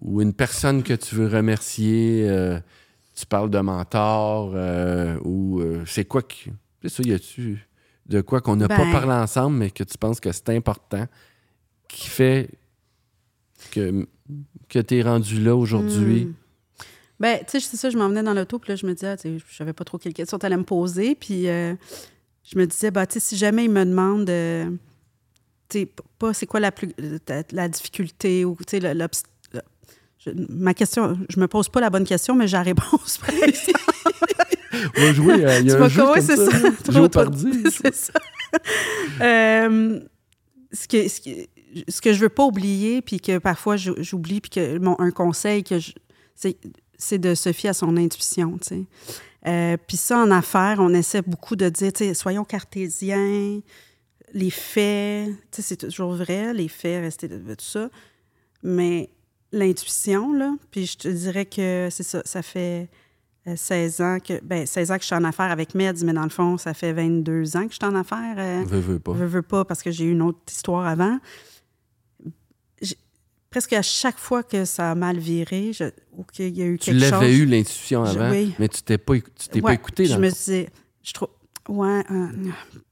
[0.00, 2.60] ou une personne que tu veux remercier, euh,
[3.16, 4.54] tu parles de mentor,
[5.24, 6.50] ou c'est quoi qui.
[6.82, 7.66] C'est ça, y a-tu
[8.06, 11.06] de quoi qu'on n'a pas Ben- parlé ensemble, mais que tu penses que c'est important,
[11.88, 12.50] qui fait
[13.70, 14.06] que,
[14.68, 16.26] que tu es rendu là aujourd'hui?
[16.26, 16.34] Hmm.
[17.20, 19.06] Ben, tu sais, c'est ça, je m'en venais dans l'auto, puis là, je me disais,
[19.08, 21.48] ah, tu sais, je savais pas trop quelle question tu allais me poser, puis
[22.44, 24.70] je me disais, bah, si jamais il me demande, euh,
[26.18, 26.90] pas c'est quoi la plus
[27.28, 29.60] la, la difficulté ou, le-
[30.18, 33.30] je- ma question, je me pose pas la bonne question, mais j'ai la réponse, par
[33.42, 33.80] exemple.
[34.96, 36.36] On va jouer, euh, il y a Tu un jeu comme ça,
[36.92, 37.02] ça?
[37.02, 37.64] au pardi.
[37.70, 38.12] c'est ça.
[39.20, 40.00] Euh,
[40.72, 41.30] ce, que, ce, que,
[41.88, 45.64] ce que je veux pas oublier, puis que parfois j'oublie, puis que mon, un conseil
[45.64, 45.92] que je,
[46.34, 46.56] c'est,
[46.98, 48.84] c'est de se fier à son intuition, tu sais.
[49.46, 53.60] Euh, puis ça, en affaires, on essaie beaucoup de dire, tu sais, soyons cartésiens,
[54.32, 57.88] les faits, tu sais, c'est toujours vrai, les faits, rester de, tout ça.
[58.62, 59.10] Mais
[59.52, 62.88] l'intuition, là, puis je te dirais que c'est ça, ça fait
[63.46, 66.14] euh, 16 ans que, ben, 16 ans que je suis en affaires avec Meds, mais
[66.14, 68.36] dans le fond, ça fait 22 ans que je suis en affaires.
[68.38, 69.12] euh, Veux, veux pas.
[69.12, 71.18] veux, veux pas, parce que j'ai eu une autre histoire avant.
[73.54, 75.84] Presque à chaque fois que ça a mal viré, je,
[76.16, 77.10] ou qu'il y a eu Tu quelque chose...
[77.12, 78.52] l'avais eu l'intuition Je- avant, oui.
[78.58, 80.68] mais tu t'es pas, tu t'es pas écouté dans Je me disais,
[81.04, 81.28] je trouve,
[81.68, 82.26] ouais, euh,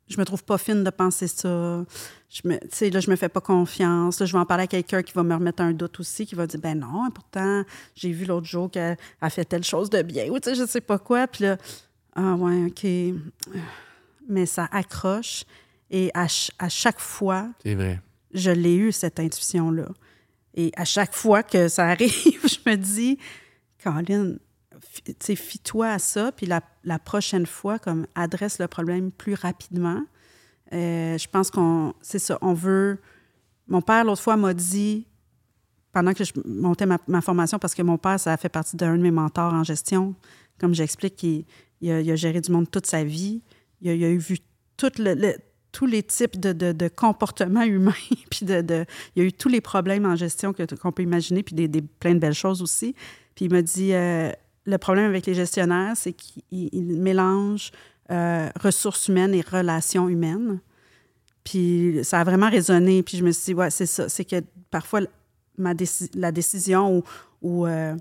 [0.09, 1.84] je me trouve pas fine de penser ça.
[2.30, 4.20] Je me, tu sais, là, je me fais pas confiance.
[4.20, 6.36] Là, je vais en parler à quelqu'un qui va me remettre un doute aussi, qui
[6.36, 7.64] va dire, ben non, pourtant,
[7.97, 10.64] j'ai vu l'autre jour qu'elle a fait telle chose de bien, ou tu sais, je
[10.64, 11.26] sais pas quoi.
[11.26, 11.56] Puis là,
[12.14, 12.86] ah ouais, OK.
[14.28, 15.43] Mais ça accroche.
[15.90, 18.01] Et à, ch- à chaque fois, C'est vrai.
[18.32, 19.89] je l'ai eu, cette intuition-là.
[20.55, 22.11] Et à chaque fois que ça arrive,
[22.45, 23.19] je me dis,
[25.20, 30.03] sais, fie-toi à ça, puis la, la prochaine fois, comme adresse le problème plus rapidement.
[30.73, 32.99] Euh, je pense qu'on, c'est ça, on veut.
[33.69, 35.07] Mon père, l'autre fois, m'a dit,
[35.93, 38.77] pendant que je montais ma, ma formation, parce que mon père, ça a fait partie
[38.77, 40.15] d'un de mes mentors en gestion,
[40.59, 41.45] comme j'explique, il,
[41.81, 43.43] il a, géré du monde toute sa vie.
[43.81, 44.39] Il a, il a eu vu
[44.77, 45.37] tout le- le-
[45.73, 47.93] tous les types de, de, de comportements humains,
[48.31, 48.85] puis de, de-
[49.16, 51.66] il y a eu tous les problèmes en gestion que- qu'on peut imaginer, puis des,
[51.69, 52.94] des- plein de belles choses aussi.
[53.35, 54.31] Puis il m'a dit, euh,
[54.66, 57.70] le problème avec les gestionnaires, c'est qu'ils ils mélangent
[58.11, 60.61] euh, ressources humaines et relations humaines.
[61.44, 63.03] Puis ça a vraiment résonné.
[63.03, 64.09] Puis je me suis dit, ouais, c'est ça.
[64.09, 64.36] C'est que
[64.70, 65.01] parfois,
[65.59, 67.03] ma déci- la décision ou.
[67.40, 67.94] ou euh,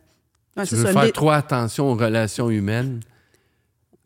[0.57, 2.99] ouais, Tu veux ça, faire les- trop attention aux relations humaines?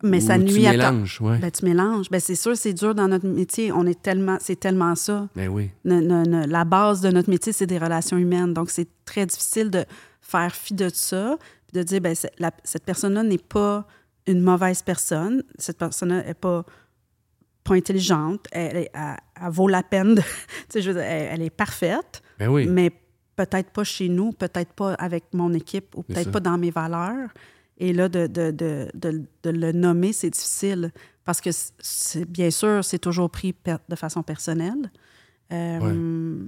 [0.02, 1.38] Mais ça nuit tu à ta- mélanges, ouais.
[1.38, 2.10] Ben, tu mélanges.
[2.10, 3.72] Ben, c'est sûr, c'est dur dans notre métier.
[3.72, 5.28] On est tellement, c'est tellement ça.
[5.34, 5.70] Ben oui.
[5.84, 8.52] Ne- ne- ne- la base de notre métier, c'est des relations humaines.
[8.54, 9.84] Donc, c'est très difficile de
[10.20, 11.36] faire fi de ça,
[11.72, 13.86] de dire, ben, la- cette personne-là n'est pas
[14.26, 15.42] une mauvaise personne.
[15.58, 16.64] Cette personne-là n'est pas,
[17.64, 18.46] pas intelligente.
[18.52, 20.14] Elle, est- elle- elle vaut la peine.
[20.16, 20.22] de-
[20.74, 22.66] je veux dire, elle, est parfaite, Ben oui.
[22.66, 22.90] mais
[23.34, 27.28] peut-être pas chez nous, peut-être pas avec mon équipe ou peut-être pas dans mes valeurs.
[27.78, 30.92] Et là, de, de, de, de, de le nommer, c'est difficile
[31.24, 33.54] parce que, c'est, bien sûr, c'est toujours pris
[33.88, 34.90] de façon personnelle.
[35.52, 36.38] Euh,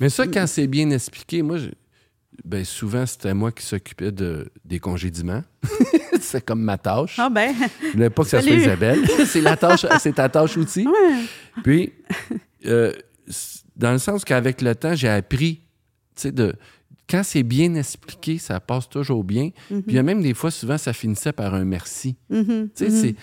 [0.00, 1.70] Mais ça, quand c'est bien expliqué, moi, je-
[2.44, 5.42] ben souvent, c'était moi qui s'occupais de, des congédiements.
[6.20, 7.16] c'est comme ma tâche.
[7.18, 7.52] Ah ben,
[7.82, 8.62] Je voulais pas que ça soit Salut.
[8.62, 9.00] Isabelle.
[9.26, 10.86] c'est la tâche, c'est ta tâche aussi.
[10.86, 11.24] ouais.
[11.64, 11.92] Puis,
[12.66, 12.92] euh,
[13.76, 15.56] dans le sens qu'avec le temps, j'ai appris,
[16.14, 16.54] tu sais, de
[17.08, 19.50] quand c'est bien expliqué, ça passe toujours bien.
[19.68, 22.16] Puis il y a même des fois, souvent, ça finissait par un merci.
[22.30, 23.14] Mhm, Tu sais, c'est-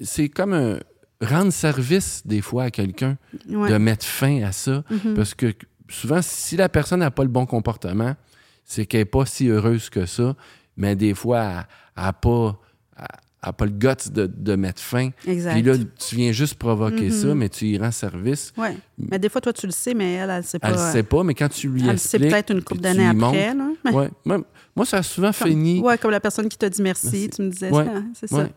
[0.00, 0.78] c'est comme un
[1.20, 3.16] rendre service des fois à quelqu'un
[3.48, 3.56] mhm.
[3.56, 3.70] Ouais.
[3.70, 4.82] de mettre fin à ça.
[4.90, 5.14] Mhm.
[5.14, 5.54] Parce que
[5.88, 8.16] souvent, si la personne n'a pas le bon comportement,
[8.64, 10.34] c'est qu'elle n'est pas si heureuse que ça.
[10.76, 12.58] Mais des fois, elle n'a pas,
[12.98, 13.06] elle-
[13.44, 15.10] elle a pas le guts de, de mettre fin.
[15.26, 15.52] Exact.
[15.52, 17.10] Puis là, tu viens juste provoquer Mhm.
[17.10, 18.52] ça, mais tu y rends service.
[18.56, 18.76] Ouais.
[18.98, 20.68] Mais des fois, toi, tu le sais, mais elle, elle ne sait pas.
[20.68, 22.30] Elle ne sait pas, mais quand tu lui Elle le sait expliques...
[22.30, 23.54] peut-être une couple d'années après.
[23.54, 23.68] Là.
[23.84, 24.10] Mais Ouais.
[24.24, 24.42] Moi,
[24.76, 25.80] moi, ça a souvent comme, fini.
[25.80, 27.30] ouais, comme la personne qui t'a dit merci, Merci.
[27.30, 27.84] tu me disais Ouais.
[27.84, 28.02] ça.
[28.14, 28.48] C'est ça.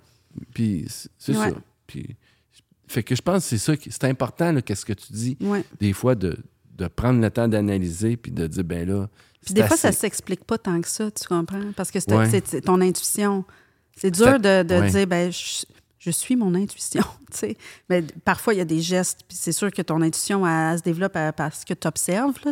[0.54, 0.86] Puis
[1.18, 1.50] c'est ça.
[1.88, 2.16] Puis,
[2.88, 5.38] fait que je pense que c'est ça, c'est important, qu'est-ce que tu dis,
[5.80, 6.38] des fois, de,
[6.78, 9.08] de prendre le temps d'analyser puis de dire, ben là,
[9.44, 10.00] Puis des fois, ça assez.
[10.02, 11.72] s'explique pas tant que ça, tu comprends?
[11.76, 13.44] Parce que c'est ton intuition.
[14.06, 15.66] C'est dur de, de dire, ben, je,
[16.00, 17.04] je suis mon intuition.
[17.90, 20.78] Mais parfois, il y a des gestes, puis c'est sûr que ton intuition, elle, elle
[20.80, 22.52] se développe parce que tu observes, là,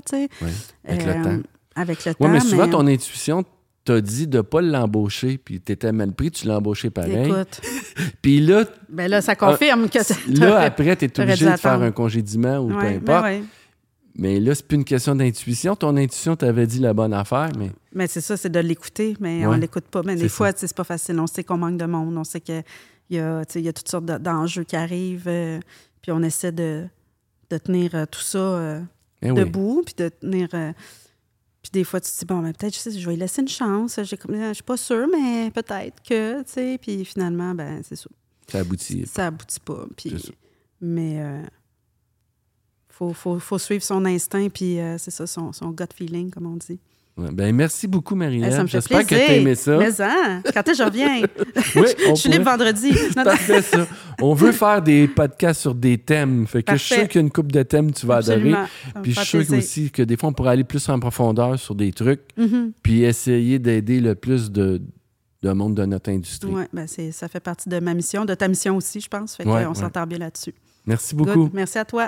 [0.85, 1.43] avec Euh, le temps.
[1.75, 2.29] Avec le Oui, temps.
[2.29, 3.43] mais souvent, ton intuition
[3.85, 7.25] t'a dit de pas l'embaucher, puis t'étais mal pris, tu l'as embauché pareil.
[7.27, 7.59] Écoute,
[8.21, 10.15] Puis là, ben là, ça confirme que t'as-
[10.45, 13.23] là, après, t'es obligé de faire un congédiement ou peu Ouais, ben importe.
[13.25, 13.43] ouais.
[14.15, 15.75] Mais là, c'est plus une question d'intuition.
[15.75, 19.45] Ton intuition t'avait dit la bonne affaire, mais Mais c'est ça, c'est de l'écouter, mais
[19.45, 19.57] on Ouais.
[19.59, 20.03] l'écoute pas.
[20.03, 21.19] Mais des fois, c'est pas facile.
[21.19, 22.63] On sait qu'on manque de monde, on sait qu'il
[23.09, 25.59] y y a toutes sortes de- d'enjeux qui arrivent, euh,
[26.01, 26.85] puis on essaie de,
[27.49, 28.81] de tenir euh, tout ça euh,
[29.23, 29.37] eh oui.
[29.39, 30.47] debout, puis de tenir...
[30.49, 33.47] puis des fois, tu te dis, bon, mais peut-être, je, je vais lui laisser une
[33.47, 33.95] chance.
[33.97, 34.03] Je
[34.53, 36.77] suis pas sûre, mais peut-être que, tu sais.
[36.79, 38.09] Puis finalement, ben c'est ça.
[38.51, 39.05] ça aboutit.
[39.07, 39.85] Ça aboutit pas.
[39.97, 40.13] Puis,
[40.81, 41.41] mais euh,
[42.95, 46.45] faut, faut, faut suivre son instinct, puis euh, c'est ça, son, son gut feeling, comme
[46.45, 46.79] on dit.
[47.15, 47.29] Ouais.
[47.31, 48.51] Ben, merci beaucoup, Marie-Ève.
[48.51, 49.27] ça me fait J'espère que plaisir.
[49.27, 49.77] tu aimé ça.
[49.77, 51.21] Mais hein, quand est-ce que je reviens?
[51.75, 52.89] Oui, on je suis libre vendredi.
[53.15, 53.23] Non, non.
[53.23, 53.87] Parfait, ça.
[54.21, 56.47] On veut faire des podcasts sur des thèmes.
[56.47, 58.15] Fait que je suis sûr qu'il y a une couple de thèmes que tu vas
[58.17, 58.35] adorer.
[58.53, 58.65] Absolument.
[59.03, 61.75] Puis je suis sûr aussi que des fois, on pourrait aller plus en profondeur sur
[61.75, 62.73] des trucs, Mhm.
[62.81, 64.81] puis essayer d'aider le plus de,
[65.43, 66.49] de monde de notre industrie.
[66.51, 69.35] Ouais, ben c'est, ça fait partie de ma mission, de ta mission aussi, je pense.
[69.35, 69.75] Fait Ouais, ouais.
[69.75, 70.53] s'entend bien là-dessus.
[70.85, 71.27] Merci Good.
[71.27, 71.49] beaucoup.
[71.53, 72.07] Merci à toi.